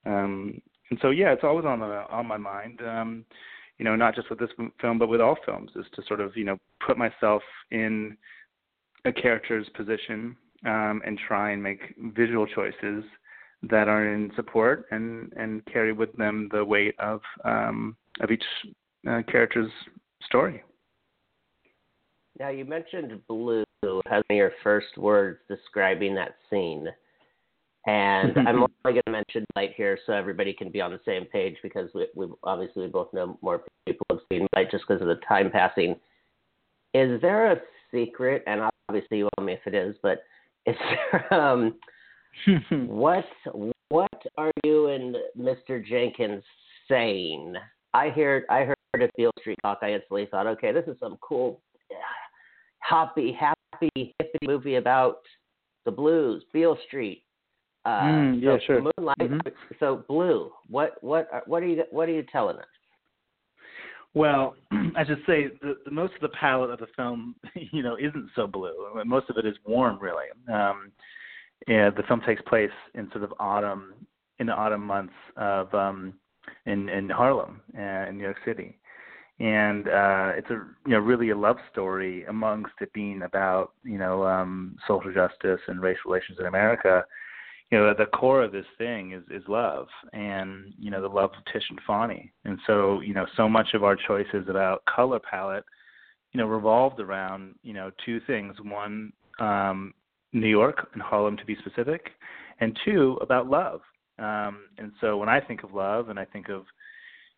Um, 0.06 0.60
and 0.90 0.98
so, 1.00 1.10
yeah, 1.10 1.32
it's 1.32 1.44
always 1.44 1.64
on 1.64 1.80
the 1.80 2.04
on 2.10 2.26
my 2.26 2.36
mind. 2.36 2.80
Um, 2.86 3.24
you 3.78 3.84
know, 3.84 3.96
not 3.96 4.14
just 4.14 4.30
with 4.30 4.38
this 4.38 4.50
film, 4.80 4.98
but 4.98 5.08
with 5.08 5.20
all 5.20 5.36
films, 5.44 5.70
is 5.76 5.86
to 5.94 6.02
sort 6.06 6.20
of 6.20 6.36
you 6.36 6.44
know 6.44 6.58
put 6.86 6.98
myself 6.98 7.42
in 7.70 8.16
a 9.04 9.12
character's 9.12 9.68
position 9.76 10.36
um, 10.66 11.02
and 11.04 11.18
try 11.26 11.52
and 11.52 11.62
make 11.62 11.94
visual 12.14 12.46
choices 12.46 13.04
that 13.62 13.88
are 13.88 14.12
in 14.12 14.30
support 14.36 14.84
and 14.90 15.32
and 15.36 15.64
carry 15.66 15.92
with 15.92 16.12
them 16.16 16.48
the 16.52 16.64
weight 16.64 16.94
of 16.98 17.20
um, 17.44 17.96
of 18.20 18.30
each 18.30 18.44
uh, 19.08 19.22
character's 19.30 19.70
story. 20.26 20.62
Now 22.38 22.48
you 22.48 22.64
mentioned 22.64 23.20
blue 23.28 23.64
as 24.10 24.22
your 24.30 24.52
first 24.62 24.96
words 24.96 25.38
describing 25.48 26.14
that 26.14 26.36
scene, 26.50 26.88
and 27.86 28.36
I'm 28.48 28.56
only 28.56 28.68
going 28.84 29.02
to 29.06 29.12
mention 29.12 29.44
light 29.56 29.72
here 29.76 29.98
so 30.06 30.12
everybody 30.12 30.52
can 30.52 30.70
be 30.70 30.80
on 30.80 30.90
the 30.90 31.00
same 31.04 31.26
page 31.26 31.56
because 31.62 31.90
we, 31.94 32.08
we 32.14 32.26
obviously 32.42 32.82
we 32.82 32.88
both 32.88 33.12
know 33.12 33.38
more 33.42 33.62
people 33.86 34.06
have 34.10 34.20
seen 34.32 34.46
light 34.56 34.70
just 34.70 34.84
because 34.88 35.02
of 35.02 35.08
the 35.08 35.20
time 35.28 35.50
passing. 35.50 35.96
Is 36.92 37.20
there 37.20 37.52
a 37.52 37.60
secret? 37.92 38.42
And 38.46 38.62
obviously 38.88 39.18
you 39.18 39.28
tell 39.36 39.44
me 39.44 39.54
if 39.54 39.66
it 39.66 39.74
is, 39.74 39.96
but 40.02 40.22
is 40.66 40.76
there 41.12 41.34
um, 41.40 41.74
what 42.70 43.26
what 43.88 44.22
are 44.38 44.50
you 44.64 44.88
and 44.88 45.16
Mr. 45.38 45.84
Jenkins 45.84 46.42
saying? 46.88 47.54
I 47.92 48.08
heard 48.08 48.44
I 48.50 48.64
heard 48.64 49.02
a 49.02 49.08
Beale 49.16 49.30
Street 49.40 49.58
talk. 49.62 49.78
I 49.82 49.92
instantly 49.92 50.26
thought, 50.30 50.46
okay, 50.46 50.72
this 50.72 50.84
is 50.86 50.96
some 50.98 51.16
cool, 51.20 51.60
happy, 52.84 53.36
happy, 53.38 54.14
hippie 54.20 54.46
movie 54.46 54.76
about 54.76 55.18
the 55.84 55.90
blues, 55.90 56.44
Beale 56.52 56.78
Street. 56.86 57.22
Uh, 57.84 58.02
mm, 58.02 58.42
yeah, 58.42 58.56
so 58.56 58.60
sure. 58.66 58.82
Moonlight. 58.96 59.18
Mm-hmm. 59.18 59.48
So 59.78 60.04
blue. 60.08 60.50
What 60.68 61.02
what 61.02 61.28
what 61.46 61.62
are 61.62 61.66
you 61.66 61.82
what 61.90 62.08
are 62.08 62.12
you 62.12 62.24
telling 62.32 62.56
us? 62.56 62.64
Well, 64.14 64.54
I 64.96 65.04
should 65.04 65.22
say 65.26 65.48
the, 65.60 65.74
the 65.84 65.90
most 65.90 66.14
of 66.14 66.20
the 66.22 66.28
palette 66.28 66.70
of 66.70 66.78
the 66.78 66.86
film, 66.96 67.34
you 67.54 67.82
know, 67.82 67.96
isn't 67.96 68.30
so 68.34 68.46
blue. 68.46 68.72
Most 69.04 69.28
of 69.28 69.36
it 69.36 69.44
is 69.44 69.56
warm, 69.66 69.98
really. 70.00 70.26
Um, 70.52 70.92
and 71.66 71.94
the 71.96 72.02
film 72.08 72.22
takes 72.26 72.42
place 72.42 72.70
in 72.94 73.10
sort 73.10 73.24
of 73.24 73.34
autumn 73.38 73.94
in 74.38 74.46
the 74.46 74.52
autumn 74.52 74.84
months 74.84 75.14
of 75.36 75.72
um 75.74 76.14
in 76.66 76.88
in 76.88 77.10
Harlem 77.10 77.60
uh, 77.78 78.08
in 78.08 78.16
New 78.16 78.24
York 78.24 78.38
City 78.44 78.78
and 79.40 79.88
uh 79.88 80.32
it's 80.36 80.50
a 80.50 80.64
you 80.86 80.92
know 80.92 80.98
really 80.98 81.30
a 81.30 81.36
love 81.36 81.56
story 81.72 82.24
amongst 82.24 82.72
it 82.80 82.92
being 82.92 83.22
about 83.22 83.72
you 83.82 83.98
know 83.98 84.24
um 84.24 84.76
social 84.86 85.12
justice 85.12 85.60
and 85.68 85.82
race 85.82 85.98
relations 86.06 86.38
in 86.38 86.46
America. 86.46 87.04
You 87.70 87.78
know 87.78 87.90
at 87.90 87.98
the 87.98 88.06
core 88.06 88.42
of 88.42 88.52
this 88.52 88.66
thing 88.78 89.12
is 89.12 89.22
is 89.30 89.42
love 89.48 89.88
and 90.12 90.72
you 90.78 90.90
know 90.90 91.02
the 91.02 91.08
love 91.08 91.30
of 91.36 91.52
Tish 91.52 91.64
and 91.70 91.80
Fonny 91.86 92.32
and 92.44 92.58
so 92.66 93.00
you 93.00 93.14
know 93.14 93.26
so 93.36 93.48
much 93.48 93.74
of 93.74 93.82
our 93.82 93.96
choices 93.96 94.48
about 94.48 94.84
color 94.84 95.18
palette 95.18 95.64
you 96.32 96.38
know 96.38 96.46
revolved 96.46 97.00
around 97.00 97.54
you 97.62 97.72
know 97.72 97.90
two 98.04 98.20
things. 98.26 98.54
One 98.62 99.12
um 99.40 99.94
New 100.34 100.48
York 100.48 100.88
and 100.92 101.00
Harlem 101.00 101.36
to 101.36 101.44
be 101.46 101.56
specific, 101.56 102.10
and 102.60 102.78
two 102.84 103.16
about 103.22 103.48
love. 103.48 103.80
Um, 104.18 104.64
and 104.78 104.92
so 105.00 105.16
when 105.16 105.28
I 105.28 105.40
think 105.40 105.62
of 105.62 105.72
love, 105.72 106.08
and 106.08 106.18
I 106.18 106.24
think 106.24 106.48
of 106.48 106.64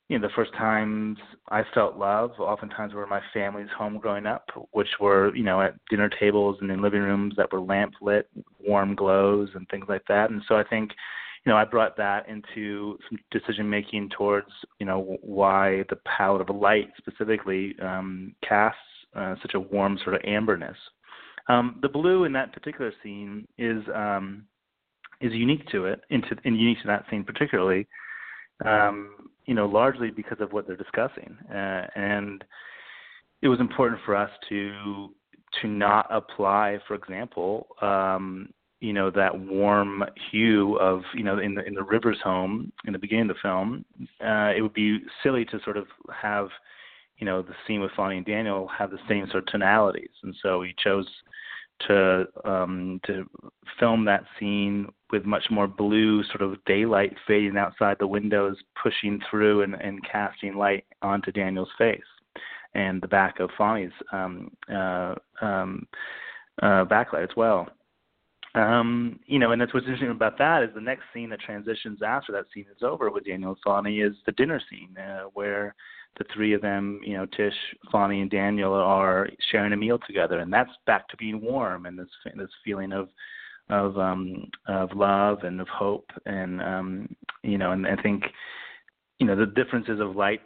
you 0.09 0.19
know 0.19 0.27
the 0.27 0.35
first 0.35 0.53
times 0.53 1.19
I 1.49 1.63
felt 1.75 1.97
love, 1.97 2.33
oftentimes 2.39 2.95
were 2.95 3.07
my 3.07 3.21
family's 3.35 3.69
home 3.77 3.99
growing 3.99 4.27
up, 4.27 4.47
which 4.73 4.89
were 5.01 5.35
you 5.35 5.45
know 5.45 5.61
at 5.61 5.75
dinner 5.91 6.09
tables 6.09 6.59
and 6.61 6.71
in 6.71 6.83
living 6.83 7.01
rooms 7.01 7.35
that 7.37 7.53
were 7.53 7.61
lamp 7.61 7.95
lit, 8.01 8.29
warm 8.61 8.95
glows 8.95 9.49
and 9.55 9.69
things 9.69 9.87
like 9.89 10.03
that. 10.09 10.31
And 10.31 10.43
so 10.49 10.57
I 10.57 10.65
think 10.65 10.93
you 11.45 11.53
know 11.53 11.59
I 11.59 11.65
brought 11.65 11.97
that 11.97 12.29
into 12.29 12.99
some 13.09 13.19
decision 13.31 13.69
making 13.69 14.11
towards 14.17 14.49
you 14.79 14.87
know 14.87 15.19
why 15.23 15.85
the 15.91 15.97
palette 16.17 16.49
of 16.49 16.55
light 16.55 16.91
specifically 16.99 17.75
um, 17.83 18.35
casts 18.47 18.79
uh, 19.15 19.35
such 19.43 19.55
a 19.55 19.61
warm 19.61 19.99
sort 20.05 20.15
of 20.15 20.23
amberness 20.23 20.77
um, 21.49 21.79
the 21.83 21.89
blue 21.89 22.25
in 22.25 22.33
that 22.33 22.53
particular 22.53 22.93
scene 23.03 23.47
is 23.59 23.83
um, 23.95 24.45
is 25.21 25.33
unique 25.33 25.67
to 25.69 25.87
it, 25.87 26.01
into 26.11 26.37
and 26.45 26.59
unique 26.59 26.81
to 26.83 26.89
that 26.89 27.05
scene 27.11 27.25
particularly. 27.25 27.87
Um, 28.65 29.31
you 29.47 29.55
know, 29.55 29.67
largely 29.67 30.11
because 30.11 30.39
of 30.41 30.53
what 30.53 30.67
they're 30.67 30.77
discussing, 30.77 31.37
uh, 31.51 31.87
and 31.95 32.45
it 33.43 33.49
was 33.49 33.61
important 33.61 34.01
for 34.05 34.15
us 34.15 34.31
to 34.49 35.11
to 35.63 35.69
not 35.69 36.07
apply, 36.11 36.79
for 36.87 36.95
example, 36.95 37.69
um, 37.81 38.49
you 38.81 38.93
know 38.93 39.11
that 39.11 39.39
warm 39.39 40.05
hue 40.31 40.77
of 40.79 41.03
you 41.15 41.23
know 41.23 41.39
in 41.39 41.55
the 41.55 41.65
in 41.65 41.75
the 41.75 41.83
Rivers 41.83 42.19
home 42.23 42.73
in 42.87 42.93
the 42.93 42.99
beginning 42.99 43.31
of 43.31 43.37
the 43.37 43.43
film. 43.43 43.85
Uh, 44.21 44.53
it 44.57 44.61
would 44.63 44.75
be 44.75 44.99
silly 45.23 45.45
to 45.47 45.61
sort 45.65 45.77
of 45.77 45.87
have 46.13 46.49
you 47.19 47.25
know 47.25 47.43
the 47.43 47.55
scene 47.67 47.81
with 47.81 47.93
Fonny 47.97 48.19
and 48.19 48.27
Daniel 48.27 48.69
have 48.69 48.91
the 48.91 48.99
same 49.09 49.27
sort 49.31 49.45
of 49.45 49.47
tonalities, 49.47 50.11
and 50.23 50.35
so 50.43 50.59
we 50.59 50.75
chose 50.83 51.07
to 51.87 52.27
um, 52.45 53.01
to 53.07 53.29
film 53.79 54.05
that 54.05 54.25
scene 54.39 54.89
with 55.13 55.25
much 55.25 55.45
more 55.51 55.67
blue 55.67 56.25
sort 56.25 56.43
of 56.43 56.63
daylight 56.65 57.15
fading 57.27 57.57
outside 57.57 57.97
the 57.99 58.07
windows, 58.07 58.57
pushing 58.83 59.21
through 59.31 59.63
and, 59.63 59.75
and 59.75 60.01
casting 60.11 60.57
light 60.57 60.85
onto 61.03 61.31
Daniel's 61.31 61.69
face 61.79 62.01
and 62.75 63.01
the 63.01 63.09
back 63.09 63.41
of 63.41 63.51
Fonny's 63.57 63.93
um, 64.13 64.51
uh, 64.73 65.15
um, 65.41 65.87
uh, 66.63 66.85
backlight 66.85 67.25
as 67.25 67.37
well. 67.37 67.69
Um, 68.57 69.21
you 69.27 69.39
know, 69.39 69.53
and 69.53 69.61
that's 69.61 69.75
what's 69.75 69.85
interesting 69.85 70.11
about 70.11 70.39
that 70.39 70.63
is 70.63 70.71
the 70.75 70.81
next 70.81 71.05
scene 71.13 71.29
that 71.29 71.41
transitions 71.41 72.01
after 72.03 72.33
that 72.33 72.47
scene 72.55 72.65
is 72.75 72.83
over 72.83 73.11
with 73.11 73.27
Daniel 73.27 73.51
and 73.51 73.59
Fonny 73.63 74.01
is 74.01 74.15
the 74.25 74.33
dinner 74.33 74.61
scene 74.71 74.97
uh, 74.97 75.25
where 75.35 75.75
the 76.19 76.25
three 76.33 76.55
of 76.55 76.63
them, 76.63 76.99
you 77.05 77.19
know, 77.19 77.27
Tish, 77.27 77.55
Fonny, 77.93 78.23
and 78.23 78.31
Daniel 78.31 78.73
are 78.73 79.29
sharing 79.51 79.75
a 79.75 79.77
meal 79.77 79.99
together, 80.07 80.39
and 80.41 80.51
that's 80.51 80.71
back 80.87 81.07
to 81.11 81.19
being 81.19 81.43
warm 81.43 81.85
and 81.85 81.99
this 81.99 82.09
this 82.35 82.51
feeling 82.65 82.93
of 82.93 83.11
of 83.69 83.99
um 83.99 84.49
of 84.69 84.91
love 84.95 85.43
and 85.43 85.61
of 85.61 85.67
hope 85.67 86.09
and 86.25 86.63
um 86.63 87.17
you 87.43 87.59
know 87.59 87.73
and 87.73 87.85
I 87.85 88.01
think 88.01 88.23
you 89.19 89.27
know 89.27 89.35
the 89.35 89.47
differences 89.47 89.99
of 90.01 90.15
light 90.15 90.41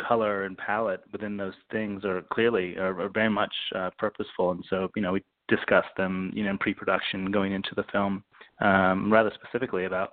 color 0.00 0.44
and 0.44 0.58
palette 0.58 1.02
within 1.12 1.36
those 1.36 1.54
things 1.70 2.04
are 2.04 2.22
clearly 2.32 2.76
are, 2.76 3.00
are 3.00 3.08
very 3.08 3.30
much 3.30 3.54
uh, 3.74 3.90
purposeful. 3.96 4.50
And 4.50 4.64
so 4.68 4.90
you 4.96 5.02
know 5.02 5.12
we 5.12 5.22
discussed 5.48 5.94
them, 5.96 6.30
you 6.34 6.44
know, 6.44 6.50
in 6.50 6.58
pre-production 6.58 7.30
going 7.30 7.52
into 7.52 7.74
the 7.74 7.84
film, 7.92 8.24
um, 8.60 9.12
rather 9.12 9.32
specifically 9.34 9.84
about, 9.84 10.10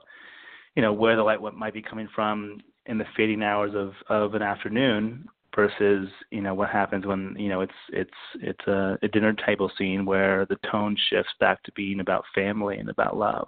you 0.76 0.82
know, 0.82 0.94
where 0.94 1.16
the 1.16 1.24
light 1.24 1.42
might 1.56 1.74
be 1.74 1.82
coming 1.82 2.08
from 2.14 2.60
in 2.86 2.98
the 2.98 3.06
fading 3.16 3.44
hours 3.44 3.74
of 3.76 3.94
of 4.10 4.34
an 4.34 4.42
afternoon 4.42 5.28
versus 5.56 6.10
you 6.30 6.42
know 6.42 6.54
what 6.54 6.70
happens 6.70 7.06
when 7.06 7.36
you 7.38 7.50
know 7.50 7.62
it's 7.62 7.74
it's 7.92 8.10
it's 8.42 8.68
a, 8.68 8.98
a 9.04 9.08
dinner 9.08 9.34
table 9.46 9.72
scene 9.78 10.06
where 10.06 10.46
the 10.48 10.58
tone 10.72 10.96
shifts 11.10 11.32
back 11.40 11.62
to 11.64 11.72
being 11.74 12.00
about 12.00 12.24
family 12.34 12.78
and 12.78 12.90
about 12.90 13.18
love. 13.18 13.48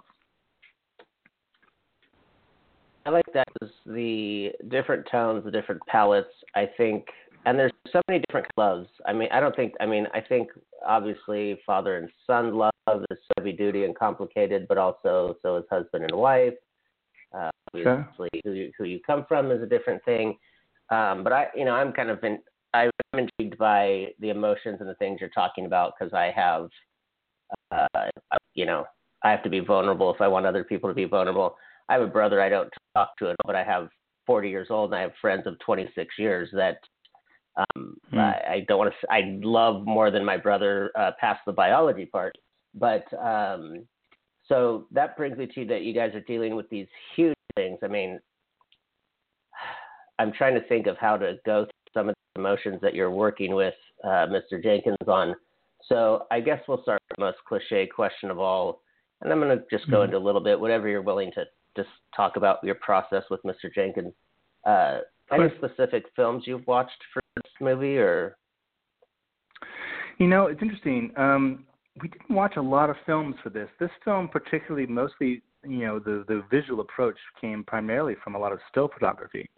I 3.06 3.10
like 3.10 3.26
that. 3.34 3.46
Because 3.52 3.74
the 3.84 4.52
different 4.68 5.06
tones, 5.10 5.44
the 5.44 5.50
different 5.50 5.82
palettes. 5.86 6.28
I 6.54 6.68
think 6.76 7.04
and 7.46 7.58
there's 7.58 7.72
so 7.92 8.00
many 8.08 8.22
different 8.26 8.46
loves. 8.56 8.88
I 9.06 9.12
mean, 9.12 9.28
I 9.32 9.40
don't 9.40 9.54
think. 9.54 9.74
I 9.80 9.86
mean, 9.86 10.06
I 10.14 10.20
think 10.20 10.48
obviously 10.86 11.58
father 11.66 11.96
and 11.96 12.08
son 12.26 12.54
love 12.54 13.04
is 13.10 13.18
heavy 13.36 13.52
duty 13.52 13.84
and 13.84 13.96
complicated, 13.96 14.66
but 14.68 14.78
also 14.78 15.36
so 15.42 15.56
is 15.56 15.64
husband 15.70 16.04
and 16.04 16.14
wife. 16.14 16.54
Uh, 17.34 17.50
obviously, 17.68 18.28
sure. 18.32 18.40
who 18.44 18.52
you, 18.52 18.72
who 18.78 18.84
you 18.84 19.00
come 19.06 19.24
from 19.28 19.50
is 19.50 19.62
a 19.62 19.66
different 19.66 20.04
thing. 20.04 20.36
Um, 20.90 21.24
but 21.24 21.32
I, 21.32 21.46
you 21.54 21.64
know, 21.64 21.74
I'm 21.74 21.92
kind 21.92 22.10
of 22.10 22.22
in. 22.24 22.38
I'm 22.72 22.90
intrigued 23.12 23.56
by 23.56 24.08
the 24.18 24.30
emotions 24.30 24.78
and 24.80 24.88
the 24.88 24.96
things 24.96 25.20
you're 25.20 25.30
talking 25.30 25.64
about 25.64 25.92
because 25.96 26.12
I 26.12 26.32
have, 26.34 26.68
uh, 27.70 28.08
you 28.54 28.66
know, 28.66 28.84
I 29.22 29.30
have 29.30 29.44
to 29.44 29.48
be 29.48 29.60
vulnerable 29.60 30.12
if 30.12 30.20
I 30.20 30.26
want 30.26 30.44
other 30.44 30.64
people 30.64 30.90
to 30.90 30.94
be 30.94 31.04
vulnerable. 31.04 31.56
I 31.88 31.92
have 31.92 32.02
a 32.02 32.08
brother 32.08 32.42
I 32.42 32.48
don't 32.48 32.70
talk 32.96 33.16
to, 33.18 33.32
but 33.46 33.54
I 33.54 33.62
have 33.62 33.90
40 34.26 34.50
years 34.50 34.68
old 34.70 34.90
and 34.90 34.98
I 34.98 35.02
have 35.02 35.12
friends 35.20 35.46
of 35.46 35.56
26 35.60 36.14
years 36.18 36.48
that 36.52 36.78
um, 37.56 37.96
mm. 38.12 38.18
I, 38.18 38.54
I, 38.54 38.64
don't 38.66 38.78
want 38.78 38.92
to. 39.00 39.12
I 39.12 39.38
love 39.42 39.84
more 39.84 40.10
than 40.10 40.24
my 40.24 40.36
brother 40.36 40.90
uh, 40.98 41.12
past 41.20 41.40
the 41.46 41.52
biology 41.52 42.06
part, 42.06 42.36
but 42.74 43.04
um, 43.18 43.86
so 44.48 44.86
that 44.90 45.16
brings 45.16 45.38
me 45.38 45.46
to 45.54 45.64
that 45.66 45.82
you 45.82 45.94
guys 45.94 46.14
are 46.14 46.20
dealing 46.20 46.56
with 46.56 46.68
these 46.68 46.88
huge 47.14 47.34
things. 47.56 47.78
I 47.82 47.86
mean, 47.86 48.18
I'm 50.18 50.32
trying 50.32 50.54
to 50.54 50.66
think 50.68 50.86
of 50.86 50.96
how 50.98 51.16
to 51.16 51.36
go 51.46 51.64
through 51.64 52.00
some 52.00 52.08
of 52.08 52.14
the 52.34 52.40
emotions 52.40 52.80
that 52.82 52.94
you're 52.94 53.10
working 53.10 53.54
with, 53.54 53.74
uh, 54.02 54.26
Mr. 54.26 54.62
Jenkins, 54.62 54.96
on. 55.06 55.34
So 55.88 56.26
I 56.30 56.40
guess 56.40 56.60
we'll 56.66 56.82
start 56.82 57.00
with 57.08 57.18
the 57.18 57.24
most 57.24 57.38
cliche 57.46 57.86
question 57.86 58.30
of 58.30 58.38
all, 58.38 58.82
and 59.20 59.32
I'm 59.32 59.40
going 59.40 59.56
to 59.56 59.64
just 59.70 59.90
go 59.90 59.98
mm. 59.98 60.06
into 60.06 60.16
a 60.16 60.18
little 60.18 60.42
bit, 60.42 60.58
whatever 60.58 60.88
you're 60.88 61.02
willing 61.02 61.30
to 61.32 61.44
just 61.76 61.90
talk 62.16 62.36
about 62.36 62.58
your 62.64 62.76
process 62.76 63.22
with 63.30 63.42
Mr. 63.44 63.72
Jenkins. 63.74 64.12
Uh, 64.66 65.00
any 65.32 65.48
specific 65.56 66.04
films 66.16 66.44
you've 66.46 66.66
watched 66.66 67.02
for 67.12 67.22
this 67.36 67.52
movie, 67.60 67.98
or? 67.98 68.36
You 70.18 70.28
know, 70.28 70.46
it's 70.46 70.62
interesting. 70.62 71.12
Um, 71.16 71.64
we 72.00 72.08
didn't 72.08 72.30
watch 72.30 72.56
a 72.56 72.62
lot 72.62 72.90
of 72.90 72.96
films 73.06 73.36
for 73.42 73.50
this. 73.50 73.68
This 73.78 73.90
film, 74.04 74.28
particularly, 74.28 74.86
mostly, 74.86 75.42
you 75.64 75.80
know, 75.80 75.98
the 75.98 76.24
the 76.28 76.42
visual 76.50 76.80
approach 76.80 77.16
came 77.40 77.64
primarily 77.64 78.14
from 78.22 78.34
a 78.34 78.38
lot 78.38 78.52
of 78.52 78.58
still 78.70 78.88
photography. 78.88 79.48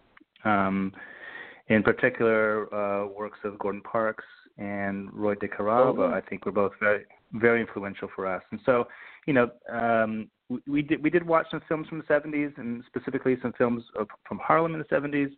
Um, 0.44 0.92
in 1.68 1.82
particular, 1.82 2.72
uh, 2.72 3.08
works 3.08 3.38
of 3.44 3.58
Gordon 3.58 3.82
Parks 3.82 4.24
and 4.58 5.12
Roy 5.12 5.34
DeCarava, 5.34 5.98
oh, 5.98 6.14
I 6.14 6.20
think, 6.28 6.46
were 6.46 6.52
both 6.52 6.72
very 6.80 7.04
very 7.32 7.60
influential 7.60 8.08
for 8.14 8.26
us. 8.26 8.42
And 8.52 8.60
so, 8.64 8.86
you 9.26 9.34
know, 9.34 9.50
um, 9.70 10.30
we, 10.48 10.60
we 10.68 10.82
did 10.82 11.02
we 11.02 11.10
did 11.10 11.26
watch 11.26 11.46
some 11.50 11.60
films 11.68 11.88
from 11.88 11.98
the 11.98 12.04
70s, 12.04 12.56
and 12.58 12.84
specifically 12.86 13.36
some 13.42 13.52
films 13.58 13.82
from 14.26 14.38
Harlem 14.38 14.74
in 14.74 14.80
the 14.80 14.84
70s. 14.84 15.32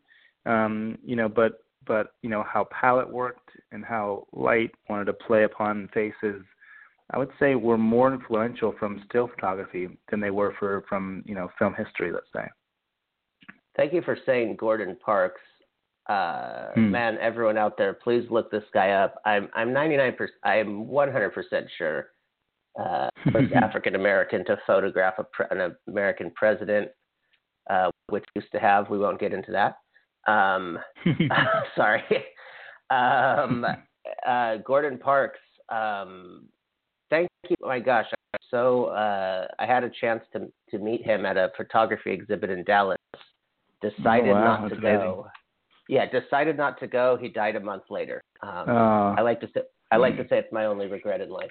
Um, 0.47 0.99
you 1.05 1.17
know, 1.17 1.29
but 1.29 1.65
but 1.87 2.09
you 2.23 2.31
know 2.31 2.43
how 2.43 2.69
palette 2.71 3.11
worked 3.11 3.51
and 3.73 3.85
how 3.85 4.27
light 4.33 4.71
wanted 4.89 5.07
to 5.07 5.13
play 5.13 5.45
upon 5.45 5.89
faces. 5.95 6.43
I 7.11 7.19
would 7.19 7.31
say 7.41 7.55
were 7.55 7.79
more 7.79 8.13
influential 8.13 8.75
from 8.79 9.03
still 9.09 9.29
photography 9.29 9.89
than 10.11 10.21
they 10.21 10.31
were 10.31 10.55
for 10.59 10.85
from 10.89 11.23
you 11.27 11.35
know 11.35 11.49
film 11.59 11.75
history. 11.75 12.13
Let's 12.13 12.27
say. 12.35 12.47
Thank 13.77 13.93
you 13.93 14.03
for 14.03 14.19
saying 14.27 14.57
Gordon 14.59 14.97
Parks. 15.05 15.41
Uh, 16.09 16.73
hmm. 16.75 16.91
Man, 16.91 17.19
everyone 17.21 17.59
out 17.59 17.77
there, 17.77 17.93
please 17.93 18.25
look 18.31 18.51
this 18.51 18.65
guy 18.73 18.91
up. 18.91 19.17
I'm 19.25 19.49
I'm 19.55 19.73
99 19.73 20.13
percent. 20.15 20.39
I'm 20.45 20.89
100 20.89 21.31
percent 21.31 21.67
sure. 21.77 22.09
Uh, 22.79 23.09
first 23.33 23.53
African 23.55 23.95
American 23.95 24.45
to 24.47 24.57
photograph 24.67 25.15
a 25.19 25.25
pre- 25.25 25.47
an 25.51 25.75
American 25.89 26.31
president, 26.35 26.89
uh, 27.71 27.91
which 28.09 28.25
used 28.35 28.51
to 28.53 28.59
have. 28.59 28.89
We 28.91 28.99
won't 28.99 29.21
get 29.21 29.33
into 29.33 29.53
that. 29.53 29.77
Um, 30.29 30.79
sorry. 31.77 32.05
Um, 32.91 33.65
uh, 34.27 34.57
Gordon 34.65 34.99
Parks. 34.99 35.41
Um, 35.71 36.49
thank 37.11 37.29
you. 37.49 37.57
Oh 37.63 37.69
my 37.69 37.81
gosh. 37.81 38.07
So 38.51 38.87
uh, 38.87 39.47
I 39.59 39.67
had 39.67 39.85
a 39.85 39.91
chance 40.01 40.23
to 40.33 40.49
to 40.71 40.79
meet 40.79 41.05
him 41.05 41.27
at 41.27 41.37
a 41.37 41.51
photography 41.57 42.13
exhibit 42.13 42.51
in 42.51 42.65
Dallas. 42.65 42.99
Decided 43.81 44.31
oh, 44.31 44.35
wow. 44.35 44.61
not 44.61 44.69
to 44.69 44.77
go. 44.77 45.27
Yeah, 45.89 46.05
decided 46.07 46.57
not 46.57 46.79
to 46.81 46.87
go. 46.87 47.19
He 47.21 47.29
died 47.29 47.57
a 47.57 47.61
month 47.61 47.85
later. 47.91 48.21
Um, 48.43 48.69
oh. 48.69 49.15
I 49.17 49.23
like 49.23 49.41
to 49.41 49.49
say 49.55 49.63
I 49.91 49.97
like 49.97 50.17
to 50.17 50.25
say 50.29 50.39
it's 50.39 50.53
my 50.53 50.67
only 50.67 50.87
regret 50.87 51.21
in 51.21 51.31
life. 51.31 51.51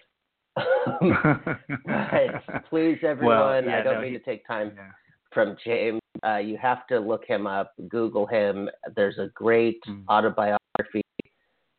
please, 2.69 2.97
everyone. 3.03 3.37
Well, 3.37 3.63
yeah, 3.63 3.79
I 3.79 3.83
don't 3.83 3.95
no, 3.95 4.01
mean 4.01 4.13
he, 4.13 4.19
to 4.19 4.23
take 4.23 4.45
time 4.47 4.71
yeah. 4.75 4.89
from 5.31 5.55
James 5.63 6.01
uh, 6.25 6.37
you 6.37 6.57
have 6.57 6.87
to 6.87 6.99
look 6.99 7.25
him 7.25 7.47
up, 7.47 7.73
Google 7.89 8.25
him. 8.25 8.69
There's 8.95 9.17
a 9.17 9.29
great 9.33 9.81
mm. 9.87 10.03
autobiography 10.09 11.01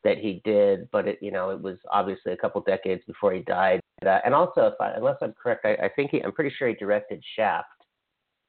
that 0.05 0.19
he 0.19 0.41
did, 0.45 0.89
but 0.91 1.09
it, 1.09 1.19
you 1.21 1.31
know, 1.31 1.51
it 1.51 1.61
was 1.61 1.77
obviously 1.91 2.33
a 2.33 2.37
couple 2.37 2.61
decades 2.63 3.03
before 3.07 3.33
he 3.33 3.41
died. 3.41 3.81
Uh, 4.05 4.19
and 4.25 4.35
also, 4.35 4.63
if 4.67 4.75
I, 4.81 4.93
unless 4.93 5.17
I'm 5.23 5.35
correct, 5.41 5.65
I, 5.65 5.75
I 5.85 5.89
think 5.95 6.11
he, 6.11 6.21
I'm 6.21 6.33
pretty 6.33 6.55
sure 6.57 6.69
he 6.69 6.75
directed 6.75 7.23
Shaft. 7.37 7.69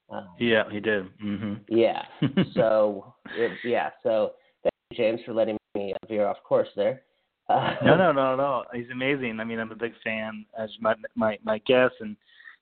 Um, 0.10 0.30
yeah, 0.40 0.64
he 0.72 0.80
did. 0.80 1.06
Mm-hmm. 1.24 1.54
Yeah. 1.68 2.04
so, 2.54 3.14
it, 3.36 3.52
yeah. 3.64 3.90
So, 4.04 4.34
thank 4.64 4.74
you, 4.92 4.98
James, 4.98 5.22
for 5.26 5.34
letting 5.34 5.58
me 5.76 5.94
veer 6.08 6.28
off 6.28 6.38
course 6.44 6.70
there. 6.76 7.02
Uh, 7.50 7.76
no, 7.84 7.96
no, 7.96 8.12
no, 8.14 8.36
no. 8.36 8.64
He's 8.74 8.90
amazing. 8.92 9.40
I 9.40 9.44
mean, 9.44 9.60
I'm 9.60 9.72
a 9.72 9.76
big 9.76 9.94
fan, 10.04 10.46
as 10.58 10.70
my 10.80 10.96
my 11.16 11.38
my 11.44 11.60
guess, 11.66 11.92
and 12.00 12.16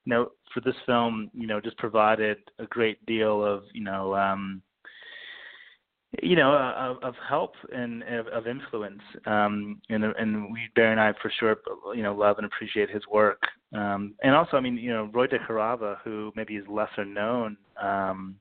you 0.08 0.13
know, 0.13 0.32
for 0.54 0.62
this 0.62 0.76
film, 0.86 1.30
you 1.34 1.48
know, 1.48 1.60
just 1.60 1.78
provided 1.78 2.38
a 2.60 2.65
great 2.67 3.06
deal 3.06 3.43
of, 3.43 3.63
you 3.74 3.84
know, 3.84 4.15
um, 4.15 4.62
you 6.24 6.38
know, 6.38 6.54
of, 6.54 7.04
of 7.04 7.13
help 7.28 7.56
and 7.74 8.04
of, 8.04 8.26
of 8.28 8.48
influence. 8.48 9.02
Um, 9.26 9.82
and 9.89 10.06
and 10.06 10.54
we 10.54 10.70
Barry 10.76 10.91
and 10.93 11.02
I 11.02 11.12
for 11.22 11.30
sure, 11.38 11.58
you 11.93 12.04
know, 12.04 12.15
love 12.15 12.38
and 12.38 12.46
appreciate 12.46 12.89
his 12.89 13.02
work. 13.12 13.41
Um, 13.76 14.15
and 14.24 14.34
also, 14.34 14.56
I 14.56 14.62
mean, 14.62 14.78
you 14.78 14.91
know, 14.91 15.10
Roy 15.13 15.28
DeCarava, 15.28 15.98
who 16.06 16.32
maybe 16.38 16.56
is 16.56 16.63
lesser 16.70 17.04
known, 17.04 17.58
um, 17.84 18.38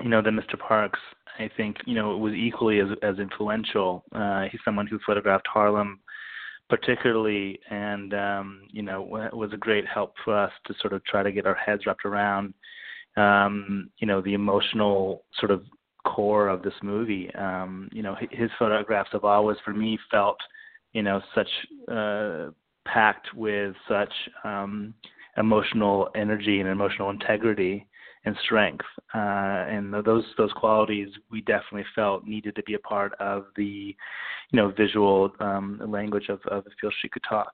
you 0.00 0.08
know, 0.08 0.22
than 0.22 0.36
Mr. 0.36 0.56
Parks. 0.56 1.00
I 1.36 1.50
think 1.56 1.78
you 1.84 1.96
know 1.96 2.16
was 2.16 2.34
equally 2.34 2.78
as 2.78 2.88
as 3.02 3.18
influential. 3.18 4.04
Uh, 4.14 4.44
he's 4.52 4.60
someone 4.64 4.86
who 4.86 5.00
photographed 5.04 5.48
Harlem 5.52 5.98
particularly, 6.72 7.60
and 7.68 8.14
um, 8.14 8.62
you 8.70 8.80
know, 8.80 9.02
was 9.02 9.50
a 9.52 9.58
great 9.58 9.84
help 9.86 10.14
for 10.24 10.34
us 10.34 10.50
to 10.66 10.72
sort 10.80 10.94
of 10.94 11.04
try 11.04 11.22
to 11.22 11.30
get 11.30 11.44
our 11.44 11.54
heads 11.54 11.84
wrapped 11.84 12.06
around, 12.06 12.54
um, 13.18 13.90
you 13.98 14.06
know, 14.06 14.22
the 14.22 14.32
emotional 14.32 15.22
sort 15.38 15.50
of 15.50 15.64
core 16.06 16.48
of 16.48 16.62
this 16.62 16.72
movie. 16.82 17.30
Um, 17.34 17.90
you 17.92 18.02
know, 18.02 18.16
his 18.30 18.48
photographs 18.58 19.10
have 19.12 19.22
always, 19.22 19.58
for 19.62 19.74
me, 19.74 19.98
felt, 20.10 20.38
you 20.94 21.02
know, 21.02 21.20
such 21.34 21.48
uh, 21.90 22.52
packed 22.86 23.34
with 23.34 23.74
such 23.86 24.12
um, 24.42 24.94
emotional 25.36 26.08
energy 26.14 26.60
and 26.60 26.70
emotional 26.70 27.10
integrity 27.10 27.86
and 28.24 28.36
strength. 28.44 28.84
Uh, 29.14 29.18
and 29.18 29.92
those 30.04 30.24
those 30.38 30.52
qualities 30.52 31.08
we 31.30 31.40
definitely 31.42 31.84
felt 31.94 32.24
needed 32.24 32.54
to 32.56 32.62
be 32.62 32.74
a 32.74 32.78
part 32.78 33.12
of 33.20 33.46
the, 33.56 33.94
you 34.50 34.56
know, 34.56 34.70
visual 34.70 35.30
um, 35.40 35.80
language 35.86 36.28
of, 36.28 36.40
of 36.46 36.64
Beale 36.80 36.92
Street 36.98 37.12
Could 37.12 37.24
Talk. 37.28 37.52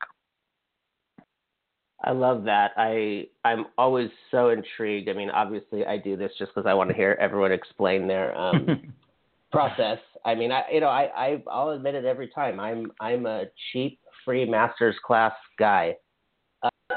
I 2.04 2.12
love 2.12 2.44
that. 2.44 2.72
I 2.76 3.26
I'm 3.44 3.66
always 3.76 4.10
so 4.30 4.50
intrigued. 4.50 5.08
I 5.08 5.14
mean, 5.14 5.30
obviously, 5.30 5.84
I 5.84 5.96
do 5.98 6.16
this 6.16 6.30
just 6.38 6.54
because 6.54 6.68
I 6.68 6.74
want 6.74 6.90
to 6.90 6.96
hear 6.96 7.16
everyone 7.20 7.50
explain 7.50 8.06
their 8.06 8.36
um, 8.38 8.92
process. 9.52 9.98
I 10.24 10.34
mean, 10.34 10.52
I 10.52 10.62
you 10.72 10.80
know, 10.80 10.88
I, 10.88 11.10
I 11.16 11.42
I'll 11.50 11.70
admit 11.70 11.94
it 11.94 12.04
every 12.04 12.28
time. 12.28 12.60
I'm 12.60 12.92
I'm 13.00 13.26
a 13.26 13.44
cheap 13.72 13.98
free 14.24 14.44
master's 14.44 14.96
class 15.04 15.32
guy, 15.58 15.96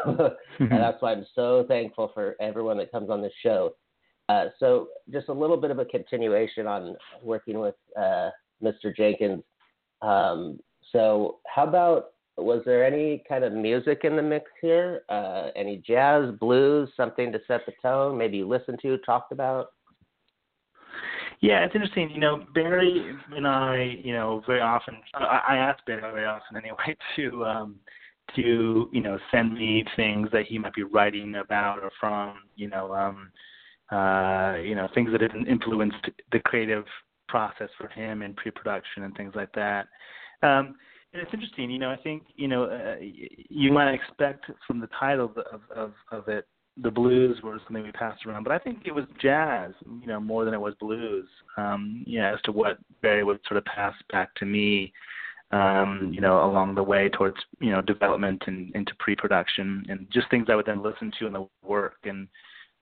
and 0.59 0.71
that's 0.71 1.01
why 1.01 1.11
I'm 1.11 1.25
so 1.35 1.65
thankful 1.67 2.11
for 2.13 2.35
everyone 2.39 2.77
that 2.77 2.91
comes 2.91 3.09
on 3.09 3.21
the 3.21 3.31
show. 3.43 3.75
Uh, 4.29 4.45
so, 4.59 4.87
just 5.11 5.29
a 5.29 5.33
little 5.33 5.57
bit 5.57 5.71
of 5.71 5.79
a 5.79 5.85
continuation 5.85 6.65
on 6.67 6.95
working 7.21 7.59
with 7.59 7.75
uh, 7.99 8.29
Mr. 8.63 8.95
Jenkins. 8.95 9.43
Um, 10.01 10.59
so, 10.91 11.39
how 11.47 11.63
about 11.63 12.11
was 12.37 12.61
there 12.65 12.85
any 12.85 13.23
kind 13.27 13.43
of 13.43 13.53
music 13.53 14.01
in 14.03 14.15
the 14.15 14.21
mix 14.21 14.49
here? 14.61 15.01
Uh, 15.09 15.49
any 15.55 15.83
jazz, 15.85 16.33
blues, 16.39 16.89
something 16.95 17.31
to 17.31 17.39
set 17.47 17.65
the 17.65 17.73
tone? 17.81 18.17
Maybe 18.17 18.37
you 18.37 18.47
listened 18.47 18.79
to, 18.83 18.97
talked 18.99 19.31
about? 19.31 19.67
Yeah, 21.41 21.65
it's 21.65 21.73
interesting. 21.73 22.11
You 22.11 22.19
know, 22.19 22.45
Barry 22.53 23.15
and 23.35 23.47
I, 23.47 23.97
you 24.03 24.13
know, 24.13 24.43
very 24.45 24.61
often 24.61 24.95
I, 25.15 25.41
I 25.49 25.55
ask 25.57 25.83
Barry 25.85 26.01
very 26.01 26.25
often 26.25 26.55
anyway 26.55 26.95
to 27.15 27.45
um 27.45 27.75
to 28.35 28.89
you 28.91 29.01
know 29.01 29.17
send 29.31 29.53
me 29.53 29.83
things 29.95 30.29
that 30.31 30.45
he 30.45 30.57
might 30.57 30.73
be 30.73 30.83
writing 30.83 31.35
about 31.35 31.79
or 31.79 31.91
from 31.99 32.35
you 32.55 32.67
know 32.67 32.93
um 32.93 33.31
uh 33.91 34.55
you 34.57 34.75
know 34.75 34.87
things 34.93 35.11
that 35.11 35.21
have 35.21 35.35
influenced 35.47 36.09
the 36.31 36.39
creative 36.39 36.85
process 37.27 37.69
for 37.77 37.87
him 37.89 38.21
in 38.21 38.33
pre-production 38.33 39.03
and 39.03 39.15
things 39.15 39.33
like 39.35 39.51
that. 39.53 39.87
Um 40.41 40.75
and 41.13 41.21
it's 41.21 41.33
interesting, 41.33 41.69
you 41.69 41.79
know. 41.79 41.91
I 41.91 41.97
think 41.97 42.23
you 42.35 42.47
know 42.47 42.65
uh, 42.65 42.95
you 43.01 43.71
might 43.71 43.91
expect 43.91 44.45
from 44.65 44.79
the 44.79 44.87
title 44.97 45.33
of, 45.51 45.61
of 45.75 45.93
of 46.11 46.27
it, 46.29 46.47
the 46.81 46.91
blues 46.91 47.37
were 47.43 47.59
something 47.65 47.83
we 47.83 47.91
passed 47.91 48.25
around, 48.25 48.43
but 48.43 48.53
I 48.53 48.59
think 48.59 48.83
it 48.85 48.95
was 48.95 49.05
jazz, 49.21 49.71
you 49.99 50.07
know, 50.07 50.19
more 50.19 50.45
than 50.45 50.53
it 50.53 50.61
was 50.61 50.73
blues. 50.79 51.27
Um, 51.57 52.03
yeah, 52.07 52.33
as 52.33 52.41
to 52.43 52.51
what 52.51 52.79
Barry 53.01 53.23
would 53.23 53.39
sort 53.47 53.57
of 53.57 53.65
pass 53.65 53.93
back 54.11 54.33
to 54.35 54.45
me, 54.45 54.93
um, 55.51 56.11
you 56.13 56.21
know, 56.21 56.43
along 56.45 56.75
the 56.75 56.83
way 56.83 57.09
towards 57.09 57.37
you 57.59 57.71
know 57.71 57.81
development 57.81 58.43
and 58.47 58.73
into 58.75 58.93
pre-production, 58.99 59.85
and 59.89 60.07
just 60.11 60.29
things 60.29 60.47
I 60.49 60.55
would 60.55 60.65
then 60.65 60.83
listen 60.83 61.11
to 61.19 61.27
in 61.27 61.33
the 61.33 61.47
work 61.63 61.97
and 62.03 62.27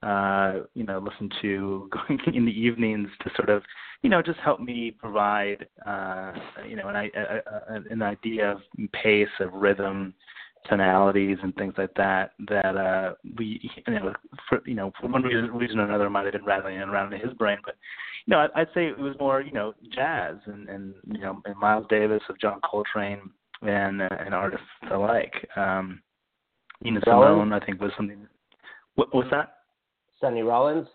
uh, 0.01 0.62
you 0.75 0.84
know, 0.84 0.99
listen 0.99 1.29
to 1.41 1.89
going 2.08 2.19
in 2.34 2.45
the 2.45 2.51
evenings 2.51 3.10
to 3.21 3.29
sort 3.36 3.49
of, 3.49 3.63
you 4.01 4.10
know, 4.10 4.21
just 4.21 4.39
help 4.39 4.60
me 4.60 4.91
provide, 4.91 5.67
uh, 5.86 6.32
you 6.67 6.75
know, 6.75 6.88
an, 6.88 6.95
a, 6.95 7.73
a, 7.73 7.82
an 7.89 8.01
idea 8.01 8.51
of 8.51 8.60
pace, 8.93 9.27
of 9.39 9.51
rhythm, 9.53 10.13
tonalities, 10.67 11.38
and 11.41 11.56
things 11.56 11.74
like 11.78 11.93
that. 11.95 12.32
That 12.48 12.76
uh, 12.76 13.13
we, 13.38 13.69
you 13.88 13.93
know, 13.93 14.13
for 14.48 14.62
you 14.65 14.76
know, 14.76 14.91
for 15.00 15.08
one 15.08 15.24
reason, 15.24 15.52
reason 15.54 15.80
or 15.80 15.86
another, 15.86 16.10
might 16.10 16.26
have 16.26 16.34
been 16.34 16.45
rattling 16.45 16.78
around 16.78 17.13
in 17.13 17.22
his 17.22 17.34
brain, 17.34 17.58
but 17.63 17.76
you 18.26 18.32
know, 18.32 18.48
I'd 18.56 18.67
say 18.74 18.88
it 18.88 18.98
was 18.98 19.15
more, 19.19 19.41
you 19.41 19.52
know, 19.52 19.74
jazz 19.93 20.36
and 20.45 20.69
and 20.69 20.93
you 21.08 21.22
know, 21.22 21.41
and 21.45 21.58
Miles 21.58 21.86
Davis 21.89 22.22
of 22.30 22.39
John 22.39 22.60
Coltrane 22.62 23.30
and 23.62 24.02
uh, 24.02 24.10
and 24.19 24.34
artists 24.34 24.65
alike. 24.91 25.34
Um, 25.56 26.02
Nina 26.82 27.02
Simone, 27.04 27.54
I 27.54 27.60
think, 27.65 27.82
was 27.82 27.91
something. 27.98 28.28
What 28.95 29.13
was 29.13 29.26
that? 29.32 29.54
Sonny 30.22 30.41
Rollins? 30.41 30.88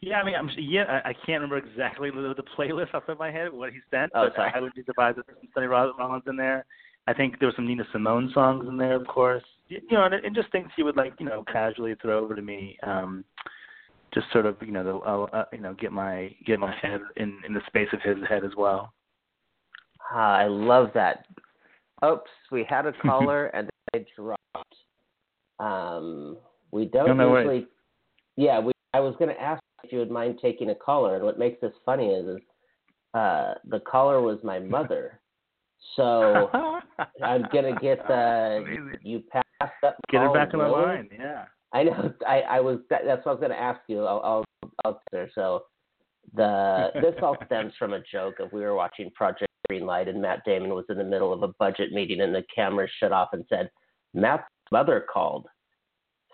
Yeah, 0.00 0.20
I 0.20 0.24
mean, 0.24 0.34
I'm 0.34 0.50
yeah, 0.58 1.00
I, 1.04 1.10
I 1.10 1.12
can't 1.12 1.40
remember 1.40 1.58
exactly 1.58 2.10
the, 2.10 2.34
the 2.36 2.42
playlist 2.58 2.92
off 2.94 3.06
the 3.06 3.06
top 3.06 3.08
of 3.10 3.18
my 3.18 3.30
head 3.30 3.52
what 3.52 3.70
he 3.70 3.78
sent, 3.90 4.10
oh, 4.14 4.26
but 4.26 4.34
sorry. 4.34 4.52
I 4.54 4.60
would 4.60 4.74
be 4.74 4.82
surprised 4.84 5.18
if 5.18 5.26
there's 5.26 5.38
some 5.40 5.48
Sonny 5.54 5.66
Rollins 5.66 6.24
in 6.26 6.36
there. 6.36 6.64
I 7.06 7.12
think 7.12 7.38
there 7.38 7.48
were 7.48 7.54
some 7.56 7.66
Nina 7.66 7.84
Simone 7.92 8.30
songs 8.32 8.66
in 8.68 8.76
there, 8.76 8.94
of 8.94 9.06
course. 9.06 9.42
You 9.68 9.80
know, 9.90 10.04
and, 10.04 10.14
and 10.14 10.34
just 10.34 10.52
things 10.52 10.68
he 10.76 10.82
would 10.82 10.96
like, 10.96 11.14
you 11.18 11.26
know, 11.26 11.44
casually 11.50 11.94
throw 12.00 12.22
over 12.22 12.34
to 12.36 12.42
me. 12.42 12.78
Um, 12.82 13.24
just 14.14 14.26
sort 14.32 14.46
of, 14.46 14.56
you 14.60 14.72
know, 14.72 14.84
the, 14.84 14.94
uh, 14.96 15.24
uh, 15.36 15.44
you 15.52 15.60
know, 15.60 15.74
get 15.74 15.92
my 15.92 16.34
get 16.44 16.60
my 16.60 16.74
head 16.80 17.00
in 17.16 17.38
in 17.46 17.54
the 17.54 17.62
space 17.66 17.88
of 17.92 18.00
his 18.02 18.18
head 18.28 18.44
as 18.44 18.52
well. 18.56 18.92
Ah, 20.10 20.36
I 20.36 20.46
love 20.46 20.90
that. 20.94 21.26
Oops, 22.04 22.30
we 22.50 22.66
had 22.68 22.86
a 22.86 22.92
caller 23.02 23.46
and 23.46 23.70
they 23.92 24.04
dropped. 24.16 24.74
Um, 25.58 26.36
we 26.70 26.84
don't 26.84 27.06
no, 27.06 27.14
no 27.14 27.36
usually. 27.36 27.60
Way. 27.60 27.66
Yeah, 28.36 28.60
we. 28.60 28.72
I 28.94 29.00
was 29.00 29.14
going 29.18 29.34
to 29.34 29.40
ask 29.40 29.62
if 29.84 29.92
you 29.92 29.98
would 29.98 30.10
mind 30.10 30.38
taking 30.42 30.70
a 30.70 30.74
caller, 30.74 31.16
and 31.16 31.24
what 31.24 31.38
makes 31.38 31.60
this 31.60 31.72
funny 31.86 32.08
is, 32.08 32.36
is 32.36 32.42
uh, 33.14 33.54
the 33.64 33.80
caller 33.80 34.20
was 34.20 34.38
my 34.44 34.58
mother. 34.58 35.20
So 35.96 36.50
I'm 37.22 37.46
gonna 37.52 37.78
get 37.80 37.98
uh, 38.10 38.60
you 39.02 39.22
passed 39.30 39.72
up. 39.84 39.96
Get 40.10 40.22
her 40.22 40.32
back 40.32 40.52
in 40.52 40.60
the 40.60 40.66
line. 40.66 41.08
Yeah. 41.12 41.44
I 41.72 41.84
know. 41.84 42.12
I, 42.26 42.40
I 42.42 42.60
was. 42.60 42.78
That, 42.90 43.02
that's 43.06 43.24
what 43.24 43.32
I 43.32 43.34
was 43.34 43.40
gonna 43.40 43.54
ask 43.54 43.80
you. 43.88 44.04
I'll. 44.04 44.20
I'll, 44.24 44.44
I'll 44.84 45.00
there. 45.10 45.30
So 45.34 45.64
the 46.34 46.88
this 46.94 47.14
all 47.22 47.36
stems 47.46 47.72
from 47.78 47.92
a 47.92 48.00
joke 48.12 48.40
of 48.40 48.52
we 48.52 48.60
were 48.60 48.74
watching 48.74 49.10
Project 49.10 49.50
Greenlight 49.70 50.08
and 50.08 50.20
Matt 50.20 50.44
Damon 50.44 50.70
was 50.70 50.84
in 50.88 50.98
the 50.98 51.04
middle 51.04 51.32
of 51.32 51.42
a 51.42 51.48
budget 51.58 51.92
meeting 51.92 52.20
and 52.20 52.34
the 52.34 52.44
camera 52.54 52.86
shut 52.98 53.12
off 53.12 53.30
and 53.32 53.44
said 53.48 53.70
Matt's 54.14 54.44
mother 54.70 55.04
called 55.12 55.46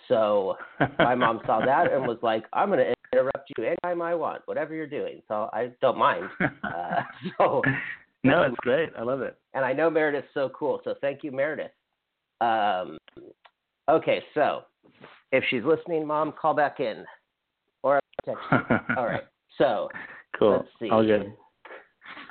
so 0.08 0.56
my 0.98 1.14
mom 1.14 1.40
saw 1.46 1.64
that 1.64 1.92
and 1.92 2.06
was 2.06 2.18
like, 2.22 2.44
"I'm 2.52 2.70
going 2.70 2.80
to 2.80 2.94
interrupt 3.12 3.50
you 3.56 3.64
anytime 3.64 4.02
I 4.02 4.14
want, 4.14 4.42
whatever 4.46 4.74
you're 4.74 4.86
doing." 4.86 5.22
So 5.28 5.50
I 5.52 5.70
don't 5.80 5.98
mind. 5.98 6.28
Uh, 6.64 7.02
so 7.38 7.62
no, 8.24 8.42
it's 8.42 8.56
great. 8.58 8.90
I 8.98 9.02
love 9.02 9.20
it. 9.20 9.36
And 9.54 9.64
I 9.64 9.72
know 9.72 9.90
Meredith's 9.90 10.28
so 10.34 10.50
cool. 10.50 10.80
So 10.84 10.94
thank 11.00 11.22
you, 11.22 11.32
Meredith. 11.32 11.70
Um, 12.40 12.98
okay, 13.88 14.22
so 14.34 14.62
if 15.32 15.44
she's 15.50 15.64
listening, 15.64 16.06
mom, 16.06 16.32
call 16.40 16.54
back 16.54 16.80
in 16.80 17.04
or 17.82 18.00
text. 18.24 18.42
All 18.96 19.06
right. 19.06 19.24
So 19.56 19.88
cool. 20.38 20.58
Let's 20.58 20.68
see. 20.80 20.90
All 20.90 21.04
good. 21.04 21.32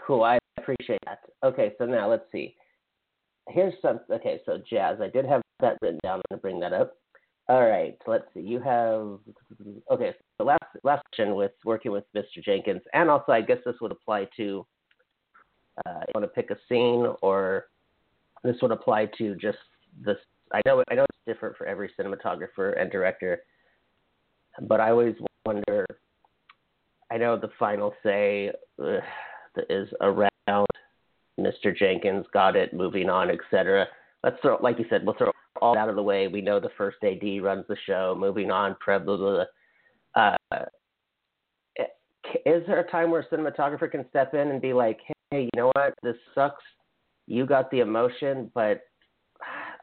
Cool. 0.05 0.23
I 0.23 0.39
appreciate 0.57 0.99
that. 1.05 1.19
Okay, 1.43 1.73
so 1.77 1.85
now 1.85 2.09
let's 2.09 2.25
see. 2.31 2.55
Here's 3.49 3.73
some. 3.81 3.99
Okay, 4.11 4.41
so 4.45 4.59
jazz. 4.69 4.99
I 5.01 5.09
did 5.09 5.25
have 5.25 5.41
that 5.59 5.77
written 5.81 5.99
down. 6.03 6.15
I'm 6.15 6.21
going 6.29 6.39
to 6.39 6.41
bring 6.41 6.59
that 6.61 6.73
up. 6.73 6.95
All 7.49 7.65
right, 7.65 7.97
let's 8.07 8.25
see. 8.33 8.41
You 8.41 8.59
have 8.59 9.19
okay. 9.89 10.13
So 10.37 10.43
last 10.43 10.63
last 10.83 11.03
question 11.13 11.35
with 11.35 11.53
working 11.63 11.91
with 11.91 12.03
Mr. 12.15 12.43
Jenkins, 12.43 12.81
and 12.93 13.09
also 13.09 13.31
I 13.31 13.41
guess 13.41 13.59
this 13.65 13.75
would 13.81 13.91
apply 13.91 14.27
to. 14.37 14.65
Uh, 15.85 15.99
you 16.07 16.11
want 16.15 16.23
to 16.23 16.27
pick 16.27 16.49
a 16.51 16.57
scene, 16.69 17.07
or 17.21 17.67
this 18.43 18.55
would 18.61 18.71
apply 18.71 19.09
to 19.17 19.35
just 19.35 19.57
this. 20.03 20.17
I 20.53 20.61
know 20.65 20.83
I 20.89 20.95
know 20.95 21.03
it's 21.03 21.17
different 21.25 21.57
for 21.57 21.65
every 21.65 21.91
cinematographer 21.99 22.79
and 22.79 22.91
director, 22.91 23.41
but 24.61 24.79
I 24.79 24.91
always 24.91 25.15
wonder. 25.45 25.85
I 27.11 27.17
know 27.17 27.37
the 27.37 27.49
final 27.57 27.93
say 28.03 28.51
is 29.69 29.87
around 30.01 30.67
Mr. 31.39 31.75
Jenkins, 31.75 32.25
got 32.33 32.55
it, 32.55 32.73
moving 32.73 33.09
on, 33.09 33.29
etc. 33.29 33.87
Let's 34.23 34.37
throw, 34.41 34.57
like 34.61 34.79
you 34.79 34.85
said, 34.89 35.05
we'll 35.05 35.15
throw 35.15 35.31
all 35.61 35.77
out 35.77 35.89
of 35.89 35.95
the 35.95 36.03
way. 36.03 36.27
We 36.27 36.41
know 36.41 36.59
the 36.59 36.69
first 36.77 36.97
AD 37.03 37.41
runs 37.41 37.65
the 37.67 37.77
show. 37.85 38.15
Moving 38.17 38.51
on, 38.51 38.75
blah, 38.85 38.99
blah, 38.99 39.17
blah. 39.17 39.43
Uh, 40.15 40.35
is 42.45 42.63
there 42.67 42.79
a 42.79 42.91
time 42.91 43.11
where 43.11 43.21
a 43.21 43.27
cinematographer 43.27 43.89
can 43.89 44.05
step 44.09 44.33
in 44.33 44.49
and 44.49 44.61
be 44.61 44.73
like, 44.73 44.99
hey, 45.31 45.43
you 45.43 45.49
know 45.55 45.71
what? 45.75 45.93
This 46.03 46.15
sucks. 46.33 46.63
You 47.27 47.45
got 47.45 47.69
the 47.71 47.79
emotion, 47.79 48.51
but 48.53 48.81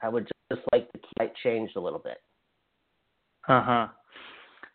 I 0.02 0.08
would 0.08 0.28
just 0.50 0.62
like 0.72 0.90
the 0.92 1.00
light 1.18 1.32
changed 1.42 1.76
a 1.76 1.80
little 1.80 1.98
bit. 1.98 2.18
Uh 3.48 3.62
huh. 3.62 3.86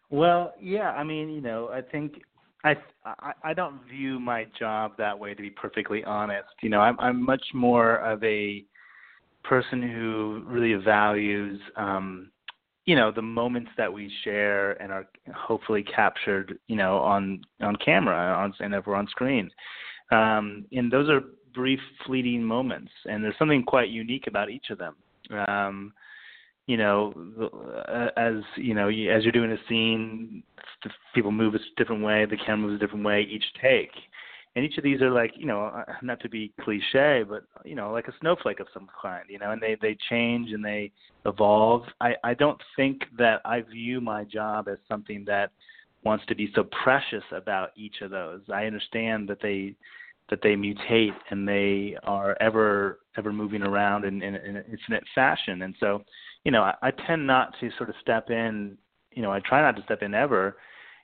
Well, 0.09 0.53
yeah. 0.59 0.91
I 0.91 1.03
mean, 1.03 1.29
you 1.29 1.41
know, 1.41 1.69
I 1.73 1.81
think 1.81 2.21
I, 2.63 2.75
I 3.05 3.33
I 3.43 3.53
don't 3.53 3.79
view 3.89 4.19
my 4.19 4.45
job 4.57 4.93
that 4.97 5.17
way. 5.17 5.33
To 5.33 5.41
be 5.41 5.49
perfectly 5.49 6.03
honest, 6.03 6.49
you 6.61 6.69
know, 6.69 6.81
I'm 6.81 6.99
I'm 6.99 7.23
much 7.23 7.43
more 7.53 7.97
of 7.97 8.23
a 8.23 8.63
person 9.43 9.81
who 9.81 10.43
really 10.45 10.73
values 10.73 11.59
um 11.77 12.29
you 12.85 12.95
know 12.95 13.11
the 13.11 13.21
moments 13.21 13.71
that 13.77 13.91
we 13.91 14.11
share 14.23 14.71
and 14.81 14.91
are 14.91 15.07
hopefully 15.33 15.83
captured 15.83 16.59
you 16.67 16.75
know 16.75 16.97
on 16.97 17.39
on 17.61 17.75
camera 17.77 18.35
on 18.35 18.53
and 18.59 18.73
we're 18.85 18.95
on 18.95 19.07
screen 19.07 19.49
um 20.11 20.65
and 20.71 20.91
those 20.91 21.09
are 21.09 21.21
brief 21.53 21.79
fleeting 22.05 22.43
moments 22.43 22.91
and 23.05 23.23
there's 23.23 23.37
something 23.37 23.63
quite 23.63 23.89
unique 23.89 24.27
about 24.27 24.49
each 24.49 24.69
of 24.69 24.77
them 24.77 24.95
um 25.47 25.93
you 26.69 26.77
know, 26.77 27.15
uh, 27.87 28.09
as 28.15 28.43
you 28.55 28.75
know, 28.75 28.89
as 28.89 29.23
you're 29.23 29.31
doing 29.31 29.51
a 29.51 29.57
scene, 29.67 30.43
people 31.15 31.31
move 31.31 31.55
a 31.55 31.59
different 31.77 32.03
way, 32.03 32.25
the 32.25 32.37
camera 32.37 32.67
moves 32.67 32.79
a 32.79 32.85
different 32.85 33.03
way 33.03 33.23
each 33.23 33.43
take, 33.59 33.89
and 34.55 34.63
each 34.63 34.77
of 34.77 34.83
these 34.83 35.01
are 35.01 35.09
like, 35.09 35.31
you 35.35 35.47
know, 35.47 35.65
uh, 35.65 35.83
not 36.03 36.19
to 36.21 36.29
be 36.29 36.53
cliche, 36.61 37.23
but 37.27 37.41
you 37.65 37.73
know, 37.73 37.91
like 37.91 38.07
a 38.07 38.13
snowflake 38.21 38.59
of 38.59 38.67
some 38.71 38.87
kind, 39.01 39.23
you 39.29 39.39
know, 39.39 39.49
and 39.49 39.59
they 39.59 39.77
they 39.81 39.97
change 40.11 40.51
and 40.51 40.63
they 40.63 40.91
evolve. 41.25 41.85
I 42.01 42.13
I 42.23 42.35
don't 42.35 42.61
think 42.75 43.01
that 43.17 43.41
I 43.45 43.61
view 43.61 43.99
my 43.99 44.23
job 44.23 44.67
as 44.67 44.77
something 44.87 45.25
that 45.25 45.49
wants 46.03 46.25
to 46.27 46.35
be 46.35 46.51
so 46.55 46.63
precious 46.83 47.23
about 47.31 47.69
each 47.75 48.01
of 48.01 48.11
those. 48.11 48.41
I 48.53 48.65
understand 48.65 49.27
that 49.29 49.39
they 49.41 49.75
that 50.29 50.41
they 50.43 50.55
mutate 50.55 51.15
and 51.31 51.47
they 51.47 51.97
are 52.03 52.37
ever 52.39 52.99
ever 53.17 53.33
moving 53.33 53.63
around 53.63 54.05
in, 54.05 54.21
in, 54.21 54.35
in 54.35 54.55
an 54.57 54.65
infinite 54.71 55.03
fashion. 55.15 55.63
And 55.63 55.75
so, 55.79 56.03
you 56.43 56.51
know, 56.51 56.61
I, 56.61 56.73
I 56.81 56.91
tend 56.91 57.25
not 57.25 57.53
to 57.59 57.69
sort 57.77 57.89
of 57.89 57.95
step 58.01 58.29
in. 58.29 58.77
You 59.11 59.23
know, 59.23 59.31
I 59.31 59.39
try 59.39 59.61
not 59.61 59.75
to 59.75 59.83
step 59.83 60.01
in 60.01 60.13
ever. 60.13 60.57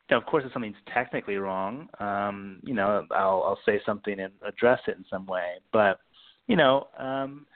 You 0.10 0.18
of 0.18 0.26
course, 0.28 0.44
if 0.46 0.54
something's 0.54 0.76
technically 0.94 1.38
wrong, 1.38 1.90
um, 2.00 2.60
you 2.64 2.76
know, 2.76 3.06
I'll 3.12 3.44
I'll 3.44 3.60
say 3.66 3.82
something 3.86 4.20
and 4.20 4.32
address 4.48 4.80
it 4.88 4.98
in 4.98 5.06
some 5.10 5.26
way. 5.26 5.56
But, 5.74 6.00
you 6.48 6.56
know, 6.56 6.88
um, 7.00 7.48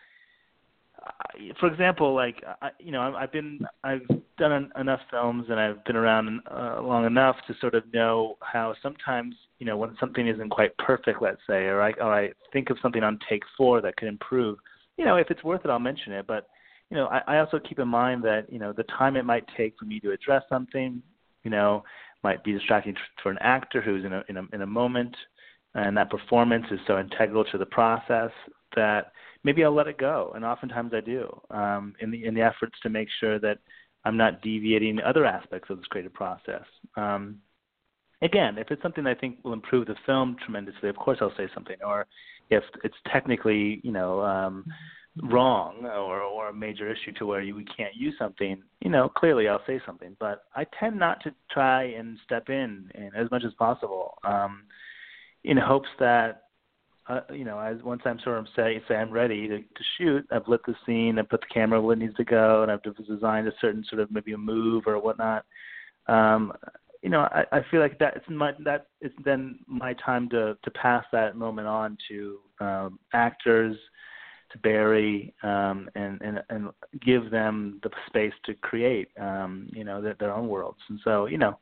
for 1.59 1.67
example, 1.67 2.13
like 2.13 2.43
I, 2.61 2.69
you 2.79 2.91
know, 2.91 3.01
I've 3.15 3.31
been 3.31 3.59
I've 3.83 4.07
done 4.37 4.51
en- 4.51 4.81
enough 4.81 4.99
films 5.09 5.45
and 5.49 5.59
I've 5.59 5.83
been 5.85 5.95
around 5.95 6.41
uh, 6.51 6.81
long 6.81 7.05
enough 7.05 7.35
to 7.47 7.55
sort 7.59 7.75
of 7.75 7.83
know 7.93 8.37
how 8.41 8.75
sometimes 8.81 9.35
you 9.59 9.65
know 9.65 9.77
when 9.77 9.95
something 9.99 10.27
isn't 10.27 10.49
quite 10.49 10.77
perfect, 10.77 11.21
let's 11.21 11.41
say, 11.47 11.65
or 11.65 11.81
I 11.81 11.91
or 11.93 12.13
I 12.13 12.31
think 12.51 12.69
of 12.69 12.77
something 12.81 13.03
on 13.03 13.19
take 13.29 13.43
four 13.57 13.81
that 13.81 13.95
could 13.97 14.07
improve. 14.07 14.57
You 14.97 15.05
know, 15.05 15.15
if 15.15 15.31
it's 15.31 15.43
worth 15.43 15.63
it, 15.63 15.69
I'll 15.69 15.79
mention 15.79 16.13
it. 16.13 16.27
But 16.27 16.47
you 16.89 16.97
know, 16.97 17.07
I, 17.07 17.21
I 17.27 17.39
also 17.39 17.59
keep 17.59 17.79
in 17.79 17.87
mind 17.87 18.23
that 18.23 18.51
you 18.51 18.59
know 18.59 18.73
the 18.73 18.83
time 18.83 19.15
it 19.15 19.25
might 19.25 19.45
take 19.55 19.75
for 19.77 19.85
me 19.85 19.99
to 20.01 20.11
address 20.11 20.43
something, 20.49 21.01
you 21.43 21.51
know, 21.51 21.83
might 22.23 22.43
be 22.43 22.51
distracting 22.51 22.95
for 23.23 23.31
an 23.31 23.37
actor 23.41 23.81
who's 23.81 24.03
in 24.05 24.13
a 24.13 24.23
in 24.29 24.37
a 24.37 24.43
in 24.53 24.61
a 24.61 24.67
moment, 24.67 25.15
and 25.75 25.95
that 25.95 26.09
performance 26.09 26.65
is 26.71 26.79
so 26.87 26.99
integral 26.99 27.45
to 27.45 27.57
the 27.57 27.65
process 27.65 28.31
that 28.75 29.11
maybe 29.43 29.63
I'll 29.63 29.75
let 29.75 29.87
it 29.87 29.97
go, 29.97 30.31
and 30.35 30.43
oftentimes 30.45 30.91
I 30.93 31.01
do 31.01 31.41
um, 31.51 31.95
in 31.99 32.11
the 32.11 32.25
in 32.25 32.33
the 32.33 32.41
efforts 32.41 32.75
to 32.83 32.89
make 32.89 33.07
sure 33.19 33.39
that 33.39 33.59
I'm 34.05 34.17
not 34.17 34.41
deviating 34.41 34.99
other 35.01 35.25
aspects 35.25 35.69
of 35.69 35.77
this 35.77 35.87
creative 35.87 36.13
process. 36.13 36.63
Um, 36.95 37.39
again, 38.21 38.57
if 38.57 38.71
it's 38.71 38.81
something 38.81 39.05
I 39.05 39.15
think 39.15 39.37
will 39.43 39.53
improve 39.53 39.87
the 39.87 39.95
film 40.05 40.37
tremendously, 40.43 40.89
of 40.89 40.95
course 40.95 41.17
I'll 41.21 41.35
say 41.37 41.49
something. 41.53 41.77
Or 41.85 42.05
if 42.49 42.63
it's 42.83 42.95
technically, 43.11 43.81
you 43.83 43.91
know, 43.91 44.21
um, 44.21 44.65
wrong 45.23 45.85
or 45.85 46.21
or 46.21 46.49
a 46.49 46.53
major 46.53 46.89
issue 46.89 47.11
to 47.17 47.25
where 47.25 47.41
you, 47.41 47.55
we 47.55 47.65
can't 47.65 47.95
use 47.95 48.15
something, 48.17 48.61
you 48.81 48.89
know, 48.89 49.09
clearly 49.09 49.47
I'll 49.47 49.63
say 49.67 49.81
something. 49.85 50.15
But 50.19 50.43
I 50.55 50.65
tend 50.79 50.97
not 50.97 51.21
to 51.23 51.33
try 51.51 51.83
and 51.83 52.17
step 52.23 52.49
in, 52.49 52.89
in 52.95 53.11
as 53.15 53.29
much 53.31 53.43
as 53.45 53.53
possible, 53.55 54.17
um, 54.23 54.63
in 55.43 55.57
hopes 55.57 55.89
that 55.99 56.43
uh, 57.09 57.21
you 57.33 57.43
know, 57.43 57.59
as 57.59 57.81
once 57.83 58.01
I'm 58.05 58.19
sort 58.19 58.37
of 58.37 58.47
say 58.55 58.81
say 58.87 58.95
I'm 58.95 59.11
ready 59.11 59.47
to, 59.47 59.57
to 59.57 59.83
shoot, 59.97 60.25
I've 60.31 60.47
lit 60.47 60.61
the 60.65 60.75
scene, 60.85 61.17
I've 61.17 61.29
put 61.29 61.41
the 61.41 61.53
camera 61.53 61.81
where 61.81 61.93
it 61.93 61.99
needs 61.99 62.15
to 62.15 62.23
go, 62.23 62.61
and 62.61 62.71
I've 62.71 62.83
designed 62.83 63.47
a 63.47 63.53
certain 63.59 63.83
sort 63.89 64.01
of 64.01 64.11
maybe 64.11 64.33
a 64.33 64.37
move 64.37 64.83
or 64.85 64.99
whatnot. 64.99 65.45
Um, 66.07 66.53
you 67.01 67.09
know, 67.09 67.21
I, 67.21 67.45
I 67.51 67.61
feel 67.71 67.79
like 67.79 67.97
that 67.99 68.15
it's 68.15 68.25
my 68.29 68.51
that 68.63 68.87
it's 69.01 69.15
then 69.25 69.59
my 69.65 69.93
time 69.93 70.29
to 70.29 70.57
to 70.63 70.71
pass 70.71 71.03
that 71.11 71.35
moment 71.35 71.67
on 71.67 71.97
to 72.09 72.39
um, 72.59 72.99
actors, 73.13 73.75
to 74.51 74.57
Barry, 74.59 75.33
um, 75.43 75.89
and 75.95 76.21
and 76.21 76.43
and 76.49 76.69
give 77.01 77.31
them 77.31 77.79
the 77.83 77.89
space 78.07 78.33
to 78.45 78.53
create, 78.55 79.09
um, 79.19 79.67
you 79.71 79.83
know, 79.83 80.01
their, 80.01 80.15
their 80.19 80.33
own 80.33 80.47
worlds. 80.47 80.79
And 80.89 80.99
so, 81.03 81.25
you 81.25 81.37
know, 81.37 81.57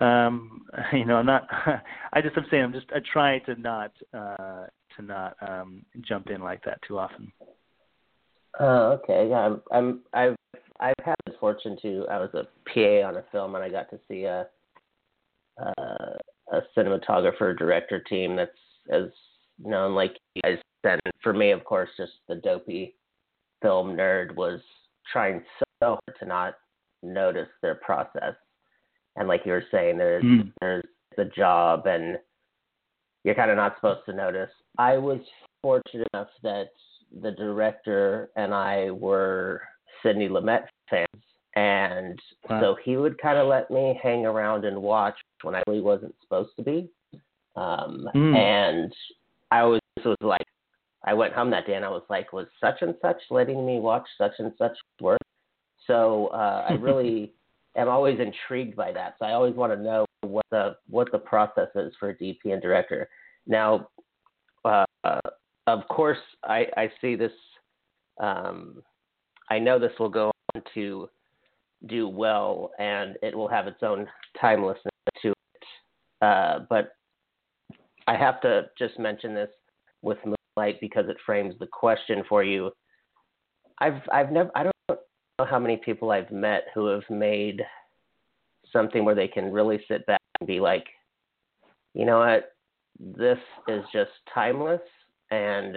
um 0.00 0.62
you 0.92 1.04
know 1.04 1.16
i'm 1.16 1.26
not 1.26 1.46
i 2.12 2.20
just 2.20 2.36
i'm 2.36 2.46
saying 2.50 2.64
i'm 2.64 2.72
just 2.72 2.86
i 2.94 2.98
try 3.12 3.38
to 3.40 3.54
not 3.60 3.92
uh 4.14 4.66
to 4.96 5.02
not 5.02 5.36
um 5.46 5.84
jump 6.00 6.28
in 6.30 6.40
like 6.40 6.62
that 6.64 6.78
too 6.86 6.98
often. 6.98 7.30
Uh 8.58 8.96
okay. 8.98 9.28
Yeah 9.28 9.40
i'm 9.40 9.62
i'm 9.72 10.00
i've 10.12 10.36
i've 10.80 11.04
had 11.04 11.16
the 11.26 11.32
fortune 11.38 11.76
to 11.82 12.06
i 12.10 12.18
was 12.18 12.30
a 12.34 12.46
pa 12.72 13.06
on 13.06 13.16
a 13.16 13.24
film 13.32 13.54
and 13.54 13.64
i 13.64 13.68
got 13.68 13.88
to 13.90 13.98
see 14.08 14.24
a 14.24 14.46
uh, 15.62 16.16
a 16.52 16.60
cinematographer 16.76 17.56
director 17.56 17.98
team 18.00 18.36
that's 18.36 18.50
as 18.90 19.10
known 19.58 19.94
like 19.94 20.16
you 20.34 20.42
guys 20.42 20.58
and 20.84 21.00
for 21.22 21.32
me 21.32 21.50
of 21.50 21.64
course 21.64 21.88
just 21.96 22.12
the 22.28 22.36
dopey 22.36 22.94
film 23.62 23.96
nerd 23.96 24.34
was 24.36 24.60
trying 25.12 25.42
so 25.58 25.66
hard 25.80 26.00
to 26.18 26.26
not 26.26 26.54
notice 27.02 27.48
their 27.62 27.76
process 27.76 28.34
and 29.16 29.28
like 29.28 29.42
you 29.44 29.52
were 29.52 29.64
saying, 29.70 29.98
there's 29.98 30.24
mm. 30.24 30.52
there's 30.60 30.84
the 31.16 31.26
job, 31.26 31.86
and 31.86 32.18
you're 33.24 33.34
kind 33.34 33.50
of 33.50 33.56
not 33.56 33.76
supposed 33.76 34.04
to 34.06 34.12
notice. 34.12 34.50
I 34.78 34.98
was 34.98 35.20
fortunate 35.62 36.06
enough 36.12 36.28
that 36.42 36.68
the 37.22 37.32
director 37.32 38.30
and 38.36 38.52
I 38.52 38.90
were 38.90 39.62
Sidney 40.02 40.28
Lumet 40.28 40.64
fans, 40.90 41.22
and 41.54 42.18
wow. 42.48 42.60
so 42.60 42.76
he 42.84 42.96
would 42.96 43.20
kind 43.20 43.38
of 43.38 43.48
let 43.48 43.70
me 43.70 43.98
hang 44.02 44.26
around 44.26 44.64
and 44.64 44.80
watch 44.80 45.16
when 45.42 45.54
I 45.54 45.62
really 45.66 45.80
wasn't 45.80 46.14
supposed 46.22 46.50
to 46.56 46.62
be. 46.62 46.90
Um, 47.56 48.06
mm. 48.14 48.36
And 48.36 48.92
I 49.50 49.64
was 49.64 49.80
was 50.04 50.16
like, 50.20 50.46
I 51.04 51.14
went 51.14 51.32
home 51.32 51.50
that 51.50 51.66
day 51.66 51.74
and 51.74 51.84
I 51.84 51.88
was 51.88 52.02
like, 52.08 52.32
was 52.32 52.46
such 52.60 52.82
and 52.82 52.94
such 53.00 53.16
letting 53.30 53.66
me 53.66 53.80
watch 53.80 54.06
such 54.18 54.32
and 54.38 54.52
such 54.58 54.76
work? 55.00 55.20
So 55.86 56.28
uh, 56.28 56.66
I 56.68 56.72
really 56.80 57.32
am 57.76 57.88
always 57.88 58.18
intrigued 58.20 58.76
by 58.76 58.92
that. 58.92 59.16
So 59.18 59.26
I 59.26 59.32
always 59.32 59.54
want 59.54 59.72
to 59.72 59.82
know 59.82 60.06
what 60.22 60.46
the 60.50 60.76
what 60.88 61.10
the 61.12 61.18
process 61.18 61.68
is 61.74 61.92
for 61.98 62.10
a 62.10 62.14
DP 62.14 62.38
and 62.46 62.62
director. 62.62 63.08
Now, 63.46 63.88
uh, 64.64 64.84
of 65.66 65.86
course, 65.88 66.18
I, 66.44 66.66
I 66.76 66.90
see 67.00 67.16
this. 67.16 67.32
Um, 68.20 68.82
I 69.50 69.58
know 69.58 69.78
this 69.78 69.92
will 69.98 70.08
go 70.08 70.32
on 70.54 70.62
to 70.74 71.08
do 71.86 72.08
well, 72.08 72.70
and 72.78 73.16
it 73.22 73.36
will 73.36 73.48
have 73.48 73.66
its 73.66 73.82
own 73.82 74.06
timelessness 74.40 74.92
to 75.22 75.30
it. 75.30 75.64
Uh, 76.22 76.60
but 76.68 76.92
I 78.06 78.16
have 78.16 78.40
to 78.42 78.66
just 78.78 78.98
mention 78.98 79.34
this 79.34 79.50
with 80.02 80.18
Moonlight 80.24 80.80
because 80.80 81.08
it 81.08 81.16
frames 81.24 81.54
the 81.58 81.66
question 81.66 82.22
for 82.28 82.42
you. 82.42 82.70
I've 83.78 84.00
I've 84.12 84.32
never 84.32 84.50
I 84.54 84.62
don't 84.62 84.75
know 85.38 85.44
how 85.44 85.58
many 85.58 85.76
people 85.76 86.10
I've 86.10 86.30
met 86.30 86.66
who 86.74 86.86
have 86.86 87.08
made 87.10 87.62
something 88.72 89.04
where 89.04 89.14
they 89.14 89.28
can 89.28 89.52
really 89.52 89.80
sit 89.88 90.06
back 90.06 90.20
and 90.40 90.46
be 90.46 90.60
like, 90.60 90.86
you 91.94 92.04
know 92.04 92.18
what, 92.18 92.54
this 92.98 93.38
is 93.68 93.82
just 93.92 94.10
timeless, 94.32 94.80
and 95.30 95.76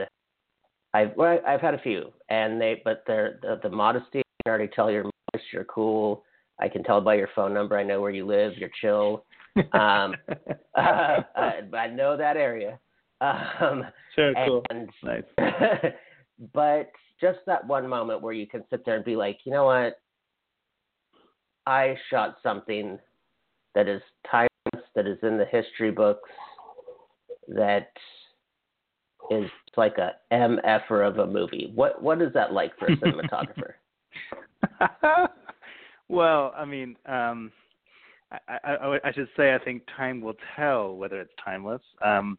I've 0.93 1.11
well, 1.15 1.39
I've 1.45 1.61
had 1.61 1.73
a 1.73 1.79
few, 1.79 2.11
and 2.29 2.59
they 2.59 2.81
but 2.83 3.03
they're 3.05 3.39
the, 3.41 3.59
the 3.61 3.69
modesty. 3.69 4.19
I 4.19 4.43
can 4.43 4.49
already 4.49 4.71
tell 4.73 4.89
you're 4.89 5.03
modest, 5.03 5.51
you're 5.51 5.65
cool. 5.65 6.23
I 6.59 6.67
can 6.67 6.83
tell 6.83 7.01
by 7.01 7.15
your 7.15 7.29
phone 7.35 7.53
number. 7.53 7.77
I 7.77 7.83
know 7.83 8.01
where 8.01 8.11
you 8.11 8.25
live. 8.25 8.53
You're 8.57 8.71
chill. 8.81 9.25
Um, 9.73 10.13
uh, 10.77 11.21
I, 11.35 11.61
I 11.73 11.87
know 11.87 12.15
that 12.15 12.37
area. 12.37 12.79
Um, 13.19 13.83
sure, 14.15 14.33
cool. 14.45 14.63
And, 14.69 14.89
nice. 15.03 15.23
but 16.53 16.91
just 17.21 17.39
that 17.45 17.65
one 17.65 17.87
moment 17.87 18.21
where 18.21 18.33
you 18.33 18.47
can 18.47 18.63
sit 18.69 18.85
there 18.85 18.95
and 18.95 19.05
be 19.05 19.15
like, 19.15 19.39
you 19.43 19.51
know 19.51 19.65
what? 19.65 19.99
I 21.65 21.95
shot 22.09 22.37
something 22.41 22.97
that 23.75 23.87
is 23.87 24.01
timeless, 24.29 24.89
that 24.95 25.05
is 25.05 25.17
in 25.21 25.37
the 25.37 25.45
history 25.45 25.91
books, 25.91 26.29
that 27.47 27.91
is 29.29 29.49
like 29.77 29.97
a 29.97 30.13
MFer 30.33 31.07
of 31.07 31.19
a 31.19 31.27
movie. 31.27 31.71
What 31.75 32.01
what 32.01 32.21
is 32.21 32.33
that 32.33 32.53
like 32.53 32.77
for 32.77 32.87
a 32.87 32.97
cinematographer? 32.97 33.73
well, 36.09 36.53
I 36.57 36.65
mean, 36.65 36.95
um, 37.05 37.51
I, 38.31 38.57
I, 38.63 38.99
I 39.03 39.11
should 39.13 39.29
say 39.37 39.53
I 39.53 39.59
think 39.63 39.83
time 39.95 40.21
will 40.21 40.35
tell 40.55 40.95
whether 40.95 41.19
it's 41.19 41.33
timeless. 41.43 41.81
Um, 42.03 42.37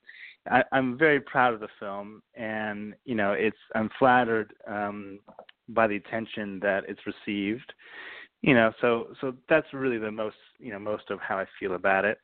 I, 0.51 0.65
I'm 0.73 0.99
very 0.99 1.21
proud 1.21 1.55
of 1.55 1.61
the 1.61 1.69
film, 1.79 2.23
and 2.35 2.95
you 3.05 3.15
know, 3.15 3.33
it's 3.33 3.57
I'm 3.75 3.91
flattered 3.99 4.53
um, 4.67 5.21
by 5.69 5.87
the 5.87 5.97
attention 5.97 6.59
that 6.61 6.85
it's 6.89 7.01
received. 7.07 7.73
You 8.43 8.55
know, 8.55 8.73
so 8.81 9.09
so 9.21 9.35
that's 9.49 9.67
really 9.73 9.99
the 9.99 10.11
most 10.11 10.37
you 10.59 10.73
know 10.73 10.79
most 10.79 11.11
of 11.11 11.21
how 11.21 11.39
I 11.39 11.47
feel 11.59 11.75
about 11.75 12.05
it. 12.05 12.19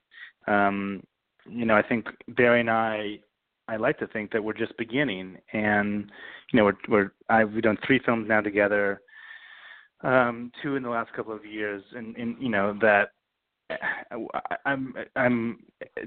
Um, 0.49 1.03
you 1.49 1.65
know, 1.65 1.75
I 1.75 1.83
think 1.83 2.07
Barry 2.29 2.61
and 2.61 2.71
I, 2.71 3.21
I 3.69 3.77
like 3.77 3.99
to 3.99 4.07
think 4.09 4.33
that 4.33 4.43
we're 4.43 4.53
just 4.53 4.77
beginning, 4.77 5.39
and 5.53 6.11
you 6.53 6.57
know, 6.59 6.65
we're 6.65 6.79
we're 6.89 7.13
I've 7.29 7.53
we've 7.53 7.63
done 7.63 7.79
three 7.87 8.01
films 8.05 8.27
now 8.29 8.41
together, 8.41 9.03
um, 10.03 10.51
two 10.63 10.77
in 10.77 10.83
the 10.83 10.91
last 10.91 11.13
couple 11.13 11.33
of 11.35 11.45
years, 11.45 11.83
and 11.95 12.17
and 12.17 12.37
you 12.41 12.49
know 12.49 12.77
that 12.81 13.11
I'm 14.65 14.95
I'm 15.17 15.59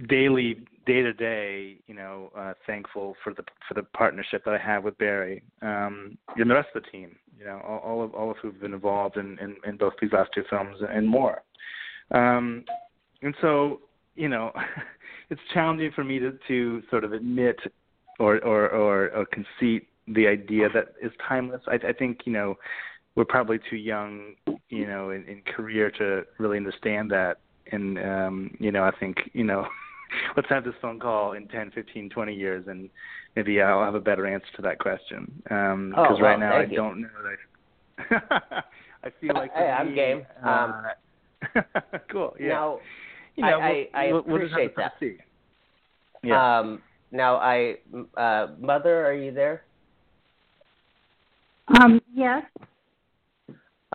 daily 0.07 0.65
day 0.85 1.01
to 1.01 1.13
day, 1.13 1.77
you 1.87 1.93
know, 1.93 2.31
uh, 2.37 2.53
thankful 2.65 3.15
for 3.23 3.33
the 3.33 3.43
for 3.67 3.73
the 3.73 3.83
partnership 3.83 4.43
that 4.45 4.53
I 4.53 4.57
have 4.57 4.83
with 4.83 4.97
Barry 4.97 5.43
um, 5.61 6.17
and 6.37 6.49
the 6.49 6.55
rest 6.55 6.69
of 6.75 6.83
the 6.83 6.89
team. 6.89 7.15
You 7.37 7.45
know, 7.45 7.61
all, 7.65 7.79
all 7.79 8.03
of 8.03 8.13
all 8.13 8.31
of 8.31 8.37
who've 8.37 8.59
been 8.59 8.73
involved 8.73 9.17
in, 9.17 9.37
in, 9.39 9.55
in 9.65 9.77
both 9.77 9.93
these 10.01 10.11
last 10.11 10.29
two 10.33 10.43
films 10.49 10.77
and 10.89 11.07
more. 11.07 11.41
Um, 12.11 12.65
and 13.21 13.35
so, 13.41 13.81
you 14.15 14.29
know, 14.29 14.51
it's 15.29 15.41
challenging 15.53 15.91
for 15.93 16.03
me 16.03 16.19
to 16.19 16.37
to 16.47 16.81
sort 16.89 17.03
of 17.03 17.13
admit 17.13 17.57
or 18.19 18.43
or 18.43 18.69
or, 18.69 19.09
or 19.09 19.25
concede 19.25 19.85
the 20.07 20.27
idea 20.27 20.69
that 20.73 20.93
is 21.01 21.11
timeless. 21.27 21.61
I, 21.67 21.75
I 21.87 21.93
think 21.93 22.21
you 22.25 22.33
know 22.33 22.55
we're 23.15 23.25
probably 23.25 23.59
too 23.69 23.75
young, 23.75 24.35
you 24.69 24.87
know, 24.87 25.09
in, 25.09 25.25
in 25.25 25.41
career 25.41 25.91
to 25.91 26.23
really 26.37 26.57
understand 26.57 27.11
that. 27.11 27.37
And 27.71 27.97
um, 27.99 28.57
you 28.59 28.71
know, 28.71 28.83
I 28.83 28.91
think 28.99 29.17
you 29.33 29.43
know, 29.43 29.65
let's 30.35 30.49
have 30.49 30.63
this 30.63 30.73
phone 30.81 30.99
call 30.99 31.33
in 31.33 31.47
10, 31.47 31.71
15, 31.71 32.09
20 32.09 32.33
years, 32.33 32.65
and 32.67 32.89
maybe 33.35 33.61
I'll 33.61 33.83
have 33.83 33.95
a 33.95 33.99
better 33.99 34.25
answer 34.25 34.47
to 34.57 34.61
that 34.63 34.79
question. 34.79 35.31
Because 35.43 35.73
um, 35.73 35.93
oh, 35.97 36.13
well, 36.13 36.21
right 36.21 36.39
now 36.39 36.53
I 36.53 36.63
you. 36.63 36.75
don't 36.75 37.01
know 37.01 37.09
that. 37.23 38.63
I 39.03 39.09
feel 39.21 39.33
like 39.33 39.53
hey, 39.53 39.69
I'm 39.69 39.89
me, 39.89 39.95
game. 39.95 40.25
Um, 40.43 40.83
uh, 41.55 41.61
cool. 42.11 42.35
Yeah. 42.39 42.49
Now, 42.49 42.79
you 43.35 43.45
know, 43.45 43.59
I, 43.59 43.87
I, 43.93 44.05
I 44.05 44.11
we'll, 44.11 44.23
we'll 44.23 44.35
appreciate 44.37 44.75
that. 44.75 44.93
that. 44.99 45.17
Yeah. 46.23 46.59
Um, 46.59 46.81
now, 47.11 47.37
I, 47.37 47.77
uh, 48.17 48.47
mother, 48.59 49.05
are 49.05 49.13
you 49.13 49.31
there? 49.31 49.63
Um, 51.79 52.01
yes. 52.13 52.43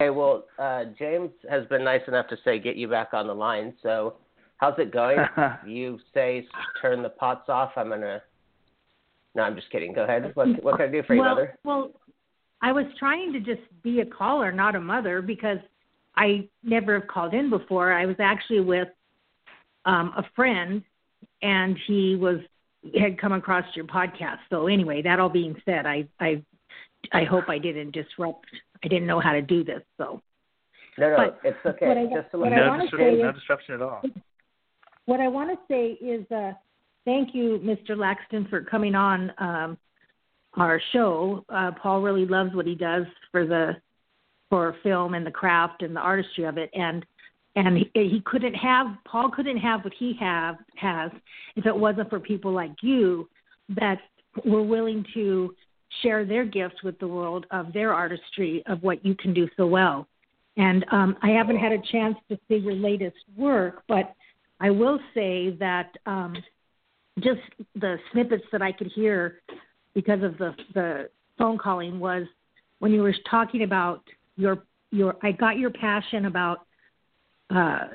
Okay, 0.01 0.11
well, 0.11 0.45
uh, 0.59 0.85
James 0.99 1.31
has 1.49 1.67
been 1.67 1.85
nice 1.85 2.01
enough 2.09 2.27
to 2.29 2.37
say 2.45 2.59
get 2.59 2.77
you 2.77 2.89
back 2.89 3.11
on 3.13 3.29
the 3.29 3.35
line. 3.35 3.75
So, 3.83 4.15
how's 4.57 4.79
it 4.79 4.93
going? 4.93 5.19
you 5.67 5.99
say 6.13 6.47
turn 6.83 7.03
the 7.03 7.11
pots 7.11 7.49
off. 7.49 7.73
I'm 7.77 7.91
gonna. 7.91 8.23
No, 9.37 9.43
I'm 9.43 9.55
just 9.55 9.71
kidding. 9.71 9.93
Go 9.93 10.05
ahead. 10.05 10.33
What 10.35 10.63
what 10.63 10.77
can 10.77 10.89
I 10.89 10.93
do 10.93 11.03
for 11.07 11.15
you, 11.15 11.21
well, 11.21 11.31
mother? 11.31 11.59
Well, 11.65 11.91
I 12.61 12.73
was 12.73 12.87
trying 12.99 13.33
to 13.35 13.41
just 13.41 13.63
be 13.83 14.01
a 14.01 14.07
caller, 14.07 14.51
not 14.51 14.75
a 14.75 14.81
mother, 14.81 15.23
because 15.23 15.59
I 16.17 16.49
never 16.63 16.99
have 16.99 17.09
called 17.09 17.35
in 17.35 17.51
before. 17.51 17.93
I 17.93 18.07
was 18.07 18.17
actually 18.19 18.61
with 18.61 18.89
um, 19.85 20.13
a 20.17 20.25
friend, 20.35 20.83
and 21.43 21.79
he 21.87 22.17
was 22.17 22.39
had 22.99 23.21
come 23.21 23.33
across 23.33 23.65
your 23.75 23.85
podcast. 23.85 24.39
So 24.51 24.67
anyway, 24.67 25.03
that 25.03 25.21
all 25.21 25.29
being 25.29 25.55
said, 25.65 25.87
I 25.87 26.09
I 26.19 26.43
I 27.13 27.25
hope 27.25 27.49
I 27.49 27.59
didn't 27.59 27.93
disrupt 27.93 28.47
I 28.85 28.89
didn't 28.89 29.07
know 29.07 29.21
how 29.21 29.33
to 29.33 29.43
do 29.43 29.65
this, 29.65 29.83
so. 29.97 30.21
No, 30.99 31.11
no, 31.11 31.17
But 31.17 31.41
it's 31.43 31.57
okay. 31.67 31.87
I- 31.87 32.15
Just 32.15 32.31
to 32.31 32.39
what 32.39 32.51
let 32.51 32.57
no, 32.57 32.73
disruption, 32.75 32.99
say 32.99 33.23
no 33.23 33.33
disruption 33.33 33.75
at 33.75 33.83
all. 33.83 34.03
What 35.07 35.21
I 35.21 35.29
want 35.29 35.51
to 35.51 35.59
say 35.69 35.93
is 36.05 36.25
uh, 36.31 36.53
thank 37.05 37.35
you, 37.35 37.61
Mr. 37.63 37.91
Laxton, 37.91 38.49
for 38.49 38.63
coming 38.63 38.95
on 38.95 39.33
um, 39.39 39.79
our 40.55 40.81
show. 40.93 41.45
Uh, 41.49 41.73
Paul 41.83 42.01
really 42.01 42.27
loves 42.27 42.55
what 42.55 42.67
he 42.67 42.75
does 42.75 43.05
for 43.31 43.47
the 43.47 43.73
for 44.51 44.77
film 44.83 45.15
and 45.15 45.27
the 45.27 45.31
craft 45.31 45.83
and 45.83 45.97
the 45.97 46.01
artistry 46.01 46.45
of 46.45 46.59
it, 46.59 46.71
and 46.75 47.05
and 47.57 47.79
he, 47.79 47.91
he 47.95 48.23
couldn't 48.25 48.55
have 48.55 48.87
Paul 49.05 49.31
couldn't 49.31 49.59
have 49.59 49.85
what 49.85 49.93
he 49.99 50.17
have 50.21 50.57
has 50.77 51.11
if 51.57 51.67
it 51.67 51.77
wasn't 51.77 52.09
for 52.09 52.21
people 52.21 52.53
like 52.53 52.73
you 52.83 53.29
that 53.69 53.99
were 54.45 54.63
willing 54.63 55.05
to 55.15 55.55
share 56.03 56.25
their 56.25 56.45
gifts 56.45 56.83
with 56.83 56.99
the 56.99 57.09
world 57.09 57.47
of 57.51 57.73
their 57.73 57.93
artistry 57.93 58.63
of 58.67 58.83
what 58.83 59.05
you 59.05 59.15
can 59.15 59.33
do 59.33 59.49
so 59.57 59.67
well. 59.67 60.07
And 60.57 60.85
um, 60.93 61.17
I 61.23 61.31
haven't 61.31 61.59
had 61.59 61.73
a 61.73 61.83
chance 61.91 62.17
to 62.29 62.39
see 62.49 62.57
your 62.57 62.75
latest 62.75 63.17
work, 63.37 63.83
but 63.89 64.15
I 64.61 64.71
will 64.71 64.99
say 65.15 65.51
that 65.59 65.91
um, 66.07 66.37
just 67.21 67.41
the 67.75 67.99
snippets 68.13 68.45
that 68.53 68.63
I 68.63 68.73
could 68.73 68.91
hear 68.95 69.41
because 69.95 70.23
of 70.23 70.39
the 70.39 70.55
the 70.75 71.09
phone 71.39 71.59
calling 71.59 71.99
was 71.99 72.27
when 72.79 72.93
you 72.93 73.03
were 73.03 73.15
talking 73.31 73.63
about 73.63 74.03
your 74.37 74.63
your 74.91 75.17
I 75.23 75.33
got 75.33 75.59
your 75.59 75.71
passion 75.71 76.27
about 76.27 76.67
uh, 77.51 77.89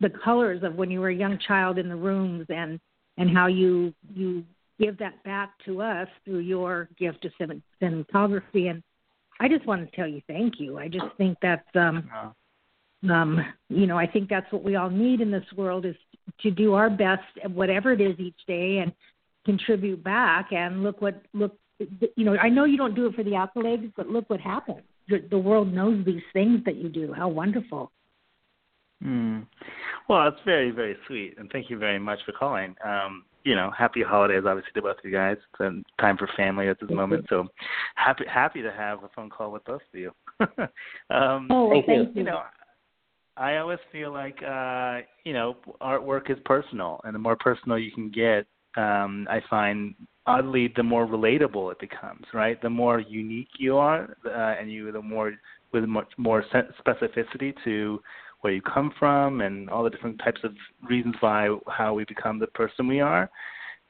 the 0.00 0.10
colors 0.10 0.62
of 0.62 0.74
when 0.74 0.90
you 0.90 1.00
were 1.00 1.10
a 1.10 1.14
young 1.14 1.38
child 1.46 1.78
in 1.78 1.88
the 1.88 1.96
rooms 1.96 2.46
and 2.48 2.80
and 3.16 3.30
how 3.30 3.46
you 3.46 3.92
you 4.14 4.44
give 4.78 4.98
that 4.98 5.22
back 5.24 5.52
to 5.64 5.82
us 5.82 6.08
through 6.24 6.38
your 6.38 6.88
gift 6.98 7.24
of 7.24 7.32
cinematography 7.80 8.70
and 8.70 8.82
I 9.40 9.48
just 9.48 9.66
want 9.66 9.88
to 9.88 9.96
tell 9.96 10.08
you 10.08 10.20
thank 10.26 10.54
you. 10.58 10.78
I 10.78 10.88
just 10.88 11.06
think 11.16 11.38
that's 11.40 11.68
um 11.74 12.10
um, 13.08 13.38
you 13.68 13.86
know, 13.86 13.96
I 13.96 14.06
think 14.06 14.28
that's 14.28 14.50
what 14.52 14.64
we 14.64 14.76
all 14.76 14.90
need 14.90 15.20
in 15.20 15.30
this 15.30 15.44
world 15.56 15.86
is 15.86 15.94
to 16.40 16.50
do 16.50 16.74
our 16.74 16.90
best 16.90 17.22
at 17.44 17.50
whatever 17.50 17.92
it 17.92 18.00
is 18.00 18.18
each 18.18 18.38
day 18.46 18.78
and 18.78 18.92
contribute 19.44 20.02
back. 20.02 20.48
And 20.52 20.82
look 20.82 21.00
what 21.00 21.22
look, 21.32 21.56
you 21.78 22.24
know, 22.24 22.36
I 22.36 22.48
know 22.48 22.64
you 22.64 22.76
don't 22.76 22.94
do 22.94 23.06
it 23.06 23.14
for 23.14 23.22
the 23.22 23.30
accolades, 23.32 23.92
but 23.96 24.08
look 24.08 24.28
what 24.28 24.40
happens. 24.40 24.82
The, 25.08 25.24
the 25.30 25.38
world 25.38 25.72
knows 25.72 26.04
these 26.04 26.22
things 26.32 26.64
that 26.64 26.76
you 26.76 26.88
do. 26.88 27.12
How 27.12 27.28
wonderful! 27.28 27.92
Mm. 29.02 29.46
Well, 30.08 30.26
it's 30.26 30.40
very, 30.44 30.70
very 30.70 30.96
sweet, 31.06 31.36
and 31.38 31.48
thank 31.50 31.70
you 31.70 31.78
very 31.78 31.98
much 31.98 32.18
for 32.26 32.32
calling. 32.32 32.74
Um, 32.84 33.24
you 33.44 33.54
know, 33.54 33.70
happy 33.76 34.02
holidays, 34.02 34.42
obviously, 34.46 34.72
to 34.74 34.82
both 34.82 34.98
of 34.98 35.04
you 35.04 35.12
guys. 35.12 35.36
It's 35.38 35.60
um, 35.60 35.82
time 36.00 36.16
for 36.16 36.28
family 36.36 36.68
at 36.68 36.78
this 36.80 36.90
moment, 36.90 37.26
so 37.28 37.46
happy, 37.94 38.24
happy 38.32 38.62
to 38.62 38.72
have 38.72 39.02
a 39.04 39.08
phone 39.14 39.30
call 39.30 39.52
with 39.52 39.64
both 39.64 39.80
of 39.92 39.98
you. 39.98 40.12
um, 41.10 41.48
Oh, 41.50 41.70
Thank 41.70 41.88
you. 41.88 41.94
you. 41.94 42.10
you 42.14 42.22
know, 42.24 42.42
I 43.36 43.58
always 43.58 43.78
feel 43.92 44.12
like 44.12 44.42
uh, 44.42 44.98
you 45.24 45.32
know, 45.32 45.56
artwork 45.80 46.30
is 46.30 46.38
personal, 46.44 47.00
and 47.04 47.14
the 47.14 47.18
more 47.18 47.36
personal 47.36 47.78
you 47.78 47.92
can 47.92 48.10
get, 48.10 48.46
um, 48.76 49.26
I 49.30 49.40
find 49.48 49.94
oddly 50.26 50.72
the 50.76 50.82
more 50.82 51.06
relatable 51.06 51.70
it 51.72 51.78
becomes. 51.78 52.26
Right, 52.34 52.60
the 52.60 52.70
more 52.70 53.00
unique 53.00 53.48
you 53.58 53.76
are, 53.76 54.16
uh, 54.26 54.60
and 54.60 54.70
you 54.70 54.90
the 54.90 55.00
more 55.00 55.32
with 55.72 55.84
much 55.84 56.08
more 56.16 56.44
sen- 56.50 56.72
specificity 56.84 57.54
to 57.64 58.00
where 58.40 58.52
you 58.52 58.62
come 58.62 58.92
from 58.98 59.40
and 59.40 59.68
all 59.70 59.82
the 59.82 59.90
different 59.90 60.18
types 60.24 60.40
of 60.44 60.52
reasons 60.88 61.14
why 61.20 61.48
how 61.68 61.94
we 61.94 62.04
become 62.04 62.38
the 62.38 62.46
person 62.48 62.86
we 62.86 63.00
are 63.00 63.28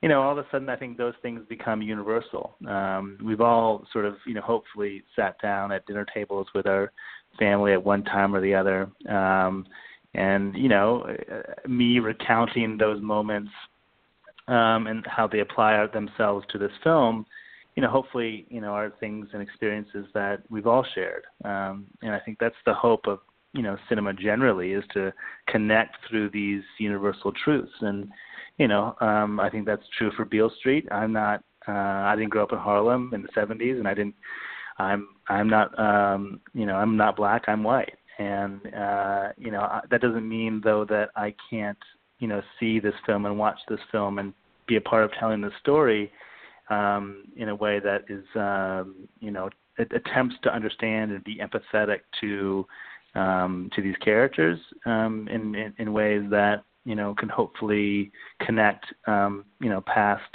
you 0.03 0.09
know 0.09 0.23
all 0.23 0.33
of 0.33 0.39
a 0.39 0.47
sudden 0.51 0.69
i 0.69 0.77
think 0.77 0.97
those 0.97 1.15
things 1.23 1.43
become 1.49 1.83
universal. 1.83 2.57
Um 2.67 3.19
we've 3.23 3.41
all 3.41 3.87
sort 3.93 4.05
of 4.05 4.17
you 4.27 4.35
know 4.35 4.41
hopefully 4.41 5.03
sat 5.17 5.41
down 5.41 5.73
at 5.73 5.87
dinner 5.87 6.07
tables 6.15 6.47
with 6.55 6.67
our 6.67 6.93
family 7.39 7.73
at 7.73 7.85
one 7.85 8.05
time 8.05 8.35
or 8.35 8.41
the 8.41 8.55
other. 8.55 8.91
Um 9.09 9.67
and 10.15 10.55
you 10.57 10.69
know 10.69 11.03
uh, 11.31 11.69
me 11.69 11.99
recounting 11.99 12.79
those 12.79 13.03
moments 13.03 13.51
um 14.47 14.87
and 14.87 15.07
how 15.07 15.27
they 15.27 15.41
apply 15.41 15.87
themselves 15.93 16.47
to 16.51 16.59
this 16.59 16.73
film 16.83 17.27
you 17.77 17.83
know 17.83 17.91
hopefully 17.91 18.47
you 18.49 18.61
know 18.61 18.71
are 18.71 18.93
things 19.01 19.29
and 19.33 19.43
experiences 19.43 20.07
that 20.15 20.43
we've 20.49 20.67
all 20.67 20.87
shared. 20.95 21.25
Um 21.45 21.87
and 22.03 22.13
i 22.13 22.21
think 22.21 22.39
that's 22.39 22.63
the 22.65 22.75
hope 22.75 23.07
of 23.07 23.19
you 23.53 23.63
know 23.63 23.77
cinema 23.89 24.13
generally 24.13 24.73
is 24.73 24.85
to 24.93 25.13
connect 25.49 25.97
through 26.09 26.31
these 26.31 26.63
universal 26.79 27.33
truths. 27.45 27.73
And 27.81 28.09
you 28.59 28.69
know 28.69 28.95
um 29.01 29.41
i 29.41 29.49
think 29.49 29.67
that's 29.67 29.83
true 29.97 30.11
for 30.17 30.25
beale 30.25 30.51
street. 30.59 30.87
I'm 30.91 31.13
not 31.13 31.43
uh 31.67 31.73
i 32.11 32.15
didn't 32.17 32.31
grow 32.31 32.43
up 32.43 32.53
in 32.53 32.59
harlem 32.59 33.11
in 33.15 33.23
the 33.23 33.29
70s 33.29 33.79
and 33.79 33.89
i 33.89 33.95
didn't 33.95 34.15
i'm 34.79 35.09
i'm 35.29 35.49
not 35.49 35.77
um 35.79 36.41
you 36.55 36.67
know 36.67 36.77
i'm 36.77 36.97
not 36.97 37.17
black 37.17 37.45
i'm 37.49 37.63
white. 37.63 37.95
And 38.19 38.61
uh 38.75 39.29
you 39.37 39.51
know 39.51 39.61
I- 39.61 39.83
that 39.91 40.01
doesn't 40.01 40.29
mean 40.29 40.61
though 40.63 40.85
that 40.87 41.11
i 41.17 41.35
can't 41.51 41.79
you 42.19 42.29
know 42.29 42.43
see 42.59 42.81
this 42.81 42.95
film 43.07 43.27
and 43.27 43.39
watch 43.39 43.59
this 43.69 43.81
film 43.93 44.19
and 44.19 44.35
be 44.67 44.77
a 44.77 44.81
part 44.81 45.05
of 45.05 45.11
telling 45.19 45.41
the 45.41 45.51
story 45.61 46.11
um 46.69 47.25
in 47.37 47.49
a 47.49 47.55
way 47.55 47.81
that 47.81 48.03
is 48.09 48.25
um 48.35 49.09
you 49.21 49.31
know 49.31 49.49
attempts 49.79 50.35
to 50.43 50.53
understand 50.53 51.13
and 51.13 51.23
be 51.23 51.39
empathetic 51.39 52.01
to 52.21 52.67
um, 53.19 53.71
to 53.75 53.83
these 53.83 53.97
characters 53.97 54.59
um, 54.87 55.29
in, 55.31 55.55
in, 55.55 55.75
in 55.79 55.93
ways 55.93 56.23
that 56.31 56.65
you 56.85 56.95
know 56.95 57.15
can 57.15 57.29
hopefully 57.29 58.13
connect 58.47 58.87
um, 59.07 59.45
you 59.61 59.69
know 59.69 59.83
past 59.83 60.35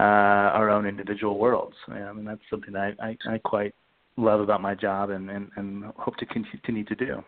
uh, 0.00 0.48
our 0.58 0.68
own 0.68 0.86
individual 0.86 1.38
worlds. 1.38 1.76
I 1.88 2.12
mean 2.12 2.24
that's 2.24 2.40
something 2.50 2.72
that 2.72 2.94
I, 3.00 3.08
I, 3.08 3.34
I 3.34 3.38
quite 3.38 3.74
love 4.16 4.40
about 4.40 4.60
my 4.60 4.74
job 4.74 5.10
and, 5.10 5.30
and, 5.30 5.50
and 5.56 5.84
hope 5.96 6.16
to 6.16 6.26
continue 6.26 6.84
to 6.84 6.94
do. 6.94 7.22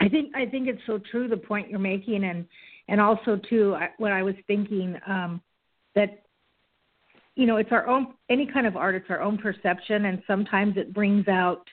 I 0.00 0.08
think 0.08 0.34
I 0.36 0.46
think 0.46 0.68
it's 0.68 0.80
so 0.86 1.00
true 1.10 1.28
the 1.28 1.36
point 1.36 1.68
you're 1.68 1.78
making, 1.78 2.24
and 2.24 2.46
and 2.88 3.00
also 3.00 3.40
too 3.48 3.76
what 3.98 4.12
I 4.12 4.22
was 4.22 4.34
thinking 4.46 4.96
um, 5.06 5.42
that 5.94 6.22
you 7.34 7.46
know 7.46 7.56
it's 7.56 7.72
our 7.72 7.88
own 7.88 8.14
any 8.30 8.46
kind 8.46 8.66
of 8.66 8.76
art, 8.76 8.94
it's 8.94 9.10
our 9.10 9.20
own 9.20 9.38
perception, 9.38 10.04
and 10.06 10.22
sometimes 10.26 10.76
it 10.76 10.94
brings 10.94 11.26
out 11.26 11.66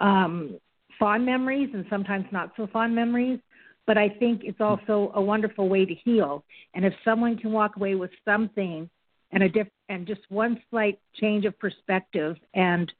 um, 0.00 0.58
fond 1.00 1.26
memories, 1.26 1.70
and 1.74 1.84
sometimes 1.90 2.26
not 2.30 2.52
so 2.56 2.68
fond 2.68 2.94
memories. 2.94 3.40
But 3.86 3.98
I 3.98 4.08
think 4.08 4.42
it's 4.44 4.60
also 4.60 5.10
a 5.14 5.20
wonderful 5.20 5.68
way 5.68 5.84
to 5.84 5.94
heal, 5.94 6.44
and 6.74 6.84
if 6.84 6.94
someone 7.04 7.36
can 7.36 7.50
walk 7.50 7.74
away 7.76 7.96
with 7.96 8.12
something 8.24 8.88
and 9.32 9.42
a 9.42 9.48
diff- 9.48 9.68
and 9.88 10.06
just 10.06 10.20
one 10.28 10.62
slight 10.70 11.00
change 11.14 11.44
of 11.46 11.58
perspective 11.58 12.36
and 12.54 12.92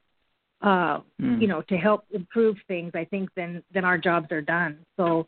uh, 0.63 1.01
Mm. 1.23 1.41
you 1.41 1.47
know, 1.47 1.63
to 1.63 1.77
help 1.77 2.05
improve 2.11 2.57
things, 2.69 2.91
I 2.95 3.05
think 3.05 3.31
then 3.37 3.63
then 3.73 3.85
our 3.85 3.97
jobs 3.99 4.31
are 4.33 4.43
done. 4.43 4.79
So 4.97 5.27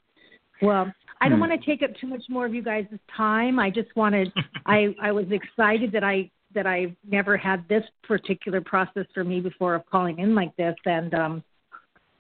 Well, 0.61 0.93
I 1.21 1.29
don't 1.29 1.39
Hmm. 1.39 1.49
want 1.49 1.61
to 1.61 1.67
take 1.67 1.83
up 1.83 1.95
too 1.97 2.07
much 2.07 2.25
more 2.29 2.47
of 2.47 2.55
you 2.55 2.63
guys' 2.63 2.87
time. 3.17 3.59
I 3.59 3.71
just 3.71 3.95
wanted 3.97 4.33
I 4.67 4.95
I 5.01 5.13
was 5.13 5.31
excited 5.31 5.93
that 5.93 6.05
I 6.05 6.31
that 6.55 6.67
I 6.67 6.95
never 7.09 7.37
had 7.37 7.67
this 7.69 7.85
particular 8.03 8.61
process 8.61 9.07
for 9.15 9.25
me 9.25 9.41
before 9.41 9.75
of 9.75 9.87
calling 9.87 10.19
in 10.19 10.35
like 10.35 10.55
this 10.57 10.77
and 10.85 11.15
um 11.15 11.45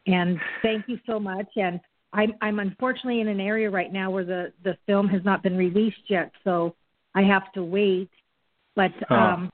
and 0.06 0.38
thank 0.62 0.88
you 0.88 0.98
so 1.06 1.18
much 1.20 1.46
and 1.56 1.80
I'm 2.12 2.34
I'm 2.40 2.58
unfortunately 2.58 3.20
in 3.20 3.28
an 3.28 3.40
area 3.40 3.70
right 3.70 3.92
now 3.92 4.10
where 4.10 4.24
the 4.24 4.52
the 4.64 4.76
film 4.86 5.08
has 5.08 5.24
not 5.24 5.42
been 5.42 5.56
released 5.56 6.02
yet, 6.08 6.30
so 6.44 6.74
I 7.14 7.22
have 7.22 7.50
to 7.52 7.64
wait. 7.64 8.10
But 8.76 8.92
Oh. 9.10 9.16
um 9.16 9.52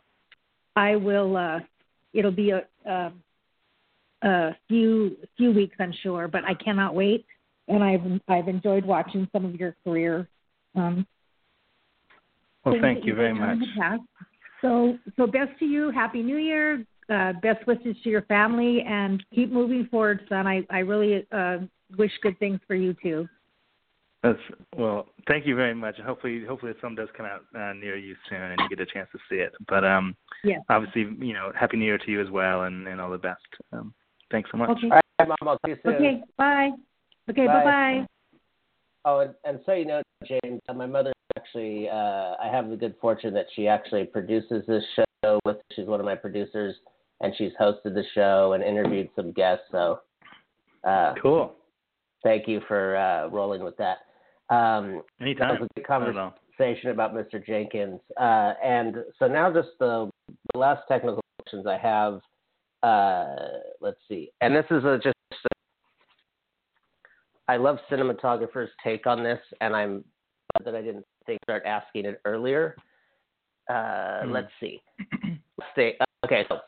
I 0.74 0.96
will 0.96 1.36
uh 1.36 1.60
it'll 2.12 2.32
be 2.32 2.50
a 2.50 2.64
a, 2.84 3.12
a 4.22 4.56
few 4.68 5.16
few 5.36 5.52
weeks 5.52 5.76
I'm 5.78 5.92
sure, 6.02 6.28
but 6.28 6.44
I 6.44 6.54
cannot 6.54 6.94
wait 6.94 7.26
and 7.68 7.84
I've 7.84 8.20
I've 8.28 8.48
enjoyed 8.48 8.84
watching 8.84 9.28
some 9.32 9.44
of 9.44 9.54
your 9.54 9.76
career 9.84 10.28
um 10.74 11.06
Well, 12.64 12.74
thank 12.80 13.04
you 13.04 13.14
very 13.14 13.34
much. 13.34 13.58
So, 14.60 14.98
so 15.16 15.26
best 15.26 15.56
to 15.60 15.64
you. 15.64 15.90
Happy 15.90 16.20
New 16.20 16.36
Year. 16.36 16.84
Uh, 17.10 17.32
best 17.40 17.66
wishes 17.66 17.96
to 18.04 18.10
your 18.10 18.22
family, 18.22 18.82
and 18.86 19.24
keep 19.34 19.50
moving 19.50 19.88
forward, 19.90 20.20
son. 20.28 20.46
I, 20.46 20.66
I 20.68 20.80
really 20.80 21.26
uh, 21.32 21.58
wish 21.96 22.12
good 22.22 22.38
things 22.38 22.60
for 22.66 22.74
you 22.74 22.94
too. 23.02 23.26
That's 24.22 24.38
well. 24.76 25.06
Thank 25.26 25.46
you 25.46 25.54
very 25.54 25.74
much. 25.74 25.96
Hopefully, 26.04 26.44
hopefully 26.46 26.72
the 26.72 26.78
film 26.80 26.96
does 26.96 27.08
come 27.16 27.24
out 27.24 27.44
uh, 27.54 27.72
near 27.72 27.96
you 27.96 28.14
soon, 28.28 28.42
and 28.42 28.60
you 28.60 28.68
get 28.68 28.80
a 28.80 28.86
chance 28.86 29.08
to 29.12 29.18
see 29.30 29.36
it. 29.36 29.52
But 29.68 29.84
um, 29.84 30.16
Yes. 30.44 30.60
obviously, 30.68 31.02
you 31.24 31.32
know, 31.32 31.52
happy 31.58 31.76
New 31.76 31.84
Year 31.84 31.98
to 31.98 32.10
you 32.10 32.20
as 32.20 32.30
well, 32.30 32.64
and, 32.64 32.86
and 32.86 33.00
all 33.00 33.10
the 33.10 33.18
best. 33.18 33.46
Um, 33.72 33.94
thanks 34.30 34.50
so 34.50 34.58
much. 34.58 34.70
Okay. 34.70 34.90
All 34.90 35.00
right, 35.20 35.28
Mom. 35.28 35.48
I'll 35.48 35.58
see 35.64 35.70
you 35.70 35.76
soon. 35.84 35.94
Okay. 35.94 36.22
Bye. 36.36 36.70
Okay. 37.30 37.46
Bye. 37.46 37.64
Bye. 37.64 37.64
Bye. 37.64 38.06
Oh, 39.04 39.20
and, 39.20 39.34
and 39.44 39.60
so 39.64 39.72
you 39.72 39.86
know, 39.86 40.02
James, 40.26 40.60
uh, 40.68 40.74
my 40.74 40.86
mother 40.86 41.12
actually, 41.36 41.88
uh, 41.88 42.34
I 42.42 42.48
have 42.50 42.68
the 42.68 42.76
good 42.76 42.96
fortune 43.00 43.32
that 43.34 43.46
she 43.54 43.68
actually 43.68 44.04
produces 44.04 44.64
this 44.66 44.84
show 45.24 45.38
with. 45.44 45.58
She's 45.74 45.86
one 45.86 46.00
of 46.00 46.06
my 46.06 46.14
producers, 46.14 46.74
and 47.20 47.32
she's 47.36 47.52
hosted 47.60 47.94
the 47.94 48.04
show 48.14 48.52
and 48.52 48.62
interviewed 48.62 49.08
some 49.16 49.32
guests. 49.32 49.64
So, 49.70 50.00
uh, 50.84 51.14
Cool. 51.20 51.54
thank 52.22 52.46
you 52.48 52.60
for 52.68 52.96
uh, 52.96 53.28
rolling 53.28 53.62
with 53.64 53.76
that. 53.78 53.98
Um, 54.50 55.02
that 55.18 55.24
Anytime. 55.24 55.60
was 55.60 55.68
a 55.76 55.80
good 55.80 55.86
Not 55.88 56.08
at 56.08 56.16
all. 56.16 56.34
conversation 56.58 56.90
about 56.90 57.14
Mr. 57.14 57.44
Jenkins. 57.44 58.00
Uh, 58.18 58.54
and 58.64 58.96
so 59.18 59.26
now, 59.28 59.52
just 59.52 59.68
the, 59.78 60.10
the 60.52 60.58
last 60.58 60.82
technical 60.88 61.20
questions 61.40 61.66
I 61.66 61.76
have. 61.78 62.20
Uh, 62.82 63.58
let's 63.80 63.98
see, 64.08 64.30
and 64.40 64.54
this 64.54 64.64
is 64.70 64.84
a, 64.84 64.98
just. 65.02 65.14
A, 65.32 65.48
I 67.52 67.56
love 67.56 67.78
cinematographers' 67.90 68.68
take 68.84 69.06
on 69.06 69.24
this, 69.24 69.40
and 69.60 69.74
I'm 69.74 70.04
glad 70.56 70.64
that 70.72 70.78
I 70.78 70.82
didn't 70.82 71.04
think 71.26 71.40
start 71.42 71.64
asking 71.66 72.04
it 72.06 72.20
earlier. 72.24 72.76
Let's 73.68 74.48
see. 74.60 74.80
Let's 75.58 75.70
see. 75.74 75.92
Okay, 76.24 76.44
so 76.48 76.58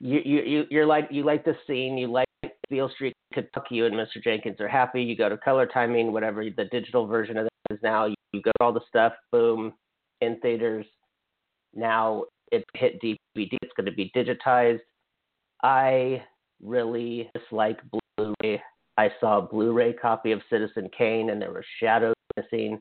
you 0.00 0.20
you 0.24 0.42
you 0.42 0.64
you're 0.70 0.86
like 0.86 1.08
you 1.10 1.24
like 1.24 1.44
the 1.44 1.56
scene. 1.66 1.96
You 1.96 2.08
like 2.08 2.26
Beale 2.70 2.90
Street, 2.94 3.14
Kentucky. 3.32 3.76
You 3.76 3.86
and 3.86 3.94
Mr. 3.94 4.22
Jenkins 4.22 4.60
are 4.60 4.68
happy. 4.68 5.02
You 5.02 5.16
go 5.16 5.28
to 5.28 5.36
color 5.36 5.66
timing, 5.66 6.12
whatever 6.12 6.44
the 6.44 6.64
digital 6.66 7.06
version 7.06 7.36
of 7.36 7.44
that 7.44 7.74
is 7.74 7.80
now. 7.82 8.06
You, 8.06 8.14
you 8.32 8.42
go 8.42 8.52
all 8.60 8.72
the 8.72 8.80
stuff. 8.88 9.12
Boom, 9.32 9.72
in 10.20 10.38
theaters. 10.40 10.86
Now 11.74 12.24
it's 12.52 12.64
hit 12.74 13.00
DVD. 13.02 13.18
It's 13.62 13.72
going 13.76 13.86
to 13.86 13.92
be 13.92 14.10
digitized. 14.14 14.80
I 15.62 16.22
really 16.62 17.30
dislike 17.34 17.80
Blu-ray. 18.16 18.62
I 18.96 19.08
saw 19.20 19.38
a 19.38 19.42
Blu-ray 19.42 19.94
copy 19.94 20.32
of 20.32 20.40
Citizen 20.50 20.88
Kane, 20.96 21.30
and 21.30 21.40
there 21.40 21.50
were 21.50 21.64
shadows 21.80 22.14
missing. 22.36 22.80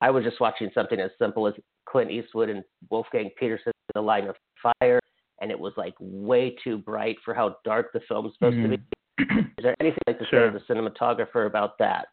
I 0.00 0.10
was 0.10 0.24
just 0.24 0.40
watching 0.40 0.70
something 0.74 1.00
as 1.00 1.10
simple 1.18 1.46
as 1.46 1.54
Clint 1.88 2.10
Eastwood 2.10 2.48
and 2.48 2.62
Wolfgang 2.90 3.30
Petersen, 3.38 3.72
The 3.94 4.00
Line 4.00 4.28
of 4.28 4.36
Fire, 4.62 5.00
and 5.40 5.50
it 5.50 5.58
was 5.58 5.72
like 5.76 5.94
way 5.98 6.56
too 6.62 6.78
bright 6.78 7.16
for 7.24 7.34
how 7.34 7.56
dark 7.64 7.92
the 7.92 8.00
film's 8.08 8.32
supposed 8.34 8.56
to 8.62 8.68
be. 8.68 8.78
Is 9.58 9.62
there 9.62 9.76
anything 9.80 9.98
like 10.06 10.18
to 10.18 10.26
Sure. 10.26 10.50
say 10.50 10.56
as 10.56 10.62
a 10.62 10.72
cinematographer 10.72 11.46
about 11.46 11.78
that? 11.78 12.06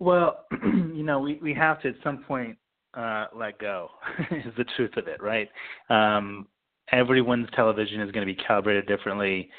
Well, 0.00 0.44
you 0.62 1.02
know, 1.02 1.20
we 1.20 1.38
we 1.42 1.54
have 1.54 1.80
to 1.82 1.88
at 1.88 1.94
some 2.02 2.18
point 2.24 2.56
uh, 2.94 3.26
let 3.34 3.58
go. 3.58 3.90
is 4.30 4.52
the 4.56 4.64
truth 4.76 4.96
of 4.96 5.08
it, 5.08 5.22
right? 5.22 5.48
Um, 5.88 6.46
everyone's 6.92 7.48
television 7.54 8.00
is 8.00 8.10
going 8.12 8.26
to 8.26 8.32
be 8.32 8.40
calibrated 8.42 8.86
differently. 8.86 9.50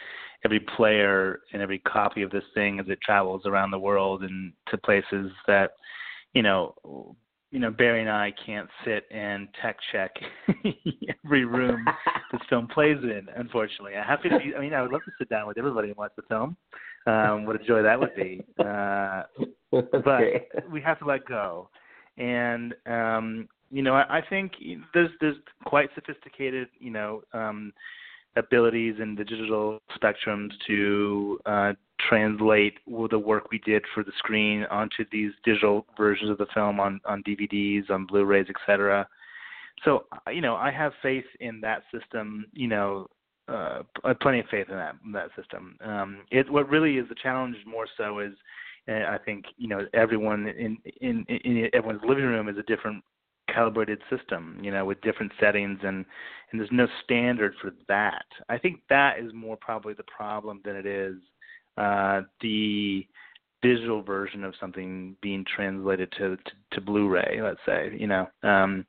Every 0.43 0.59
player 0.59 1.39
and 1.53 1.61
every 1.61 1.79
copy 1.79 2.21
of 2.21 2.29
this 2.29 2.43
thing, 2.53 2.79
as 2.79 2.85
it 2.89 2.99
travels 3.01 3.43
around 3.45 3.71
the 3.71 3.79
world 3.79 4.23
and 4.23 4.53
to 4.69 4.77
places 4.77 5.31
that, 5.47 5.71
you 6.33 6.43
know, 6.43 7.15
you 7.55 7.61
know, 7.61 7.71
Barry 7.71 8.01
and 8.01 8.09
I 8.09 8.33
can't 8.45 8.67
sit 8.83 9.05
and 9.11 9.47
tech 9.61 9.77
check 9.93 10.13
every 11.25 11.45
room 11.45 11.85
this 12.33 12.41
film 12.49 12.67
plays 12.67 12.97
in. 13.01 13.27
Unfortunately, 13.33 13.93
I 13.95 14.05
have 14.05 14.21
to. 14.23 14.29
Be, 14.29 14.53
I 14.53 14.59
mean, 14.59 14.73
I 14.73 14.81
would 14.81 14.91
love 14.91 15.05
to 15.05 15.11
sit 15.17 15.29
down 15.29 15.47
with 15.47 15.57
everybody 15.57 15.87
and 15.87 15.95
watch 15.95 16.11
the 16.17 16.23
film. 16.23 16.57
Um, 17.07 17.45
what 17.45 17.55
a 17.55 17.63
joy 17.63 17.81
that 17.81 17.97
would 17.97 18.13
be. 18.13 18.43
Uh, 18.59 19.23
but 19.71 20.69
we 20.69 20.81
have 20.81 20.99
to 20.99 21.05
let 21.05 21.25
go. 21.25 21.69
And 22.17 22.75
um, 22.87 23.47
you 23.71 23.81
know, 23.81 23.93
I, 23.93 24.17
I 24.17 24.21
think 24.29 24.51
there's 24.93 25.11
there's 25.21 25.37
quite 25.63 25.87
sophisticated, 25.95 26.67
you 26.79 26.91
know, 26.91 27.21
um, 27.31 27.71
abilities 28.35 28.95
in 29.01 29.15
the 29.15 29.23
digital 29.23 29.79
spectrums 29.97 30.51
to 30.67 31.39
uh, 31.45 31.71
translate 32.07 32.75
the 32.85 33.19
work 33.19 33.51
we 33.51 33.59
did 33.59 33.83
for 33.93 34.03
the 34.03 34.11
screen 34.17 34.65
onto 34.69 35.05
these 35.11 35.31
digital 35.43 35.85
versions 35.97 36.29
of 36.29 36.37
the 36.37 36.47
film 36.53 36.79
on 36.79 36.99
on 37.05 37.23
DVDs, 37.23 37.89
on 37.89 38.05
Blu-rays, 38.05 38.47
etc. 38.49 39.07
So 39.83 40.05
you 40.31 40.41
know, 40.41 40.55
I 40.55 40.71
have 40.71 40.93
faith 41.01 41.25
in 41.39 41.61
that 41.61 41.83
system. 41.93 42.45
You 42.53 42.67
know, 42.67 43.07
uh, 43.47 43.83
plenty 44.21 44.39
of 44.39 44.47
faith 44.49 44.67
in 44.69 44.75
that 44.75 44.95
in 45.05 45.11
that 45.11 45.29
system. 45.35 45.77
Um, 45.81 46.19
it 46.31 46.49
what 46.51 46.69
really 46.69 46.97
is 46.97 47.07
the 47.09 47.15
challenge 47.15 47.57
more 47.65 47.87
so 47.97 48.19
is 48.19 48.33
and 48.87 49.03
I 49.05 49.17
think 49.17 49.45
you 49.57 49.67
know 49.67 49.85
everyone 49.93 50.47
in, 50.47 50.77
in 51.01 51.25
in 51.27 51.69
everyone's 51.73 52.03
living 52.07 52.25
room 52.25 52.49
is 52.49 52.57
a 52.57 52.63
different 52.63 53.03
calibrated 53.53 54.01
system, 54.09 54.59
you 54.61 54.71
know, 54.71 54.85
with 54.85 54.99
different 55.01 55.31
settings 55.39 55.79
and 55.83 56.05
and 56.51 56.59
there's 56.59 56.71
no 56.71 56.87
standard 57.03 57.53
for 57.61 57.71
that. 57.87 58.25
I 58.49 58.57
think 58.57 58.81
that 58.89 59.19
is 59.19 59.31
more 59.33 59.57
probably 59.57 59.93
the 59.93 60.03
problem 60.03 60.61
than 60.63 60.75
it 60.75 60.85
is 60.85 61.15
uh, 61.78 62.21
the 62.41 63.05
digital 63.61 64.01
version 64.01 64.43
of 64.43 64.53
something 64.59 65.15
being 65.21 65.43
translated 65.55 66.11
to, 66.17 66.36
to 66.38 66.51
to 66.71 66.82
Blu-ray. 66.82 67.39
Let's 67.41 67.59
say, 67.65 67.95
you 67.97 68.07
know, 68.07 68.28
um, 68.43 68.86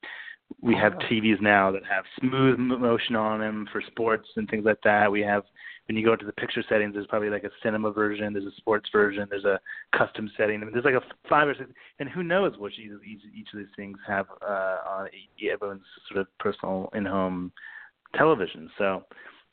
we 0.60 0.74
have 0.74 0.94
Oh. 0.94 0.98
TVs 1.06 1.40
now 1.40 1.70
that 1.72 1.84
have 1.84 2.04
smooth 2.20 2.58
motion 2.58 3.16
on 3.16 3.40
them 3.40 3.66
for 3.72 3.80
sports 3.80 4.28
and 4.36 4.48
things 4.48 4.64
like 4.64 4.80
that. 4.84 5.10
We 5.10 5.20
have 5.22 5.44
when 5.86 5.96
you 5.96 6.04
go 6.04 6.12
into 6.12 6.26
the 6.26 6.32
picture 6.32 6.64
settings, 6.68 6.94
there's 6.94 7.06
probably 7.06 7.30
like 7.30 7.44
a 7.44 7.50
cinema 7.62 7.92
version, 7.92 8.32
there's 8.32 8.44
a 8.44 8.56
sports 8.56 8.88
version, 8.90 9.26
there's 9.30 9.44
a 9.44 9.60
custom 9.96 10.28
setting. 10.36 10.60
I 10.60 10.64
mean, 10.64 10.72
there's 10.72 10.84
like 10.84 10.94
a 10.94 11.28
five 11.28 11.46
or 11.48 11.54
six, 11.54 11.70
and 12.00 12.08
who 12.08 12.24
knows 12.24 12.54
what 12.58 12.72
each, 12.72 12.90
each, 13.06 13.20
each 13.34 13.48
of 13.52 13.58
these 13.60 13.68
things 13.76 13.96
have 14.06 14.26
uh, 14.42 14.78
on 14.88 15.08
e- 15.08 15.48
everyone's 15.50 15.84
sort 16.08 16.20
of 16.20 16.26
personal 16.38 16.90
in-home 16.94 17.52
television. 18.16 18.68
So, 18.78 19.04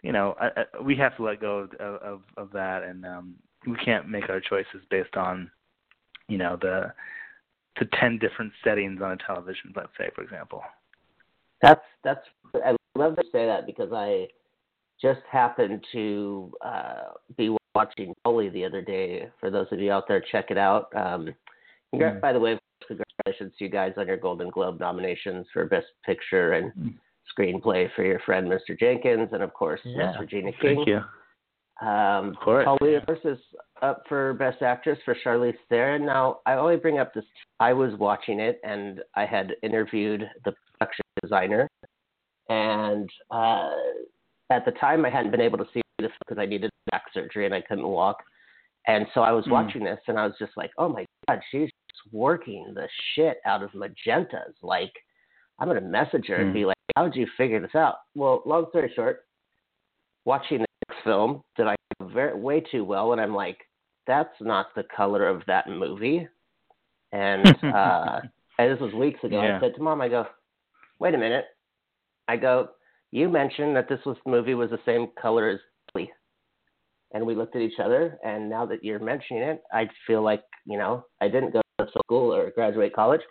you 0.04 0.12
know, 0.12 0.36
I, 0.40 0.48
I, 0.48 0.82
we 0.82 0.96
have 0.98 1.16
to 1.18 1.24
let 1.24 1.42
go 1.42 1.68
of, 1.80 1.96
of 1.96 2.22
of 2.38 2.52
that, 2.52 2.84
and 2.84 3.06
um, 3.06 3.36
we 3.66 3.76
can't 3.78 4.08
make 4.10 4.30
our 4.30 4.40
choices 4.40 4.82
based 4.90 5.16
on, 5.16 5.50
you 6.28 6.38
know, 6.38 6.58
the 6.62 6.94
the 7.80 7.88
ten 8.00 8.20
different 8.20 8.52
settings 8.64 9.02
on 9.02 9.12
a 9.12 9.18
television. 9.18 9.74
Let's 9.76 9.90
say, 9.98 10.10
for 10.14 10.24
example. 10.24 10.62
That's 11.62 11.82
that's 12.04 12.26
I 12.54 12.76
love 12.96 13.16
to 13.16 13.24
say 13.32 13.46
that 13.46 13.66
because 13.66 13.92
I 13.94 14.28
just 15.02 15.22
happened 15.32 15.84
to 15.94 16.52
uh, 16.64 17.04
be 17.38 17.56
watching 17.74 18.14
Tully 18.24 18.50
the 18.50 18.66
other 18.66 18.82
day. 18.82 19.30
For 19.40 19.50
those 19.50 19.68
of 19.72 19.80
you 19.80 19.92
out 19.92 20.08
there, 20.08 20.24
check 20.32 20.52
it 20.52 20.58
out. 20.58 20.94
Um, 20.96 21.34
Mm. 21.94 22.22
By 22.22 22.34
the 22.34 22.40
way, 22.40 22.58
congratulations 22.88 23.54
to 23.58 23.66
you 23.66 23.70
guys 23.70 23.94
on 23.98 24.08
your 24.08 24.18
Golden 24.18 24.50
Globe 24.50 24.80
nominations 24.80 25.46
for 25.54 25.66
Best 25.66 25.88
Picture 26.06 26.54
and 26.54 26.74
Mm. 26.74 26.94
Screenplay 27.38 27.90
for 27.96 28.04
your 28.04 28.20
friend 28.20 28.48
Mr. 28.48 28.78
Jenkins, 28.78 29.30
and 29.34 29.42
of 29.44 29.54
course 29.54 29.82
Yeah. 29.84 30.08
Miss 30.12 30.20
Regina 30.20 30.52
King. 30.54 30.76
Thank 30.76 30.88
you. 30.88 31.04
Um, 31.82 32.30
Of 32.30 32.40
course. 32.40 32.66
Paulina 32.66 33.02
First 33.08 33.26
is 33.26 33.40
up 33.82 34.04
for 34.08 34.34
Best 34.36 34.62
Actress 34.62 35.00
for 35.04 35.16
Charlize 35.16 35.58
Theron. 35.70 36.06
Now, 36.06 36.40
I 36.46 36.54
only 36.54 36.78
bring 36.78 37.00
up 37.00 37.14
this. 37.14 37.26
I 37.60 37.74
was 37.74 37.94
watching 37.96 38.40
it, 38.40 38.60
and 38.64 39.02
I 39.16 39.26
had 39.26 39.56
interviewed 39.64 40.30
the 40.46 40.54
production 40.80 41.04
designer, 41.22 41.68
and 42.50 43.10
uh, 43.32 43.72
at 44.50 44.66
the 44.66 44.72
time, 44.72 45.06
I 45.06 45.10
hadn't 45.10 45.32
been 45.32 45.42
able 45.42 45.58
to 45.58 45.68
see 45.74 45.82
this 46.00 46.12
because 46.20 46.38
I 46.40 46.46
needed 46.46 46.70
back 46.92 47.04
surgery 47.14 47.46
and 47.46 47.54
I 47.56 47.62
couldn't 47.62 47.88
walk. 47.88 48.24
And 48.88 49.08
so 49.14 49.22
I 49.22 49.32
was 49.32 49.46
Hmm. 49.46 49.52
watching 49.52 49.84
this, 49.84 50.00
and 50.08 50.20
I 50.20 50.26
was 50.26 50.36
just 50.38 50.56
like, 50.58 50.72
"Oh 50.78 50.90
my 50.90 51.06
God, 51.28 51.42
she's 51.50 51.70
just 51.90 52.14
working 52.14 52.74
the 52.74 52.88
shit 53.14 53.38
out 53.46 53.64
of 53.64 53.72
magentas." 53.72 54.54
Like, 54.62 54.94
I'm 55.60 55.68
gonna 55.68 55.82
message 55.82 56.28
her 56.28 56.36
and 56.36 56.50
Hmm. 56.50 56.54
be 56.54 56.66
like, 56.66 56.73
"How 56.96 57.04
did 57.06 57.16
you 57.16 57.28
figure 57.38 57.60
this 57.60 57.76
out?" 57.76 57.98
Well, 58.16 58.42
long 58.46 58.68
story 58.70 58.92
short, 58.96 59.26
watching 60.26 60.60
this 60.60 60.98
film 61.04 61.42
that 61.58 61.68
I 61.68 61.76
very 62.02 62.38
way 62.40 62.62
too 62.62 62.84
well, 62.84 63.12
and 63.12 63.22
I'm 63.22 63.34
like, 63.34 63.58
that's 64.08 64.34
not 64.42 64.68
the 64.76 64.84
color 64.96 65.28
of 65.28 65.42
that 65.48 65.70
movie. 65.70 66.28
And 67.12 67.48
uh, 67.64 68.22
and 68.60 68.72
this 68.72 68.80
was 68.80 68.94
weeks 68.94 69.24
ago. 69.24 69.42
Yeah. 69.42 69.58
I 69.58 69.60
said 69.60 69.76
to 69.76 69.82
mom, 69.82 70.02
I 70.02 70.10
go, 70.10 70.26
wait 71.00 71.16
a 71.16 71.18
minute. 71.18 71.46
I 72.28 72.38
go, 72.38 72.70
you 73.12 73.30
mentioned 73.30 73.76
that 73.76 73.90
this 73.90 74.00
was 74.06 74.18
movie 74.26 74.54
was 74.54 74.70
the 74.70 74.80
same 74.86 75.08
color 75.22 75.50
as 75.50 75.60
Tully. 75.92 76.12
And 77.14 77.26
we 77.26 77.36
looked 77.36 77.56
at 77.56 77.62
each 77.62 77.80
other, 77.84 78.18
and 78.24 78.50
now 78.50 78.66
that 78.66 78.84
you're 78.84 79.00
mentioning 79.00 79.44
it, 79.44 79.62
I 79.72 79.88
feel 80.08 80.24
like 80.24 80.44
you 80.66 80.78
know 80.78 81.06
I 81.22 81.28
didn't 81.28 81.54
go 81.54 81.62
to 81.80 81.88
school 82.06 82.34
or 82.34 82.52
graduate 82.52 82.94
college. 82.94 83.22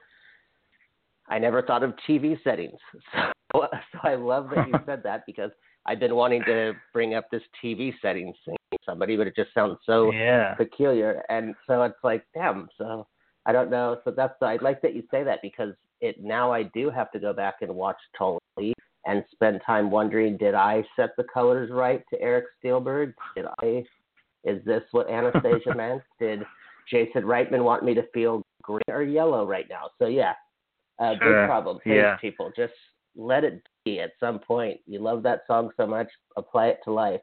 I 1.32 1.38
never 1.38 1.62
thought 1.62 1.82
of 1.82 1.94
TV 2.08 2.36
settings, 2.44 2.78
so, 3.52 3.66
so 3.72 3.98
I 4.02 4.14
love 4.14 4.50
that 4.54 4.68
you 4.68 4.74
said 4.86 5.02
that 5.04 5.24
because 5.26 5.50
I've 5.86 5.98
been 5.98 6.14
wanting 6.14 6.42
to 6.46 6.74
bring 6.92 7.14
up 7.14 7.24
this 7.30 7.42
TV 7.62 7.92
settings 8.00 8.36
thing 8.44 8.56
somebody, 8.84 9.16
but 9.16 9.26
it 9.26 9.36
just 9.36 9.52
sounds 9.54 9.78
so 9.84 10.12
yeah. 10.12 10.54
peculiar. 10.54 11.22
And 11.28 11.54
so 11.66 11.82
it's 11.82 11.98
like, 12.02 12.24
damn. 12.34 12.68
So 12.78 13.06
I 13.46 13.52
don't 13.52 13.70
know. 13.70 13.98
So 14.04 14.10
that's 14.10 14.34
I 14.40 14.58
like 14.60 14.82
that 14.82 14.94
you 14.94 15.02
say 15.10 15.22
that 15.24 15.40
because 15.42 15.74
it 16.00 16.22
now 16.22 16.52
I 16.52 16.64
do 16.64 16.90
have 16.90 17.10
to 17.12 17.18
go 17.18 17.32
back 17.32 17.56
and 17.60 17.74
watch 17.74 17.96
Tully 18.16 18.74
and 19.06 19.24
spend 19.32 19.60
time 19.66 19.90
wondering, 19.90 20.36
did 20.36 20.54
I 20.54 20.84
set 20.96 21.10
the 21.16 21.24
colors 21.24 21.70
right 21.72 22.02
to 22.10 22.20
Eric 22.20 22.46
Steelberg? 22.62 23.14
Did 23.36 23.46
I? 23.60 23.84
Is 24.44 24.64
this 24.64 24.82
what 24.92 25.10
Anastasia 25.10 25.74
meant? 25.76 26.02
Did 26.18 26.42
Jason 26.90 27.22
Reitman 27.22 27.64
want 27.64 27.84
me 27.84 27.94
to 27.94 28.02
feel 28.14 28.42
green 28.62 28.82
or 28.88 29.02
yellow 29.02 29.46
right 29.46 29.66
now? 29.68 29.90
So 29.98 30.06
yeah, 30.06 30.34
uh, 30.98 31.14
Sure. 31.18 31.42
big 31.42 31.46
problem. 31.48 31.76
Thanks, 31.78 31.96
Yeah. 31.96 32.16
people. 32.16 32.50
Just 32.56 32.74
let 33.16 33.44
it 33.44 33.62
be 33.84 34.00
at 34.00 34.12
some 34.18 34.38
point. 34.38 34.80
You 34.86 34.98
love 35.00 35.22
that 35.24 35.46
song 35.46 35.70
so 35.76 35.86
much, 35.86 36.08
apply 36.36 36.68
it 36.68 36.80
to 36.84 36.92
life. 36.92 37.20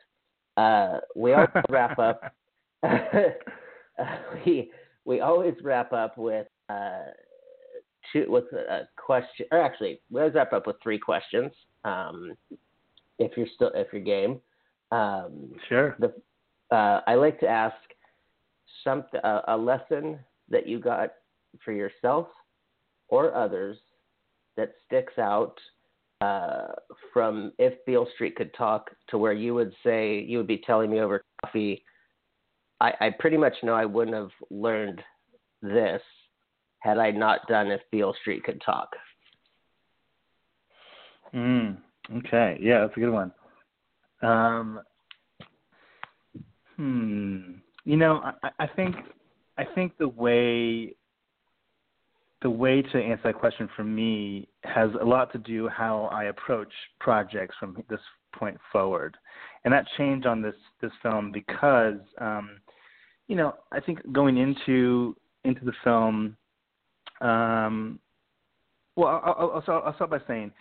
Uh, 0.58 1.00
we 1.16 1.34
also 1.34 1.62
wrap 1.70 1.98
up. 2.00 2.34
we 4.46 4.72
we 5.06 5.22
always 5.22 5.56
wrap 5.64 5.94
up 5.94 6.18
with 6.18 6.48
uh, 6.70 7.06
two 8.12 8.26
with 8.30 8.46
a 8.54 8.88
question, 8.98 9.46
or 9.52 9.60
actually, 9.62 10.02
we 10.10 10.22
always 10.22 10.36
wrap 10.36 10.54
up 10.54 10.68
with 10.68 10.76
three 10.82 11.00
questions. 11.00 11.52
Um, 11.86 12.34
if 13.18 13.36
you're 13.38 13.48
still 13.56 13.72
if 13.74 13.88
you're 13.92 14.02
game, 14.02 14.40
um, 14.92 15.54
Sure. 15.68 15.96
the 16.00 16.14
uh, 16.76 17.02
I 17.08 17.16
like 17.16 17.40
to 17.40 17.48
ask 17.48 17.76
something 18.84 19.20
a, 19.24 19.42
a 19.50 19.58
lesson 19.58 20.20
that 20.50 20.68
you 20.68 20.80
got 20.80 21.14
for 21.64 21.72
yourself 21.72 22.28
or 23.10 23.36
others 23.36 23.78
that 24.58 24.74
sticks 24.86 25.18
out 25.18 25.56
uh, 26.22 26.68
from 27.14 27.54
if 27.58 27.74
Beale 27.86 28.08
Street 28.16 28.36
could 28.36 28.54
talk 28.54 28.90
to 29.10 29.18
where 29.18 29.34
you 29.34 29.54
would 29.54 29.74
say 29.84 30.20
you 30.20 30.38
would 30.38 30.48
be 30.48 30.62
telling 30.66 30.92
me 30.92 31.00
over 31.00 31.24
coffee. 31.44 31.84
I, 32.82 32.94
I 33.00 33.10
pretty 33.18 33.38
much 33.38 33.54
know 33.64 33.74
I 33.74 33.86
wouldn't 33.86 34.16
have 34.16 34.32
learned 34.50 35.02
this 35.62 36.02
had 36.80 36.98
I 36.98 37.12
not 37.12 37.48
done 37.48 37.68
if 37.68 37.82
Beale 37.92 38.16
Street 38.22 38.44
could 38.44 38.62
talk. 38.66 38.90
Mm, 41.34 41.78
okay. 42.18 42.58
Yeah, 42.62 42.82
that's 42.82 42.98
a 42.98 43.00
good 43.00 43.12
one. 43.12 43.32
Um, 44.22 44.82
hmm. 46.76 47.40
You 47.86 47.98
know, 47.98 48.22
I, 48.44 48.50
I 48.60 48.68
think 48.68 48.96
I 49.58 49.64
think 49.76 49.98
the 49.98 50.08
way 50.08 50.96
the 52.42 52.50
way 52.50 52.82
to 52.82 53.02
answer 53.02 53.24
that 53.26 53.36
question 53.36 53.70
for 53.76 53.84
me 53.84 54.48
has 54.64 54.90
a 55.02 55.06
lot 55.06 55.32
to 55.34 55.38
do 55.38 55.68
how 55.68 56.10
I 56.12 56.26
approach 56.26 56.72
projects 57.00 57.56
from 57.60 57.84
this 57.90 58.00
point 58.34 58.58
forward, 58.72 59.18
and 59.66 59.74
that 59.74 59.86
changed 59.98 60.26
on 60.26 60.42
this 60.42 60.56
this 60.82 60.92
film 61.02 61.32
because 61.32 62.00
um, 62.20 62.52
you 63.28 63.36
know 63.36 63.56
I 63.72 63.80
think 63.80 64.00
going 64.12 64.38
into 64.38 65.16
into 65.44 65.66
the 65.66 65.74
film. 65.84 66.38
Um, 67.22 68.00
well, 68.96 69.22
I'll, 69.26 69.36
I'll, 69.68 69.82
I'll, 69.86 69.94
start, 69.94 70.10
by 70.10 70.20
saying 70.28 70.52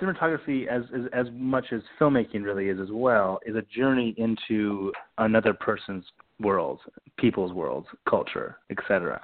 cinematography, 0.00 0.66
as, 0.66 0.82
as 0.94 1.02
as 1.12 1.26
much 1.32 1.66
as 1.72 1.80
filmmaking 2.00 2.42
really 2.42 2.68
is 2.68 2.78
as 2.80 2.88
well, 2.90 3.38
is 3.44 3.56
a 3.56 3.62
journey 3.62 4.14
into 4.16 4.92
another 5.18 5.52
person's 5.52 6.04
world, 6.38 6.80
people's 7.18 7.52
world, 7.52 7.86
culture, 8.08 8.56
etc. 8.70 9.20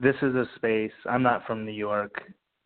this 0.00 0.16
is 0.22 0.34
a 0.34 0.46
space. 0.56 0.92
I'm 1.08 1.22
not 1.22 1.46
from 1.46 1.64
New 1.64 1.72
York, 1.72 2.22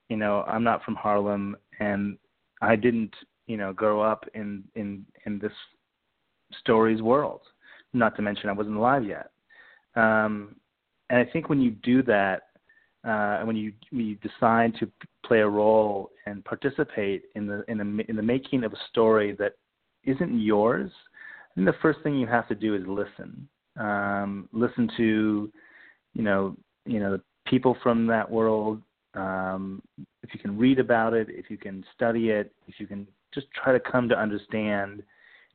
you 0.08 0.16
know. 0.16 0.42
I'm 0.46 0.64
not 0.64 0.82
from 0.84 0.96
Harlem, 0.96 1.56
and 1.78 2.18
I 2.60 2.76
didn't, 2.76 3.14
you 3.46 3.56
know, 3.56 3.72
grow 3.72 4.00
up 4.00 4.24
in 4.34 4.64
in 4.74 5.06
in 5.26 5.38
this 5.38 5.52
story's 6.58 7.02
world. 7.02 7.42
Not 7.92 8.16
to 8.16 8.22
mention, 8.22 8.48
I 8.48 8.52
wasn't 8.52 8.76
alive 8.76 9.04
yet. 9.04 9.30
Um, 9.96 10.56
and 11.08 11.18
I 11.18 11.24
think 11.32 11.48
when 11.48 11.60
you 11.60 11.72
do 11.72 12.02
that, 12.04 12.42
uh, 13.06 13.40
when 13.44 13.56
you 13.56 13.72
when 13.90 14.06
you 14.06 14.16
decide 14.16 14.74
to 14.80 14.90
play 15.24 15.40
a 15.40 15.48
role 15.48 16.10
and 16.26 16.44
participate 16.44 17.24
in 17.34 17.46
the 17.46 17.64
in 17.68 17.78
the 17.78 18.04
in 18.08 18.16
the 18.16 18.22
making 18.22 18.64
of 18.64 18.72
a 18.72 18.78
story 18.88 19.32
that 19.38 19.52
isn't 20.04 20.40
yours, 20.40 20.90
the 21.56 21.74
first 21.82 22.00
thing 22.02 22.16
you 22.16 22.26
have 22.26 22.48
to 22.48 22.54
do 22.54 22.74
is 22.74 22.82
listen. 22.86 23.48
Um, 23.78 24.48
listen 24.52 24.90
to, 24.96 25.50
you 26.14 26.22
know, 26.22 26.56
you 26.84 27.00
know, 27.00 27.12
the 27.12 27.22
people 27.46 27.76
from 27.82 28.06
that 28.06 28.30
world. 28.30 28.80
Um, 29.14 29.82
if 30.22 30.32
you 30.32 30.40
can 30.40 30.56
read 30.56 30.78
about 30.78 31.14
it, 31.14 31.28
if 31.30 31.50
you 31.50 31.58
can 31.58 31.84
study 31.94 32.30
it, 32.30 32.52
if 32.68 32.78
you 32.78 32.86
can 32.86 33.06
just 33.34 33.48
try 33.52 33.72
to 33.72 33.80
come 33.80 34.08
to 34.08 34.18
understand 34.18 35.02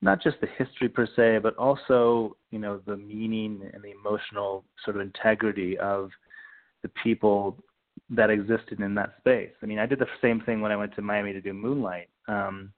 not 0.01 0.21
just 0.21 0.37
the 0.41 0.47
history 0.57 0.89
per 0.89 1.07
se, 1.15 1.39
but 1.41 1.55
also 1.55 2.35
you 2.51 2.59
know 2.59 2.81
the 2.85 2.97
meaning 2.97 3.61
and 3.73 3.83
the 3.83 3.91
emotional 3.91 4.65
sort 4.83 4.97
of 4.97 5.01
integrity 5.01 5.77
of 5.77 6.09
the 6.83 6.89
people 7.03 7.57
that 8.09 8.29
existed 8.29 8.79
in 8.81 8.93
that 8.95 9.15
space. 9.19 9.51
I 9.63 9.65
mean, 9.65 9.79
I 9.79 9.85
did 9.85 9.99
the 9.99 10.07
same 10.21 10.41
thing 10.41 10.61
when 10.61 10.71
I 10.71 10.75
went 10.75 10.95
to 10.95 11.01
Miami 11.01 11.33
to 11.33 11.41
do 11.41 11.53
Moonlight. 11.53 12.09
Um, 12.27 12.71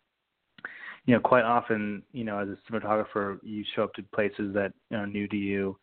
you 1.05 1.13
know, 1.13 1.19
quite 1.19 1.43
often, 1.43 2.03
you 2.11 2.23
know, 2.23 2.39
as 2.39 2.49
a 2.49 2.57
cinematographer, 2.71 3.39
you 3.41 3.63
show 3.75 3.83
up 3.83 3.93
to 3.95 4.03
places 4.13 4.53
that 4.53 4.73
are 4.91 5.07
new 5.07 5.27
to 5.27 5.37
you. 5.37 5.77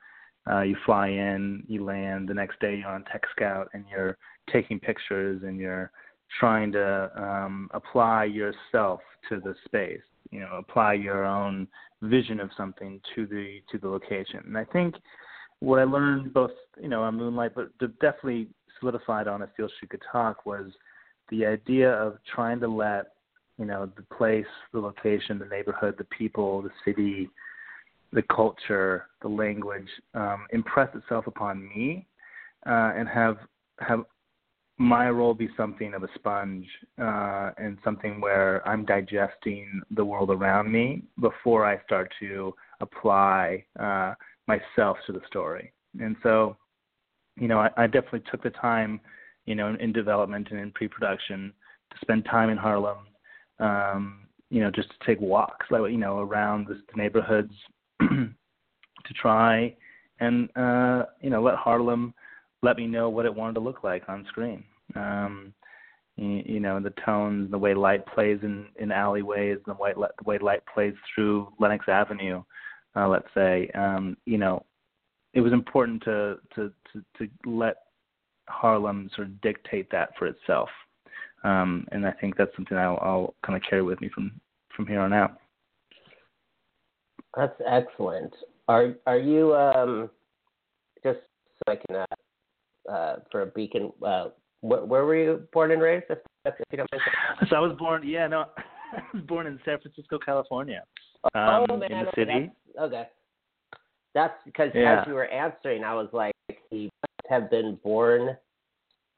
Uh, 0.50 0.60
you 0.60 0.76
fly 0.84 1.08
in, 1.08 1.64
you 1.68 1.84
land. 1.84 2.28
The 2.28 2.34
next 2.34 2.60
day, 2.60 2.76
you're 2.76 2.88
on 2.88 3.04
Tech 3.04 3.22
Scout, 3.34 3.68
and 3.72 3.84
you're 3.90 4.18
taking 4.52 4.78
pictures, 4.78 5.42
and 5.42 5.58
you're 5.58 5.90
trying 6.38 6.72
to 6.72 7.10
um, 7.16 7.70
apply 7.72 8.24
yourself 8.24 9.00
to 9.28 9.40
the 9.40 9.54
space. 9.64 10.02
You 10.30 10.40
know, 10.40 10.56
apply 10.58 10.94
your 10.94 11.24
own 11.24 11.68
vision 12.02 12.40
of 12.40 12.50
something 12.56 13.00
to 13.14 13.26
the 13.26 13.60
to 13.70 13.78
the 13.78 13.88
location. 13.88 14.40
And 14.44 14.58
I 14.58 14.64
think 14.64 14.96
what 15.60 15.78
I 15.78 15.84
learned 15.84 16.34
both, 16.34 16.50
you 16.80 16.88
know, 16.88 17.02
on 17.02 17.16
Moonlight, 17.16 17.52
but 17.54 17.76
definitely 18.00 18.48
solidified 18.80 19.28
on 19.28 19.42
If 19.42 19.50
Beale 19.56 19.68
Street 19.76 19.90
Could 19.90 20.02
Talk 20.10 20.44
was 20.44 20.66
the 21.30 21.46
idea 21.46 21.90
of 21.90 22.18
trying 22.34 22.60
to 22.60 22.68
let, 22.68 23.12
you 23.58 23.64
know, 23.64 23.90
the 23.96 24.02
place, 24.14 24.44
the 24.72 24.80
location, 24.80 25.38
the 25.38 25.46
neighborhood, 25.46 25.94
the 25.96 26.04
people, 26.04 26.60
the 26.60 26.70
city, 26.84 27.30
the 28.14 28.22
culture, 28.22 29.08
the 29.22 29.28
language, 29.28 29.88
um, 30.14 30.46
impress 30.52 30.94
itself 30.94 31.26
upon 31.26 31.68
me, 31.68 32.06
uh, 32.66 32.92
and 32.96 33.08
have 33.08 33.36
have 33.80 34.04
my 34.78 35.08
role 35.08 35.34
be 35.34 35.48
something 35.56 35.94
of 35.94 36.02
a 36.02 36.08
sponge 36.14 36.66
uh, 37.00 37.50
and 37.58 37.78
something 37.84 38.20
where 38.20 38.66
I'm 38.66 38.84
digesting 38.84 39.80
the 39.90 40.04
world 40.04 40.30
around 40.30 40.72
me 40.72 41.02
before 41.20 41.64
I 41.64 41.82
start 41.84 42.12
to 42.20 42.54
apply 42.80 43.64
uh, 43.78 44.14
myself 44.48 44.96
to 45.06 45.12
the 45.12 45.20
story. 45.28 45.72
And 46.00 46.16
so, 46.24 46.56
you 47.36 47.46
know, 47.46 47.60
I, 47.60 47.70
I 47.76 47.86
definitely 47.86 48.24
took 48.30 48.42
the 48.42 48.50
time, 48.50 49.00
you 49.46 49.54
know, 49.54 49.68
in, 49.68 49.76
in 49.76 49.92
development 49.92 50.48
and 50.50 50.58
in 50.58 50.72
pre-production 50.72 51.52
to 51.92 51.96
spend 52.00 52.24
time 52.24 52.50
in 52.50 52.58
Harlem, 52.58 52.98
um, 53.60 54.26
you 54.50 54.60
know, 54.60 54.72
just 54.72 54.88
to 54.88 55.06
take 55.06 55.20
walks, 55.20 55.66
like 55.70 55.82
you 55.92 55.98
know, 55.98 56.18
around 56.18 56.66
the, 56.66 56.74
the 56.74 57.00
neighborhoods 57.00 57.52
to 59.06 59.14
try 59.14 59.74
and 60.20 60.48
uh, 60.56 61.04
you 61.20 61.30
know 61.30 61.42
let 61.42 61.56
Harlem 61.56 62.14
let 62.62 62.76
me 62.76 62.86
know 62.86 63.08
what 63.10 63.26
it 63.26 63.34
wanted 63.34 63.54
to 63.54 63.60
look 63.60 63.84
like 63.84 64.08
on 64.08 64.24
screen. 64.28 64.64
Um, 64.94 65.52
you, 66.16 66.42
you 66.46 66.60
know, 66.60 66.80
the 66.80 66.94
tones, 67.04 67.50
the 67.50 67.58
way 67.58 67.74
light 67.74 68.06
plays 68.06 68.38
in 68.42 68.66
in 68.78 68.92
alleyways, 68.92 69.58
the 69.66 69.74
way 69.74 69.92
the 69.94 70.24
way 70.24 70.38
light 70.38 70.62
plays 70.72 70.94
through 71.14 71.52
Lenox 71.58 71.86
Avenue 71.88 72.42
uh, 72.96 73.08
let's 73.08 73.26
say, 73.34 73.70
um, 73.74 74.16
you 74.24 74.38
know, 74.38 74.64
it 75.32 75.40
was 75.40 75.52
important 75.52 76.02
to, 76.04 76.36
to, 76.54 76.72
to, 76.92 77.02
to 77.18 77.28
let 77.44 77.76
Harlem 78.48 79.10
sort 79.14 79.28
of 79.28 79.40
dictate 79.40 79.90
that 79.90 80.10
for 80.18 80.26
itself. 80.26 80.68
Um, 81.42 81.86
and 81.92 82.06
I 82.06 82.12
think 82.12 82.36
that's 82.36 82.54
something 82.56 82.76
I'll, 82.76 82.98
I'll 83.02 83.34
kind 83.44 83.56
of 83.56 83.68
carry 83.68 83.82
with 83.82 84.00
me 84.00 84.08
from, 84.14 84.32
from 84.74 84.86
here 84.86 85.00
on 85.00 85.12
out. 85.12 85.38
That's 87.36 87.60
excellent. 87.66 88.32
Are 88.68 88.94
are 89.06 89.18
you 89.18 89.54
um, 89.54 90.10
just 91.02 91.18
so 91.66 91.72
I 91.72 91.76
can 91.76 91.96
uh, 91.96 92.90
uh, 92.92 93.16
for 93.30 93.42
a 93.42 93.46
beacon? 93.46 93.92
Uh, 94.04 94.28
wh- 94.60 94.88
where 94.88 95.04
were 95.04 95.16
you 95.16 95.42
born 95.52 95.70
and 95.72 95.82
raised? 95.82 96.06
If, 96.10 96.18
if 96.46 96.54
you 96.70 96.78
don't 96.78 96.88
mind. 96.92 97.48
So 97.50 97.56
I 97.56 97.60
was 97.60 97.76
born, 97.78 98.06
yeah, 98.06 98.26
no, 98.26 98.46
I 98.92 99.02
was 99.12 99.22
born 99.24 99.46
in 99.46 99.58
San 99.64 99.78
Francisco, 99.80 100.18
California, 100.24 100.82
oh 101.34 101.66
um, 101.70 101.80
man, 101.80 101.92
in 101.92 101.98
the 102.00 102.08
okay, 102.08 102.20
city. 102.20 102.32
that's- 102.32 102.50
Okay. 102.80 103.04
That's 104.14 104.34
because 104.44 104.70
Yeah. 104.74 105.00
as 105.00 105.06
you 105.08 105.14
were 105.14 105.26
answering, 105.26 105.82
I 105.84 105.94
was 105.94 106.08
like, 106.12 106.34
he 106.70 106.84
must 107.02 107.28
have 107.30 107.50
been 107.50 107.76
born 107.82 108.36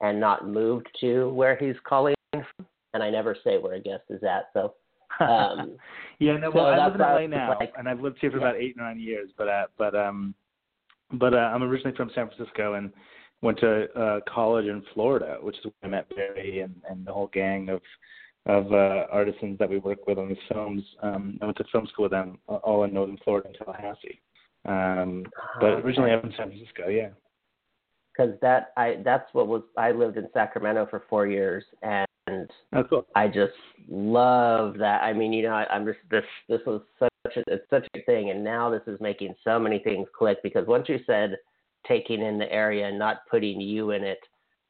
and 0.01 0.19
not 0.21 0.47
moved 0.49 0.89
to 1.01 1.29
where 1.31 1.55
he's 1.57 1.77
calling 1.85 2.15
from. 2.33 2.67
And 2.95 3.03
I 3.03 3.11
never 3.11 3.35
say 3.45 3.59
where 3.59 3.75
a 3.75 3.81
guest 3.81 4.05
is 4.09 4.23
at. 4.25 4.49
So, 4.55 4.75
um, 5.21 5.77
yeah, 6.19 6.37
no. 6.37 6.51
so 6.51 6.57
Well, 6.57 6.67
I 6.67 6.85
live 6.87 6.95
in 6.95 7.01
LA 7.01 7.27
now, 7.27 7.57
like- 7.59 7.73
and 7.79 7.89
I've 7.89 8.01
lived 8.01 8.19
here 8.21 8.31
for 8.31 8.39
Yeah. 8.39 8.49
about 8.49 8.61
eight 8.61 8.77
nine 8.77 8.99
years. 8.99 9.31
But 9.37 9.49
uh, 9.49 9.67
but 9.79 9.95
um, 9.95 10.35
but 11.13 11.35
uh, 11.35 11.39
I'm 11.55 11.63
originally 11.63 11.97
from 11.97 12.11
San 12.15 12.29
Francisco 12.29 12.75
and 12.75 12.93
went 13.43 13.59
to 13.61 13.91
uh, 13.99 14.21
college 14.29 14.67
in 14.67 14.83
Florida, 14.95 15.39
which 15.41 15.57
is 15.59 15.65
where 15.65 15.73
I 15.85 15.89
met 15.89 16.09
Barry 16.15 16.61
and 16.61 16.75
and 16.89 17.07
the 17.07 17.13
whole 17.13 17.29
gang 17.33 17.69
of 17.69 17.81
of 18.47 18.73
uh, 18.73 19.07
artisans 19.11 19.59
that 19.59 19.69
we 19.69 19.79
work 19.79 20.07
with 20.07 20.19
on 20.19 20.29
these 20.29 20.37
films. 20.53 20.83
Um, 21.03 21.39
I 21.43 21.47
went 21.47 21.57
to 21.59 21.65
film 21.73 21.87
school 21.89 22.05
with 22.05 22.13
them, 22.13 22.39
all 22.47 22.85
in 22.85 22.95
Northern 22.95 23.19
Florida 23.25 23.49
in 23.49 23.55
Tallahassee. 23.55 24.21
Um, 24.67 25.25
but 25.61 25.81
originally 25.85 26.13
I'm 26.13 26.21
from 26.21 26.33
San 26.37 26.49
Francisco. 26.51 26.89
Yeah. 26.89 27.09
because 28.17 28.35
that 28.43 28.69
I 28.77 28.97
that's 29.05 29.29
what 29.35 29.47
was 29.49 29.63
I 29.77 29.91
lived 29.93 30.17
in 30.17 30.29
Sacramento 30.33 30.87
for 30.91 31.03
four 31.11 31.27
years 31.27 31.65
and 31.83 32.06
Oh, 32.29 32.85
cool. 32.89 33.07
I 33.15 33.29
just 33.29 33.53
love 33.89 34.79
that. 34.79 35.03
I 35.03 35.13
mean, 35.13 35.33
you 35.33 35.45
know, 35.45 35.55
I, 35.55 35.67
I'm 35.71 35.87
just 35.87 35.99
this 36.11 36.25
this 36.49 36.61
was 36.67 36.83
such 36.99 37.37
a 37.37 37.43
it's 37.47 37.69
such 37.71 37.87
a 37.95 38.03
thing, 38.03 38.31
and 38.31 38.43
now 38.43 38.71
this 38.71 38.83
is 38.87 39.01
making 39.01 39.35
so 39.45 39.59
many 39.59 39.79
things 39.79 40.09
click 40.17 40.39
because 40.43 40.67
once 40.67 40.89
you 40.89 40.99
said 41.07 41.37
taking 41.87 42.23
in 42.23 42.39
the 42.39 42.51
area 42.53 42.89
and 42.89 42.99
not 42.99 43.19
putting 43.31 43.61
you 43.61 43.93
in 43.93 44.03
it, 44.03 44.19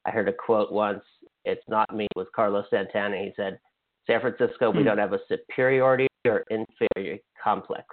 I 0.05 0.11
heard 0.11 0.29
a 0.29 0.33
quote 0.33 0.71
once. 0.71 1.03
It's 1.45 1.65
not 1.69 1.95
me. 1.95 2.05
It 2.05 2.19
was 2.19 2.27
Carlos 2.35 2.67
Santana. 2.69 3.17
He 3.17 3.33
said, 3.37 3.59
"San 4.07 4.21
Francisco, 4.21 4.71
we 4.71 4.79
Hmm. 4.79 4.85
don't 4.85 4.99
have 4.99 5.15
a 5.15 5.21
superiority 5.27 6.09
or 6.27 6.45
inferiority 6.51 7.23
complex," 7.43 7.87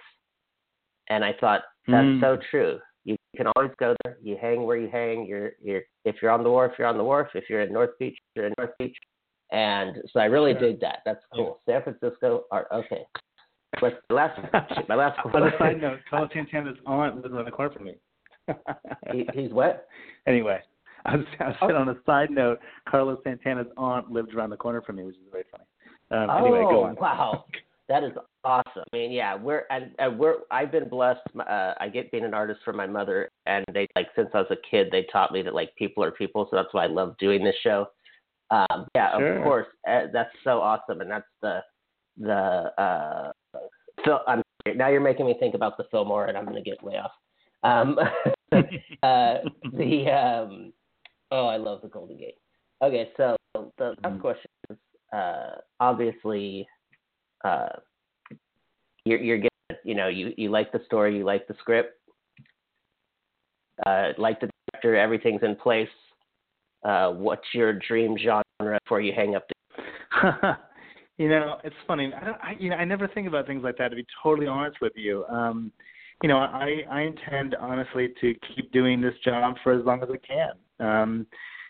and 1.09 1.23
I 1.23 1.33
thought 1.39 1.63
that's 1.87 2.07
Hmm. 2.07 2.21
so 2.21 2.37
true. 2.49 2.81
You 3.05 3.15
can 3.35 3.47
always 3.55 3.71
go 3.79 3.95
there. 4.03 4.17
You 4.21 4.37
hang 4.37 4.63
where 4.63 4.77
you 4.77 4.89
hang. 4.89 5.25
You're 5.25 5.53
you're 5.61 5.83
if 6.03 6.21
you're 6.21 6.31
on 6.31 6.43
the 6.43 6.49
wharf, 6.49 6.73
you're 6.77 6.87
on 6.87 6.97
the 6.97 7.03
wharf. 7.03 7.29
If 7.33 7.49
you're 7.49 7.61
in 7.61 7.71
North 7.71 7.97
Beach, 7.97 8.17
you're 8.35 8.47
in 8.47 8.53
North 8.57 8.77
Beach. 8.77 8.97
And 9.53 10.01
so 10.11 10.19
I 10.19 10.25
really 10.25 10.53
Sure. 10.53 10.61
dig 10.61 10.79
that. 10.81 10.99
That's 11.05 11.23
cool. 11.33 11.59
San 11.67 11.81
Francisco 11.83 12.45
are 12.51 12.67
okay. 12.73 13.05
But 13.79 14.01
my 14.09 14.15
last 14.15 14.39
shit, 14.75 14.89
my 14.89 14.95
last 14.95 15.19
On 15.33 15.43
a 15.47 15.57
side 15.57 15.79
note, 15.81 15.99
Carlos 16.09 16.29
Santana's 16.33 16.77
aunt 16.85 17.21
lives 17.21 17.35
on 17.35 17.45
the 17.45 17.51
corner 17.51 17.71
from 17.73 17.85
me. 17.85 17.95
he, 19.11 19.27
he's 19.33 19.51
what? 19.51 19.87
Anyway, 20.27 20.59
I 21.05 21.17
was, 21.17 21.25
I 21.39 21.49
Oh. 21.61 21.67
saying 21.67 21.75
on 21.75 21.89
a 21.89 21.95
side 22.05 22.29
note, 22.31 22.59
Carlos 22.89 23.19
Santana's 23.23 23.67
aunt 23.77 24.11
lived 24.11 24.33
around 24.33 24.49
the 24.49 24.57
corner 24.57 24.81
from 24.81 24.97
me, 24.97 25.03
which 25.03 25.15
is 25.15 25.21
very 25.31 25.43
funny. 25.51 25.63
Um, 26.11 26.29
oh 26.29 26.37
anyway, 26.37 26.61
go 26.63 26.83
on. 26.83 26.95
wow, 26.95 27.45
that 27.89 28.03
is 28.03 28.11
awesome. 28.43 28.83
I 28.93 28.97
mean, 28.97 29.11
yeah, 29.11 29.35
we're 29.35 29.63
and, 29.69 29.91
and 29.99 30.17
we're 30.19 30.37
I've 30.51 30.71
been 30.71 30.89
blessed. 30.89 31.21
Uh, 31.39 31.73
I 31.79 31.89
get 31.89 32.11
being 32.11 32.25
an 32.25 32.33
artist 32.33 32.59
from 32.65 32.75
my 32.77 32.87
mother, 32.87 33.29
and 33.45 33.65
they 33.73 33.87
like 33.95 34.07
since 34.15 34.29
I 34.33 34.39
was 34.39 34.51
a 34.51 34.57
kid, 34.69 34.87
they 34.91 35.03
taught 35.11 35.31
me 35.31 35.41
that 35.43 35.53
like 35.55 35.75
people 35.75 36.03
are 36.03 36.11
people, 36.11 36.47
so 36.49 36.55
that's 36.55 36.73
why 36.73 36.83
I 36.83 36.87
love 36.87 37.15
doing 37.17 37.43
this 37.43 37.55
show. 37.63 37.87
Um, 38.53 38.85
yeah, 38.93 39.17
Sure. 39.17 39.37
of 39.37 39.43
course, 39.43 39.67
uh, 39.89 40.03
that's 40.13 40.29
so 40.43 40.61
awesome, 40.61 41.01
and 41.01 41.09
that's 41.09 41.25
the 41.41 41.59
the 42.17 42.71
uh, 42.81 43.31
so 44.05 44.19
I'm 44.27 44.43
now 44.75 44.89
you're 44.89 45.01
making 45.01 45.25
me 45.25 45.35
think 45.39 45.55
about 45.55 45.77
the 45.77 45.85
Fillmore, 45.89 46.25
and 46.27 46.37
I'm 46.37 46.45
going 46.45 46.61
to 46.63 46.69
get 46.69 46.83
way 46.83 46.97
off. 46.97 47.11
Um, 47.63 47.97
uh, 49.03 49.37
the 49.73 50.09
um, 50.11 50.73
oh, 51.31 51.47
I 51.47 51.57
love 51.57 51.81
the 51.81 51.87
Golden 51.87 52.17
Gate. 52.17 52.37
Okay, 52.83 53.11
so 53.17 53.35
the 53.77 53.95
last 54.03 54.17
Mhm. 54.17 54.21
question 54.21 54.51
is 54.69 54.77
uh, 55.11 55.55
obviously 55.79 56.67
uh, 57.43 57.69
you're 59.05 59.19
you're 59.19 59.37
getting 59.37 59.49
you 59.83 59.95
know 59.95 60.09
you 60.09 60.33
you 60.37 60.49
like 60.51 60.71
the 60.71 60.81
story, 60.85 61.17
you 61.17 61.23
like 61.23 61.47
the 61.47 61.55
script, 61.59 61.97
uh, 63.87 64.09
like 64.17 64.39
the 64.39 64.49
director, 64.71 64.95
everything's 64.95 65.41
in 65.43 65.55
place. 65.55 65.89
Uh, 66.83 67.11
what's 67.11 67.45
your 67.53 67.73
dream 67.73 68.17
genre 68.17 68.43
before 68.59 69.01
you 69.01 69.13
hang 69.13 69.35
up? 69.35 69.45
The- 69.47 70.57
you 71.17 71.29
know, 71.29 71.57
it's 71.63 71.75
funny. 71.87 72.11
I 72.13 72.23
don't. 72.25 72.37
I, 72.41 72.55
you 72.59 72.69
know, 72.69 72.75
I 72.75 72.85
never 72.85 73.07
think 73.07 73.27
about 73.27 73.47
things 73.47 73.63
like 73.63 73.77
that. 73.77 73.89
To 73.89 73.95
be 73.95 74.05
totally 74.21 74.47
honest 74.47 74.77
with 74.81 74.93
you, 74.95 75.25
um, 75.25 75.71
you 76.21 76.29
know, 76.29 76.37
I 76.37 76.83
I 76.89 77.01
intend 77.01 77.55
honestly 77.55 78.13
to 78.21 78.33
keep 78.55 78.71
doing 78.71 79.01
this 79.01 79.13
job 79.23 79.55
for 79.63 79.73
as 79.73 79.85
long 79.85 80.03
as 80.03 80.09
I 80.11 80.17
can. 80.17 80.87
Um, 80.87 81.27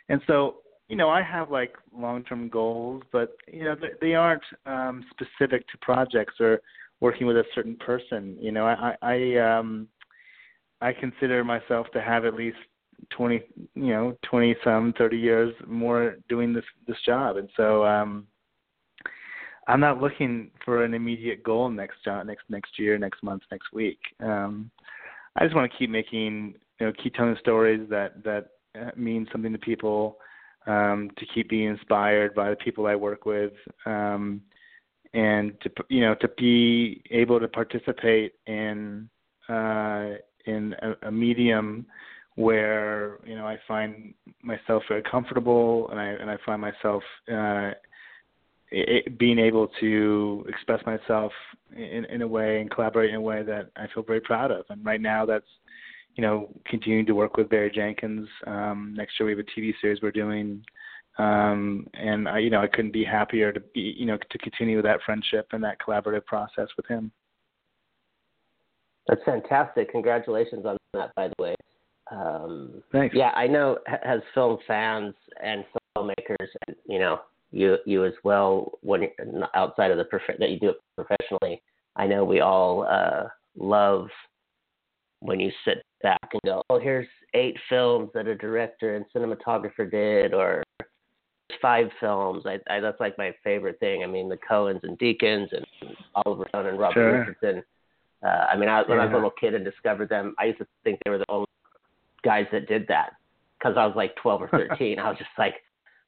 and 0.09 0.21
so, 0.27 0.57
you 0.89 0.95
know, 0.95 1.09
I 1.09 1.21
have 1.21 1.51
like 1.51 1.75
long-term 1.95 2.49
goals, 2.49 3.03
but 3.11 3.35
you 3.51 3.63
know, 3.63 3.75
they, 3.75 3.89
they 4.01 4.15
aren't 4.15 4.43
um, 4.65 5.05
specific 5.11 5.67
to 5.69 5.77
projects 5.81 6.35
or 6.39 6.61
working 6.99 7.27
with 7.27 7.37
a 7.37 7.43
certain 7.53 7.75
person. 7.77 8.37
You 8.39 8.51
know, 8.51 8.65
I 8.65 8.95
I 9.01 9.37
um, 9.37 9.87
I 10.81 10.93
consider 10.93 11.43
myself 11.43 11.87
to 11.93 12.01
have 12.01 12.25
at 12.25 12.33
least 12.33 12.57
20 13.11 13.41
you 13.75 13.87
know 13.87 14.17
20 14.23 14.55
some 14.63 14.93
30 14.97 15.17
years 15.17 15.53
more 15.67 16.17
doing 16.29 16.53
this 16.53 16.65
this 16.87 16.97
job. 17.05 17.37
And 17.37 17.49
so 17.57 17.85
um 17.85 18.27
i'm 19.67 19.79
not 19.79 20.01
looking 20.01 20.51
for 20.65 20.83
an 20.83 20.93
immediate 20.93 21.41
goal 21.43 21.69
next 21.69 22.03
job 22.03 22.25
next 22.25 22.43
next 22.49 22.77
year 22.77 22.97
next 22.97 23.23
month 23.23 23.43
next 23.51 23.71
week. 23.73 23.99
Um 24.19 24.71
i 25.35 25.43
just 25.43 25.55
want 25.55 25.71
to 25.71 25.77
keep 25.77 25.89
making 25.89 26.55
you 26.79 26.87
know 26.87 26.93
keep 27.01 27.13
telling 27.15 27.35
stories 27.39 27.87
that 27.89 28.23
that 28.23 28.47
uh, 28.79 28.91
mean 28.95 29.27
something 29.31 29.51
to 29.53 29.59
people 29.59 30.17
um 30.67 31.09
to 31.17 31.25
keep 31.33 31.49
being 31.49 31.69
inspired 31.69 32.33
by 32.33 32.49
the 32.49 32.55
people 32.55 32.87
i 32.87 32.95
work 32.95 33.25
with 33.25 33.53
um 33.85 34.41
and 35.13 35.53
to 35.61 35.69
you 35.89 36.01
know 36.01 36.15
to 36.15 36.27
be 36.37 37.01
able 37.11 37.39
to 37.39 37.47
participate 37.47 38.33
in 38.47 39.09
uh 39.49 40.11
in 40.45 40.75
a, 40.81 41.07
a 41.07 41.11
medium 41.11 41.85
where 42.35 43.19
you 43.25 43.35
know 43.35 43.45
I 43.45 43.59
find 43.67 44.13
myself 44.41 44.83
very 44.87 45.03
comfortable 45.03 45.89
and 45.89 45.99
I 45.99 46.05
and 46.05 46.29
I 46.29 46.37
find 46.45 46.61
myself 46.61 47.03
uh, 47.31 47.71
it, 48.71 49.17
being 49.17 49.37
able 49.37 49.67
to 49.79 50.45
express 50.47 50.83
myself 50.85 51.31
in 51.75 52.05
in 52.05 52.21
a 52.21 52.27
way 52.27 52.61
and 52.61 52.71
collaborate 52.71 53.09
in 53.09 53.15
a 53.15 53.21
way 53.21 53.43
that 53.43 53.69
I 53.75 53.87
feel 53.93 54.03
very 54.03 54.21
proud 54.21 54.51
of. 54.51 54.65
And 54.69 54.83
right 54.83 55.01
now, 55.01 55.25
that's 55.25 55.45
you 56.15 56.21
know 56.23 56.49
continuing 56.65 57.05
to 57.05 57.13
work 57.13 57.37
with 57.37 57.49
Barry 57.49 57.71
Jenkins. 57.71 58.27
Um, 58.47 58.93
next 58.97 59.19
year 59.19 59.27
we 59.27 59.33
have 59.33 59.39
a 59.39 59.59
TV 59.59 59.73
series 59.81 60.01
we're 60.01 60.11
doing. 60.11 60.63
Um, 61.19 61.85
and 61.93 62.27
I, 62.27 62.39
you 62.39 62.49
know, 62.49 62.61
I 62.61 62.65
couldn't 62.65 62.91
be 62.91 63.03
happier 63.03 63.51
to 63.51 63.59
be, 63.59 63.95
you 63.95 64.07
know, 64.07 64.17
to 64.17 64.37
continue 64.39 64.77
with 64.77 64.85
that 64.85 64.99
friendship 65.05 65.45
and 65.51 65.63
that 65.63 65.77
collaborative 65.79 66.25
process 66.25 66.69
with 66.75 66.87
him. 66.87 67.11
That's 69.07 69.21
fantastic. 69.23 69.91
Congratulations 69.91 70.65
on 70.65 70.77
that, 70.93 71.13
by 71.15 71.27
the 71.27 71.33
way. 71.37 71.55
Um, 72.13 72.83
Thanks. 72.91 73.15
Yeah, 73.15 73.31
I 73.35 73.47
know 73.47 73.77
as 74.05 74.21
film 74.33 74.57
fans 74.67 75.15
and 75.43 75.65
filmmakers, 75.97 76.47
and 76.67 76.75
you 76.85 76.99
know 76.99 77.21
you 77.51 77.77
you 77.85 78.05
as 78.05 78.13
well 78.23 78.73
when 78.81 79.07
outside 79.55 79.91
of 79.91 79.97
the 79.97 80.05
prof- 80.05 80.37
that 80.39 80.49
you 80.49 80.59
do 80.59 80.69
it 80.69 80.77
professionally. 80.95 81.61
I 81.95 82.07
know 82.07 82.23
we 82.23 82.39
all 82.39 82.87
uh, 82.89 83.27
love 83.57 84.07
when 85.19 85.39
you 85.39 85.51
sit 85.65 85.83
back 86.01 86.29
and 86.31 86.41
go, 86.45 86.61
"Oh, 86.69 86.79
here's 86.79 87.07
eight 87.33 87.57
films 87.69 88.09
that 88.13 88.27
a 88.27 88.35
director 88.35 88.95
and 88.95 89.05
cinematographer 89.15 89.89
did," 89.89 90.33
or 90.33 90.63
five 91.61 91.87
films. 91.99 92.45
I, 92.45 92.59
I 92.69 92.79
that's 92.79 92.99
like 92.99 93.17
my 93.17 93.33
favorite 93.43 93.79
thing. 93.79 94.03
I 94.03 94.07
mean, 94.07 94.29
the 94.29 94.37
Coens 94.37 94.81
and 94.83 94.99
Deakins 94.99 95.47
and 95.51 95.65
Oliver 96.25 96.45
Stone 96.49 96.67
and 96.67 96.79
Robert 96.79 96.93
Sure. 96.93 97.19
Richardson. 97.19 97.63
Uh, 98.23 98.45
I 98.51 98.55
mean, 98.55 98.69
I, 98.69 98.83
when 98.83 98.99
I 98.99 99.05
was 99.05 99.11
a 99.11 99.15
little 99.15 99.31
kid 99.31 99.53
and 99.53 99.65
discovered 99.65 100.07
them, 100.07 100.33
I 100.39 100.45
used 100.45 100.59
to 100.59 100.67
think 100.85 100.99
they 101.03 101.11
were 101.11 101.17
the 101.17 101.25
only 101.27 101.47
guys 102.23 102.45
that 102.51 102.67
did 102.67 102.87
that 102.87 103.13
because 103.57 103.77
I 103.77 103.85
was 103.85 103.95
like 103.95 104.15
12 104.17 104.41
or 104.41 104.47
13. 104.69 104.99
I 104.99 105.09
was 105.09 105.17
just 105.17 105.29
like, 105.37 105.55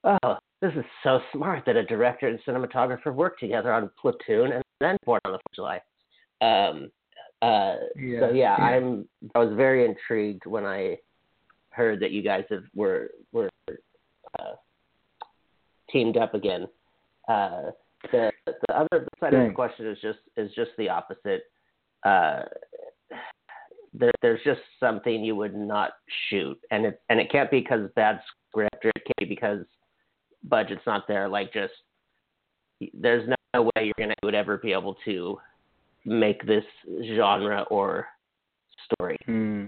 oh, 0.03 0.37
this 0.61 0.73
is 0.75 0.85
so 1.03 1.19
smart 1.33 1.63
that 1.65 1.75
a 1.75 1.83
director 1.83 2.27
and 2.27 2.39
cinematographer 2.47 3.13
work 3.13 3.39
together 3.39 3.71
on 3.71 3.89
Platoon 4.01 4.53
and 4.53 4.63
then 4.79 4.97
Born 5.05 5.21
on 5.25 5.33
the 5.33 5.39
Fourth 5.39 5.41
of 5.45 5.55
July. 5.55 5.81
Um, 6.41 6.91
uh, 7.41 7.75
Yeah, 7.95 8.19
So 8.21 8.29
yeah, 8.31 8.33
yeah. 8.33 8.55
I'm. 8.55 9.07
I 9.35 9.39
was 9.39 9.53
very 9.55 9.85
intrigued 9.85 10.45
when 10.45 10.65
I 10.65 10.97
heard 11.69 11.99
that 11.99 12.11
you 12.11 12.21
guys 12.21 12.45
have, 12.49 12.63
were 12.73 13.11
were 13.31 13.49
uh, 13.67 14.53
teamed 15.91 16.17
up 16.17 16.33
again. 16.33 16.67
Uh, 17.27 17.71
the 18.11 18.31
the 18.45 18.77
other 18.77 19.07
side 19.19 19.33
of 19.33 19.47
the 19.47 19.53
question 19.53 19.87
is 19.87 19.97
just 20.01 20.19
is 20.37 20.51
just 20.55 20.71
the 20.77 20.89
opposite. 20.89 21.43
Uh, 22.03 22.43
there, 23.97 24.11
there's 24.21 24.41
just 24.43 24.61
something 24.79 25.23
you 25.23 25.35
would 25.35 25.55
not 25.55 25.91
shoot, 26.29 26.59
and 26.71 26.85
it 26.85 27.01
and 27.09 27.19
it 27.19 27.31
can't 27.31 27.51
be 27.51 27.59
because 27.59 27.89
bad 27.95 28.19
script, 28.49 28.83
or 28.83 28.89
it 28.89 29.03
can't 29.05 29.29
be 29.29 29.35
because 29.35 29.65
budget's 30.43 30.85
not 30.85 31.07
there. 31.07 31.27
Like 31.27 31.53
just 31.53 31.73
there's 32.93 33.27
no 33.27 33.63
way 33.63 33.85
you're 33.85 33.93
gonna 33.97 34.15
would 34.23 34.35
ever 34.35 34.57
be 34.57 34.73
able 34.73 34.95
to 35.05 35.37
make 36.05 36.45
this 36.45 36.65
genre 37.15 37.63
or 37.69 38.07
story. 38.93 39.17
Hmm. 39.25 39.67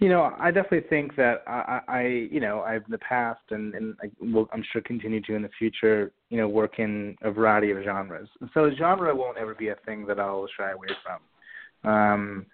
You 0.00 0.08
know, 0.08 0.34
I 0.40 0.50
definitely 0.50 0.88
think 0.88 1.14
that 1.16 1.44
I, 1.46 1.80
I, 1.86 1.98
I 1.98 2.02
you 2.30 2.40
know, 2.40 2.60
I've 2.60 2.84
in 2.84 2.90
the 2.90 2.98
past 2.98 3.40
and 3.50 3.74
and 3.74 3.94
I 4.02 4.10
will, 4.20 4.48
I'm 4.52 4.64
sure 4.72 4.82
continue 4.82 5.20
to 5.22 5.34
in 5.34 5.42
the 5.42 5.50
future, 5.58 6.10
you 6.30 6.38
know, 6.38 6.48
work 6.48 6.78
in 6.78 7.16
a 7.22 7.30
variety 7.30 7.70
of 7.70 7.82
genres. 7.84 8.28
So 8.52 8.70
genre 8.76 9.14
won't 9.14 9.38
ever 9.38 9.54
be 9.54 9.68
a 9.68 9.76
thing 9.86 10.06
that 10.06 10.18
I'll 10.18 10.48
shy 10.56 10.72
away 10.72 10.88
from. 11.04 11.90
Um, 11.90 12.46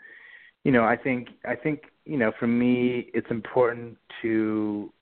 you 0.65 0.73
know, 0.73 0.85
I 0.85 0.97
think 0.97 1.29
I 1.45 1.55
think 1.55 1.83
you 2.05 2.19
know, 2.19 2.33
for 2.39 2.47
me, 2.47 3.11
it's 3.15 3.31
important 3.31 3.97
to 4.23 4.93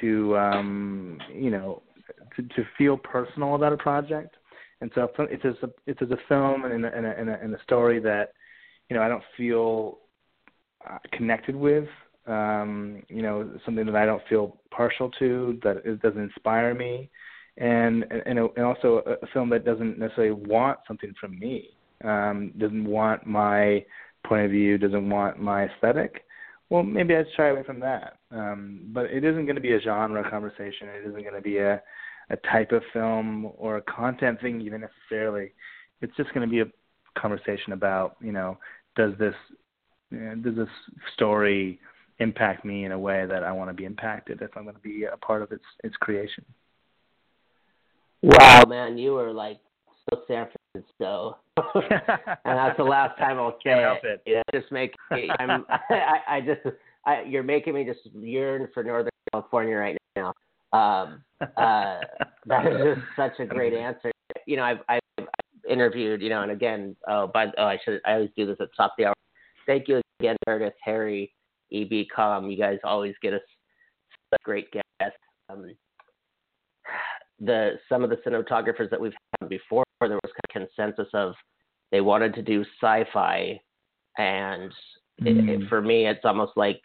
to 0.00 0.36
um, 0.36 1.18
you 1.32 1.50
know 1.50 1.82
to, 2.36 2.42
to 2.42 2.64
feel 2.76 2.96
personal 2.96 3.54
about 3.54 3.72
a 3.72 3.76
project. 3.76 4.36
And 4.80 4.90
so 4.94 5.10
if 5.18 5.44
it's 5.44 5.62
a 5.62 5.70
it's 5.86 6.00
a 6.02 6.18
film 6.28 6.64
and 6.64 6.84
a, 6.84 6.94
and 6.94 7.06
a, 7.06 7.18
and 7.18 7.30
a, 7.30 7.40
and 7.40 7.54
a 7.54 7.62
story 7.62 8.00
that 8.00 8.32
you 8.88 8.96
know 8.96 9.02
I 9.02 9.08
don't 9.08 9.24
feel 9.36 9.98
uh, 10.88 10.98
connected 11.12 11.56
with, 11.56 11.88
um, 12.26 13.02
you 13.08 13.22
know, 13.22 13.50
something 13.64 13.86
that 13.86 13.96
I 13.96 14.06
don't 14.06 14.22
feel 14.28 14.58
partial 14.70 15.10
to, 15.18 15.58
that 15.64 15.78
it 15.84 16.00
doesn't 16.02 16.20
inspire 16.20 16.74
me, 16.74 17.10
and 17.56 18.04
and, 18.10 18.38
and 18.38 18.64
also 18.64 19.02
a 19.22 19.26
film 19.28 19.50
that 19.50 19.64
doesn't 19.64 19.98
necessarily 19.98 20.32
want 20.32 20.78
something 20.86 21.12
from 21.20 21.38
me, 21.38 21.70
um, 22.04 22.52
doesn't 22.58 22.84
want 22.84 23.26
my 23.26 23.84
point 24.26 24.44
of 24.44 24.50
view, 24.50 24.78
doesn't 24.78 25.08
want 25.08 25.40
my 25.40 25.64
aesthetic. 25.64 26.24
Well, 26.70 26.82
maybe 26.82 27.16
I'd 27.16 27.26
shy 27.36 27.48
away 27.48 27.62
from 27.62 27.80
that. 27.80 28.18
Um, 28.30 28.80
but 28.92 29.06
it 29.06 29.24
isn't 29.24 29.46
going 29.46 29.56
to 29.56 29.62
be 29.62 29.72
a 29.72 29.80
genre 29.80 30.28
conversation. 30.28 30.88
It 30.88 31.08
isn't 31.08 31.22
going 31.22 31.34
to 31.34 31.40
be 31.40 31.58
a 31.58 31.82
a 32.30 32.36
type 32.52 32.72
of 32.72 32.82
film 32.92 33.50
or 33.56 33.78
a 33.78 33.82
content 33.82 34.40
thing 34.40 34.60
even 34.60 34.82
necessarily. 34.82 35.52
It's 36.02 36.14
just 36.16 36.32
going 36.34 36.46
to 36.46 36.50
be 36.50 36.60
a 36.60 37.20
conversation 37.20 37.72
about 37.72 38.16
you 38.20 38.32
know 38.32 38.58
does 38.96 39.12
this 39.18 39.34
you 40.10 40.18
know, 40.18 40.34
does 40.36 40.56
this 40.56 40.68
story 41.14 41.80
impact 42.18 42.64
me 42.64 42.84
in 42.84 42.92
a 42.92 42.98
way 42.98 43.26
that 43.26 43.44
I 43.44 43.52
want 43.52 43.70
to 43.70 43.74
be 43.74 43.84
impacted 43.84 44.42
if 44.42 44.50
I'm 44.56 44.64
going 44.64 44.74
to 44.74 44.80
be 44.80 45.04
a 45.04 45.16
part 45.16 45.42
of 45.42 45.52
its 45.52 45.64
its 45.84 45.96
creation. 45.96 46.44
Wow, 48.22 48.64
man, 48.66 48.98
you 48.98 49.12
were 49.12 49.32
like 49.32 49.60
San 50.26 50.48
Francisco, 50.72 51.38
and 51.74 52.34
that's 52.44 52.76
the 52.76 52.84
last 52.84 53.18
time 53.18 53.38
I'll 53.38 53.58
say 53.64 53.70
Can't 53.70 53.98
it. 54.04 54.22
it. 54.26 54.44
just 54.54 54.70
make 54.72 54.94
I'm, 55.38 55.64
I, 55.90 56.18
I 56.28 56.40
just, 56.40 56.60
I, 57.06 57.22
you're 57.22 57.42
making 57.42 57.74
me 57.74 57.84
just 57.84 58.00
yearn 58.14 58.68
for 58.72 58.82
Northern 58.82 59.10
California 59.32 59.76
right 59.76 59.98
now. 60.16 60.32
Um, 60.72 61.22
uh, 61.40 62.00
that 62.46 62.66
is 62.66 62.96
just 62.96 63.06
such 63.16 63.40
a 63.40 63.46
great 63.46 63.74
answer. 63.74 64.10
You 64.46 64.56
know, 64.56 64.64
I've, 64.64 64.78
I've 64.88 65.00
interviewed, 65.68 66.22
you 66.22 66.28
know, 66.28 66.42
and 66.42 66.52
again, 66.52 66.96
oh, 67.08 67.30
but 67.32 67.54
oh, 67.58 67.64
I 67.64 67.78
should, 67.84 68.00
I 68.04 68.14
always 68.14 68.30
do 68.36 68.46
this 68.46 68.56
at 68.60 68.68
the 68.70 68.76
top 68.76 68.92
of 68.92 68.96
the 68.98 69.04
hour. 69.06 69.14
Thank 69.66 69.88
you 69.88 70.00
again, 70.20 70.36
Meredith, 70.46 70.74
Harry, 70.82 71.32
EB 71.72 72.06
Com. 72.14 72.50
You 72.50 72.58
guys 72.58 72.78
always 72.84 73.14
get 73.22 73.34
us 73.34 73.40
such 74.30 74.42
great 74.42 74.70
guests. 74.70 75.18
Um, 75.50 75.74
the 77.40 77.78
some 77.88 78.04
of 78.04 78.10
the 78.10 78.16
cinematographers 78.16 78.90
that 78.90 79.00
we've 79.00 79.12
had 79.40 79.48
before, 79.48 79.84
there 80.00 80.18
was 80.22 80.32
kind 80.54 80.64
of 80.64 80.70
consensus 80.76 81.08
of 81.14 81.34
they 81.90 82.00
wanted 82.00 82.34
to 82.34 82.42
do 82.42 82.64
sci-fi, 82.80 83.60
and 84.18 84.72
mm. 85.22 85.26
it, 85.26 85.62
it, 85.62 85.68
for 85.68 85.80
me, 85.80 86.06
it's 86.06 86.24
almost 86.24 86.52
like 86.56 86.80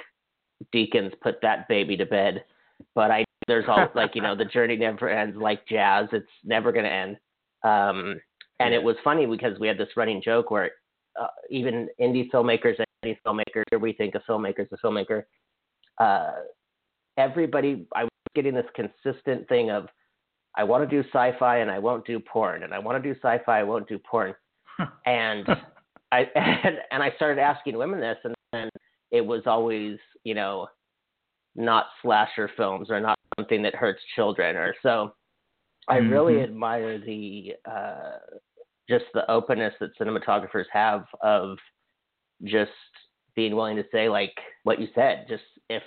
Deakins 0.73 1.13
put 1.21 1.41
that 1.41 1.67
baby 1.67 1.97
to 1.97 2.05
bed. 2.05 2.43
But 2.95 3.11
I 3.11 3.25
there's 3.47 3.65
all 3.67 3.87
like 3.95 4.15
you 4.15 4.21
know 4.21 4.35
the 4.35 4.45
journey 4.45 4.75
never 4.75 5.09
ends 5.09 5.37
like 5.37 5.67
jazz. 5.67 6.07
It's 6.11 6.27
never 6.43 6.71
going 6.71 6.85
to 6.85 6.91
end. 6.91 7.17
Um, 7.63 8.19
and 8.59 8.73
it 8.73 8.81
was 8.81 8.95
funny 9.03 9.25
because 9.25 9.59
we 9.59 9.67
had 9.67 9.77
this 9.77 9.89
running 9.97 10.21
joke 10.23 10.51
where 10.51 10.71
uh, 11.19 11.27
even 11.49 11.87
indie 11.99 12.29
filmmakers 12.31 12.75
and 12.77 12.87
indie 13.05 13.17
filmmakers, 13.25 13.79
we 13.79 13.93
think 13.93 14.15
a 14.15 14.19
filmmaker 14.29 14.61
is 14.61 14.67
a 14.71 14.77
filmmaker. 14.77 15.23
Uh, 15.99 16.31
everybody, 17.17 17.85
I 17.95 18.03
was 18.03 18.11
getting 18.35 18.53
this 18.53 18.65
consistent 18.75 19.47
thing 19.47 19.69
of, 19.69 19.87
I 20.55 20.63
want 20.63 20.87
to 20.87 21.01
do 21.01 21.07
sci-fi 21.09 21.57
and 21.57 21.71
I 21.71 21.79
won't 21.79 22.05
do 22.05 22.19
porn, 22.19 22.63
and 22.63 22.73
I 22.73 22.79
want 22.79 23.01
to 23.01 23.13
do 23.13 23.19
sci-fi, 23.19 23.59
I 23.59 23.63
won't 23.63 23.87
do 23.87 23.99
porn, 23.99 24.33
and 25.05 25.47
I 26.11 26.27
and, 26.35 26.77
and 26.91 27.03
I 27.03 27.11
started 27.15 27.41
asking 27.41 27.77
women 27.77 27.99
this, 27.99 28.17
and 28.23 28.35
then 28.51 28.69
it 29.11 29.25
was 29.25 29.43
always, 29.45 29.97
you 30.23 30.35
know, 30.35 30.67
not 31.55 31.87
slasher 32.01 32.49
films 32.57 32.89
or 32.89 32.99
not 32.99 33.17
something 33.37 33.61
that 33.63 33.75
hurts 33.75 34.01
children, 34.15 34.55
or 34.55 34.75
so. 34.83 35.13
I 35.87 35.99
mm-hmm. 35.99 36.11
really 36.11 36.41
admire 36.41 36.97
the 36.97 37.53
uh, 37.69 38.17
just 38.89 39.05
the 39.13 39.29
openness 39.29 39.73
that 39.79 39.97
cinematographers 39.99 40.65
have 40.71 41.05
of 41.21 41.57
just 42.43 42.71
being 43.35 43.55
willing 43.55 43.75
to 43.75 43.85
say 43.91 44.09
like 44.09 44.35
what 44.63 44.79
you 44.79 44.87
said 44.93 45.25
just 45.29 45.43
if 45.69 45.83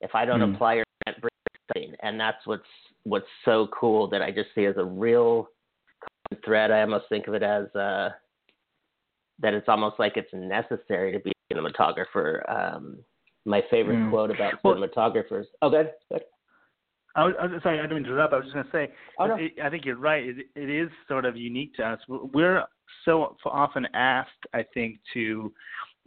if 0.00 0.14
i 0.14 0.24
don't 0.24 0.40
mm. 0.40 0.54
apply 0.54 0.74
or 0.74 0.84
bring 1.04 1.30
something 1.68 1.94
and 2.02 2.18
that's 2.18 2.46
what's 2.46 2.62
what's 3.04 3.26
so 3.44 3.68
cool 3.78 4.08
that 4.08 4.22
i 4.22 4.30
just 4.30 4.48
see 4.54 4.64
as 4.64 4.76
a 4.76 4.84
real 4.84 5.48
thread 6.44 6.70
i 6.70 6.80
almost 6.80 7.04
think 7.08 7.26
of 7.26 7.34
it 7.34 7.42
as 7.42 7.66
uh 7.74 8.10
that 9.40 9.54
it's 9.54 9.68
almost 9.68 9.96
like 9.98 10.16
it's 10.16 10.30
necessary 10.32 11.12
to 11.12 11.20
be 11.20 11.32
a 11.50 11.54
cinematographer 11.54 12.48
um 12.50 12.98
my 13.44 13.62
favorite 13.70 13.96
mm. 13.96 14.10
quote 14.10 14.30
about 14.30 14.54
well, 14.64 14.74
cinematographers 14.74 15.44
oh 15.62 15.70
good 15.70 15.90
good 16.10 16.22
I 17.16 17.24
was, 17.24 17.34
I 17.40 17.46
was 17.46 17.62
sorry, 17.62 17.78
I 17.78 17.82
didn't 17.82 17.98
interrupt. 17.98 18.32
I 18.32 18.38
was 18.38 18.46
just 18.46 18.54
going 18.54 18.66
to 18.66 18.72
say, 18.72 18.92
oh, 19.20 19.26
no. 19.26 19.36
it, 19.36 19.52
I 19.62 19.70
think 19.70 19.84
you're 19.84 19.96
right. 19.96 20.24
It, 20.24 20.46
it 20.56 20.68
is 20.68 20.90
sort 21.06 21.24
of 21.24 21.36
unique 21.36 21.74
to 21.76 21.84
us. 21.84 22.00
We're 22.08 22.64
so 23.04 23.36
often 23.44 23.86
asked, 23.94 24.30
I 24.52 24.64
think, 24.74 24.98
to 25.14 25.52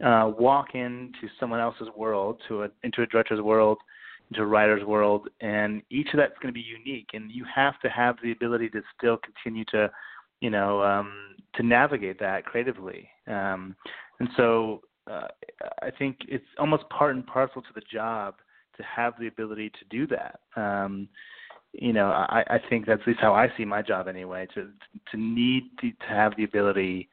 uh, 0.04 0.32
walk 0.38 0.74
into 0.74 1.28
someone 1.40 1.60
else's 1.60 1.88
world, 1.96 2.40
to 2.48 2.64
a, 2.64 2.68
into 2.82 3.02
a 3.02 3.06
director's 3.06 3.40
world, 3.40 3.78
into 4.30 4.46
writer's 4.46 4.84
world, 4.84 5.28
and 5.40 5.82
each 5.90 6.08
of 6.12 6.18
that's 6.18 6.38
going 6.40 6.52
to 6.52 6.58
be 6.58 6.60
unique. 6.60 7.10
And 7.14 7.30
you 7.30 7.44
have 7.54 7.80
to 7.80 7.88
have 7.88 8.16
the 8.22 8.32
ability 8.32 8.68
to 8.70 8.82
still 8.96 9.18
continue 9.18 9.64
to, 9.70 9.90
you 10.40 10.50
know, 10.50 10.82
um, 10.82 11.12
to 11.54 11.62
navigate 11.62 12.18
that 12.20 12.44
creatively. 12.44 13.08
Um, 13.26 13.74
and 14.20 14.28
so 14.36 14.82
uh, 15.10 15.28
I 15.82 15.90
think 15.98 16.18
it's 16.28 16.44
almost 16.58 16.88
part 16.90 17.14
and 17.14 17.26
parcel 17.26 17.62
to 17.62 17.68
the 17.74 17.82
job 17.90 18.34
to 18.76 18.82
have 18.82 19.14
the 19.18 19.26
ability 19.26 19.70
to 19.70 19.84
do 19.90 20.06
that. 20.08 20.40
Um, 20.56 21.08
you 21.72 21.92
know, 21.92 22.06
I, 22.06 22.44
I 22.48 22.58
think 22.68 22.86
that's 22.86 23.02
at 23.02 23.06
least 23.06 23.20
how 23.20 23.34
I 23.34 23.48
see 23.56 23.64
my 23.64 23.82
job 23.82 24.08
anyway. 24.08 24.46
To 24.54 24.68
to 25.10 25.16
need 25.16 25.64
to, 25.80 25.90
to 25.90 26.06
have 26.08 26.34
the 26.36 26.44
ability 26.44 27.08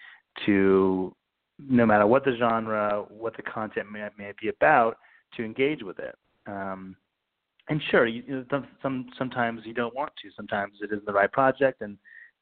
to, 0.46 1.16
no 1.60 1.86
matter 1.86 2.08
what 2.08 2.24
the 2.24 2.36
genre, 2.38 3.06
what 3.10 3.36
the 3.36 3.44
content 3.44 3.92
may, 3.92 4.08
may 4.18 4.32
be 4.42 4.50
about, 4.50 4.98
to 5.36 5.44
engage 5.44 5.84
with 5.84 6.00
it. 6.00 6.16
Um, 6.48 6.96
and 7.68 7.82
sure, 7.90 8.06
you, 8.06 8.46
some 8.82 9.08
sometimes 9.18 9.62
you 9.66 9.74
don't 9.74 9.96
want 9.96 10.12
to. 10.22 10.30
Sometimes 10.36 10.74
it 10.82 10.92
isn't 10.92 11.06
the 11.06 11.14
right 11.14 11.32
project, 11.32 11.82
and 11.82 11.98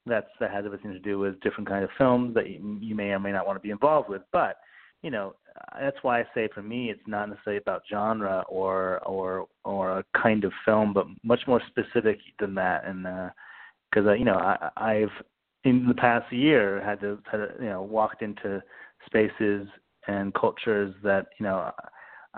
that's 0.06 0.28
that 0.40 0.52
has 0.52 0.66
everything 0.66 0.92
to 0.92 1.00
do 1.00 1.18
with 1.18 1.40
different 1.40 1.70
kind 1.70 1.84
of 1.84 1.90
films 1.98 2.34
that 2.36 2.50
you, 2.50 2.78
you 2.82 2.94
may 2.94 3.10
or 3.10 3.20
may 3.20 3.32
not 3.32 3.48
want 3.48 3.56
to 3.56 3.62
be 3.62 3.72
involved 3.72 4.10
with. 4.10 4.22
But 4.34 4.58
you 5.02 5.12
know, 5.12 5.36
that's 5.80 5.98
why 6.02 6.20
I 6.20 6.26
say 6.34 6.50
for 6.54 6.62
me 6.62 6.90
it's 6.90 7.08
not 7.08 7.30
necessarily 7.30 7.62
about 7.62 7.84
genre 7.90 8.44
or 8.50 9.00
or 9.00 9.48
or 9.64 10.00
a 10.00 10.04
kind 10.22 10.44
of 10.44 10.52
film, 10.66 10.94
but 10.94 11.08
much 11.24 11.42
more 11.48 11.62
specific 11.68 12.20
than 12.40 12.54
that. 12.56 12.86
And 12.86 13.04
because 13.04 14.08
uh, 14.08 14.12
uh, 14.12 14.14
you 14.14 14.26
know 14.26 14.38
I, 14.38 14.70
I've 14.76 15.24
in 15.64 15.88
the 15.88 15.94
past 15.94 16.32
year 16.34 16.84
had 16.84 17.00
to, 17.00 17.20
had 17.32 17.38
to 17.38 17.48
you 17.62 17.70
know 17.70 17.82
walked 17.82 18.22
into 18.22 18.62
spaces 19.06 19.68
and 20.08 20.34
cultures 20.34 20.94
that 21.04 21.28
you 21.40 21.46
know 21.46 21.72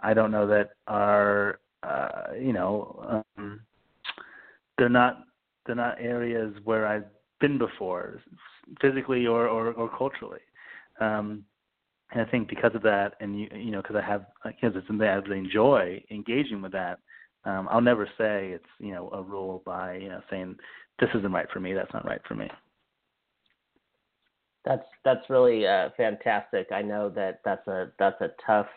I 0.04 0.14
don't 0.14 0.32
know 0.32 0.46
that 0.48 0.72
are 0.88 1.60
uh, 1.86 2.34
you 2.40 2.54
know 2.54 3.24
um, 3.38 3.62
they're 4.78 4.90
not 4.90 5.24
they're 5.66 5.76
not 5.76 6.00
areas 6.00 6.54
where 6.64 6.86
I've 6.86 7.06
been 7.40 7.58
before 7.58 8.22
physically 8.82 9.28
or 9.28 9.48
or, 9.48 9.74
or 9.74 9.90
culturally. 9.98 10.40
Um, 11.00 11.46
and 12.12 12.22
I 12.22 12.30
think 12.30 12.48
because 12.48 12.72
of 12.76 12.84
that, 12.84 13.14
and 13.20 13.40
you 13.40 13.48
you 13.54 13.72
know, 13.72 13.82
because 13.82 13.96
I 13.96 14.02
have 14.02 14.26
because 14.46 14.76
it's 14.76 14.88
something 14.88 15.08
I 15.08 15.16
really 15.16 15.40
enjoy 15.40 16.04
engaging 16.12 16.62
with 16.62 16.72
that. 16.74 17.00
Um, 17.46 17.68
I'll 17.70 17.82
never 17.82 18.08
say 18.18 18.52
it's 18.52 18.66
you 18.80 18.94
know 18.94 19.10
a 19.12 19.22
rule 19.22 19.62
by 19.66 19.96
you 19.98 20.10
know 20.10 20.22
saying 20.30 20.56
this 21.00 21.10
isn't 21.16 21.32
right 21.32 21.48
for 21.52 21.60
me, 21.60 21.74
that's 21.74 21.94
not 21.94 22.06
right 22.06 22.22
for 22.28 22.36
me. 22.36 22.50
That's 24.64 24.86
that's 25.04 25.30
really 25.30 25.68
uh, 25.68 25.90
fantastic. 25.98 26.72
I 26.72 26.82
know 26.82 27.10
that 27.10 27.42
that's 27.44 27.68
a 27.68 27.92
that's 28.00 28.20
a 28.22 28.30
tough 28.46 28.68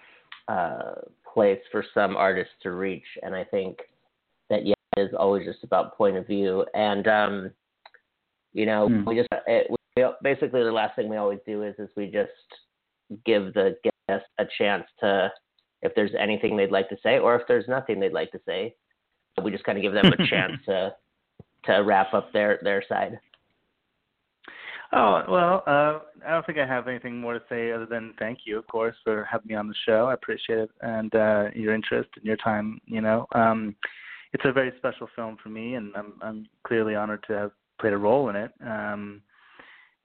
uh, 0.48 0.94
place 1.34 1.60
for 1.70 1.84
some 1.94 2.16
artists 2.16 2.54
to 2.62 2.72
reach, 2.72 3.06
and 3.22 3.34
I 3.34 3.44
think 3.44 3.78
that 4.50 4.66
yeah, 4.66 4.74
it 4.96 5.00
is 5.00 5.14
always 5.18 5.46
just 5.46 5.64
about 5.64 5.96
point 5.96 6.16
of 6.16 6.26
view. 6.26 6.64
And 6.74 7.06
um, 7.06 7.50
you 8.52 8.66
know, 8.66 8.88
mm. 8.88 9.06
we 9.06 9.16
just 9.16 9.28
it, 9.46 9.70
we, 9.70 10.04
basically 10.22 10.62
the 10.62 10.72
last 10.72 10.96
thing 10.96 11.08
we 11.08 11.16
always 11.16 11.40
do 11.46 11.62
is 11.62 11.74
is 11.78 11.88
we 11.96 12.06
just 12.06 12.30
give 13.24 13.54
the 13.54 13.76
guest 14.08 14.24
a 14.38 14.44
chance 14.58 14.84
to, 15.00 15.30
if 15.82 15.94
there's 15.94 16.10
anything 16.18 16.56
they'd 16.56 16.70
like 16.70 16.88
to 16.88 16.96
say, 17.02 17.18
or 17.18 17.36
if 17.36 17.42
there's 17.48 17.68
nothing 17.68 18.00
they'd 18.00 18.12
like 18.12 18.30
to 18.32 18.40
say, 18.46 18.74
we 19.42 19.50
just 19.50 19.64
kind 19.64 19.78
of 19.78 19.82
give 19.82 19.92
them 19.92 20.06
a 20.06 20.26
chance 20.28 20.52
to 20.66 20.94
to 21.64 21.78
wrap 21.78 22.14
up 22.14 22.32
their 22.32 22.58
their 22.62 22.82
side. 22.88 23.18
Oh 24.92 25.22
well, 25.28 25.62
uh, 25.66 25.98
I 26.26 26.30
don't 26.32 26.46
think 26.46 26.58
I 26.58 26.66
have 26.66 26.88
anything 26.88 27.20
more 27.20 27.34
to 27.34 27.42
say 27.48 27.72
other 27.72 27.86
than 27.86 28.14
thank 28.18 28.40
you, 28.44 28.58
of 28.58 28.66
course, 28.68 28.96
for 29.04 29.26
having 29.30 29.48
me 29.48 29.54
on 29.54 29.68
the 29.68 29.74
show. 29.86 30.06
I 30.06 30.14
appreciate 30.14 30.58
it 30.58 30.70
and 30.80 31.14
uh, 31.14 31.44
your 31.54 31.74
interest 31.74 32.08
and 32.16 32.24
your 32.24 32.38
time. 32.38 32.80
You 32.86 33.02
know, 33.02 33.26
um, 33.32 33.76
it's 34.32 34.44
a 34.46 34.52
very 34.52 34.72
special 34.78 35.08
film 35.14 35.36
for 35.42 35.50
me, 35.50 35.74
and 35.74 35.94
I'm 35.94 36.14
I'm 36.22 36.46
clearly 36.66 36.94
honored 36.94 37.24
to 37.28 37.34
have 37.34 37.50
played 37.80 37.92
a 37.92 37.98
role 37.98 38.30
in 38.30 38.36
it. 38.36 38.52
Um, 38.66 39.20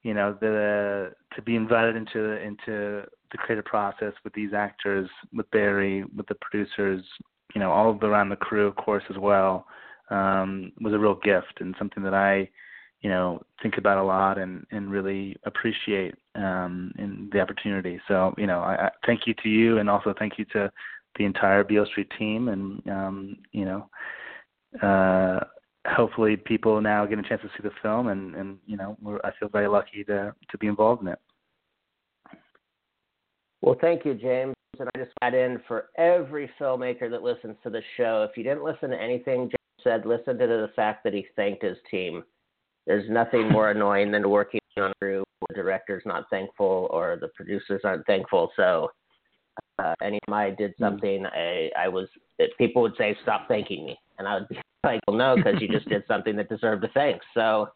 you 0.02 0.12
know 0.12 0.36
the 0.40 1.12
to 1.34 1.42
be 1.42 1.56
invited 1.56 1.96
into 1.96 2.42
into 2.42 3.04
the 3.34 3.38
creative 3.38 3.64
process 3.64 4.12
with 4.22 4.32
these 4.32 4.52
actors, 4.54 5.10
with 5.32 5.50
Barry, 5.50 6.04
with 6.16 6.26
the 6.28 6.36
producers, 6.36 7.02
you 7.54 7.60
know, 7.60 7.70
all 7.72 7.98
around 8.02 8.28
the 8.28 8.36
crew, 8.36 8.66
of 8.66 8.76
course, 8.76 9.02
as 9.10 9.18
well, 9.18 9.66
um, 10.10 10.70
was 10.80 10.92
a 10.92 10.98
real 10.98 11.16
gift 11.16 11.60
and 11.60 11.74
something 11.76 12.02
that 12.04 12.14
I, 12.14 12.48
you 13.04 13.10
know, 13.10 13.42
think 13.62 13.76
about 13.76 13.98
a 13.98 14.02
lot 14.02 14.38
and 14.38 14.66
and 14.70 14.90
really 14.90 15.36
appreciate 15.44 16.14
um, 16.36 16.90
in 16.98 17.28
the 17.32 17.38
opportunity. 17.38 18.00
So, 18.08 18.34
you 18.38 18.46
know, 18.46 18.60
I, 18.60 18.86
I 18.86 18.90
thank 19.04 19.26
you 19.26 19.34
to 19.42 19.48
you, 19.50 19.76
and 19.76 19.90
also 19.90 20.14
thank 20.18 20.38
you 20.38 20.46
to 20.54 20.72
the 21.18 21.26
entire 21.26 21.62
Beale 21.64 21.84
Street 21.84 22.10
team, 22.18 22.48
and 22.48 22.88
um, 22.88 23.36
you 23.52 23.66
know, 23.66 23.90
uh, 24.82 25.40
hopefully 25.86 26.38
people 26.38 26.80
now 26.80 27.04
get 27.04 27.18
a 27.18 27.22
chance 27.22 27.42
to 27.42 27.48
see 27.48 27.62
the 27.62 27.72
film, 27.82 28.08
and 28.08 28.34
and 28.36 28.56
you 28.66 28.78
know, 28.78 28.96
I 29.22 29.32
feel 29.38 29.50
very 29.50 29.68
lucky 29.68 30.02
to 30.04 30.34
to 30.50 30.58
be 30.58 30.66
involved 30.66 31.02
in 31.02 31.08
it. 31.08 31.18
Well, 33.60 33.76
thank 33.82 34.06
you, 34.06 34.14
James. 34.14 34.54
And 34.80 34.88
I 34.94 34.98
just 34.98 35.12
add 35.20 35.34
in 35.34 35.60
for 35.68 35.90
every 35.98 36.50
filmmaker 36.58 37.10
that 37.10 37.22
listens 37.22 37.56
to 37.64 37.70
the 37.70 37.82
show, 37.98 38.26
if 38.28 38.36
you 38.36 38.42
didn't 38.42 38.64
listen 38.64 38.90
to 38.90 39.00
anything 39.00 39.42
James 39.42 39.84
said, 39.84 40.06
listen 40.06 40.38
to 40.38 40.46
the 40.46 40.70
fact 40.74 41.04
that 41.04 41.12
he 41.12 41.26
thanked 41.36 41.62
his 41.62 41.76
team. 41.90 42.24
There's 42.86 43.08
nothing 43.08 43.50
more 43.50 43.70
annoying 43.70 44.10
than 44.10 44.28
working 44.28 44.60
on 44.76 44.90
a 44.90 44.94
crew 45.00 45.24
where 45.40 45.46
the 45.48 45.54
director's 45.54 46.02
not 46.04 46.24
thankful 46.30 46.88
or 46.90 47.16
the 47.20 47.28
producers 47.28 47.80
aren't 47.84 48.06
thankful. 48.06 48.50
So, 48.56 48.90
uh, 49.78 49.94
anytime 50.02 50.34
I 50.34 50.50
did 50.50 50.74
hmm. 50.76 50.84
something, 50.84 51.26
I, 51.26 51.70
I 51.78 51.88
was, 51.88 52.08
people 52.58 52.82
would 52.82 52.96
say, 52.98 53.16
stop 53.22 53.48
thanking 53.48 53.86
me. 53.86 53.98
And 54.18 54.28
I 54.28 54.34
would 54.34 54.48
be 54.48 54.58
like, 54.84 55.00
well, 55.06 55.16
no, 55.16 55.36
because 55.36 55.60
you 55.60 55.68
just 55.68 55.88
did 55.88 56.04
something 56.08 56.36
that 56.36 56.48
deserved 56.48 56.84
a 56.84 56.88
thanks. 56.88 57.24
So, 57.34 57.68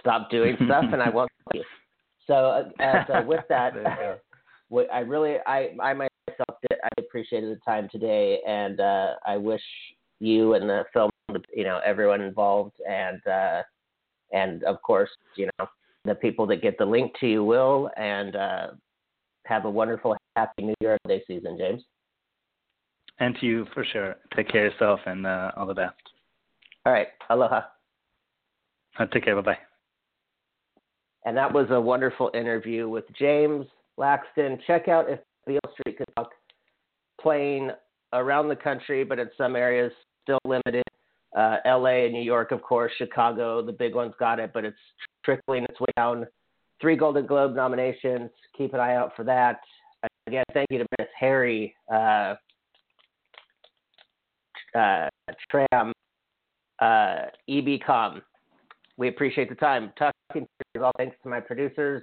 stop 0.00 0.30
doing 0.30 0.56
stuff 0.64 0.84
and 0.92 1.02
I 1.02 1.10
won't 1.10 1.30
thank 1.52 1.62
you. 1.62 1.68
So, 2.26 2.34
uh, 2.34 2.82
uh, 2.82 3.04
so 3.06 3.26
with 3.26 3.44
that, 3.48 3.72
I 4.92 4.98
really, 4.98 5.36
I, 5.46 5.70
I 5.82 5.94
myself, 5.94 6.58
did, 6.68 6.78
I 6.84 6.88
appreciated 6.98 7.50
the 7.50 7.60
time 7.64 7.88
today, 7.90 8.40
and 8.46 8.80
uh, 8.80 9.14
I 9.26 9.38
wish 9.38 9.62
you 10.20 10.54
and 10.54 10.68
the 10.68 10.84
film, 10.92 11.10
you 11.54 11.64
know, 11.64 11.80
everyone 11.84 12.20
involved, 12.20 12.74
and 12.86 13.26
uh, 13.26 13.62
and 14.32 14.64
of 14.64 14.80
course, 14.82 15.10
you 15.36 15.48
know, 15.58 15.66
the 16.04 16.14
people 16.14 16.46
that 16.46 16.62
get 16.62 16.78
the 16.78 16.84
link 16.84 17.12
to 17.20 17.26
you 17.26 17.44
will, 17.44 17.90
and 17.96 18.36
uh, 18.36 18.66
have 19.44 19.64
a 19.64 19.70
wonderful, 19.70 20.16
happy 20.36 20.64
New 20.64 20.74
Year 20.80 20.96
holiday 21.04 21.22
season, 21.26 21.56
James. 21.58 21.82
And 23.20 23.36
to 23.40 23.46
you 23.46 23.66
for 23.74 23.84
sure. 23.84 24.16
Take 24.36 24.48
care 24.48 24.66
of 24.66 24.72
yourself, 24.72 25.00
and 25.06 25.26
uh, 25.26 25.50
all 25.56 25.66
the 25.66 25.74
best. 25.74 25.96
All 26.86 26.92
right, 26.92 27.08
aloha. 27.30 27.62
Uh, 28.98 29.06
take 29.06 29.24
care. 29.24 29.34
Bye 29.36 29.42
bye. 29.42 29.58
And 31.24 31.36
that 31.36 31.52
was 31.52 31.66
a 31.70 31.80
wonderful 31.80 32.30
interview 32.34 32.88
with 32.88 33.04
James. 33.18 33.66
Laxton. 33.98 34.58
Check 34.66 34.88
out 34.88 35.10
if 35.10 35.18
Beale 35.46 35.58
Street 35.72 35.98
could 35.98 36.06
talk 36.16 36.30
playing 37.20 37.70
around 38.12 38.48
the 38.48 38.56
country, 38.56 39.04
but 39.04 39.18
in 39.18 39.28
some 39.36 39.56
areas 39.56 39.92
still 40.22 40.38
limited. 40.44 40.84
Uh, 41.36 41.56
LA 41.66 42.04
and 42.04 42.12
New 42.12 42.22
York, 42.22 42.52
of 42.52 42.62
course, 42.62 42.90
Chicago, 42.96 43.62
the 43.62 43.72
big 43.72 43.94
ones 43.94 44.14
got 44.18 44.38
it, 44.38 44.50
but 44.54 44.64
it's 44.64 44.78
trickling 45.24 45.64
its 45.64 45.78
way 45.78 45.88
down. 45.96 46.26
Three 46.80 46.96
Golden 46.96 47.26
Globe 47.26 47.54
nominations. 47.54 48.30
Keep 48.56 48.74
an 48.74 48.80
eye 48.80 48.94
out 48.94 49.12
for 49.14 49.24
that. 49.24 49.60
Again, 50.26 50.44
thank 50.54 50.68
you 50.70 50.78
to 50.78 50.86
Miss 50.98 51.08
Harry 51.18 51.74
uh, 51.92 52.34
uh, 54.74 55.08
Tram, 55.50 55.92
uh, 56.80 57.16
EBCom. 57.48 58.20
We 58.96 59.08
appreciate 59.08 59.48
the 59.48 59.54
time. 59.54 59.92
Talking 59.98 60.46
to 60.74 60.84
all 60.84 60.92
thanks 60.96 61.16
to 61.22 61.28
my 61.28 61.40
producers, 61.40 62.02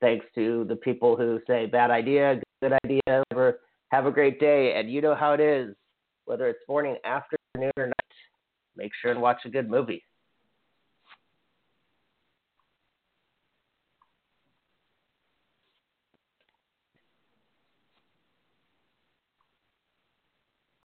Thanks 0.00 0.26
to 0.36 0.64
the 0.68 0.76
people 0.76 1.16
who 1.16 1.40
say 1.46 1.66
bad 1.66 1.90
idea, 1.90 2.40
good 2.62 2.72
idea, 2.84 3.00
whatever. 3.06 3.60
Have 3.90 4.06
a 4.06 4.10
great 4.10 4.38
day. 4.38 4.74
And 4.76 4.90
you 4.90 5.00
know 5.00 5.14
how 5.14 5.32
it 5.32 5.40
is. 5.40 5.74
Whether 6.26 6.48
it's 6.48 6.60
morning, 6.68 6.96
afternoon, 7.04 7.72
or 7.76 7.86
night, 7.86 8.07
make 8.78 8.92
sure 9.02 9.10
and 9.10 9.20
watch 9.20 9.40
a 9.44 9.50
good 9.50 9.68
movie. 9.68 10.07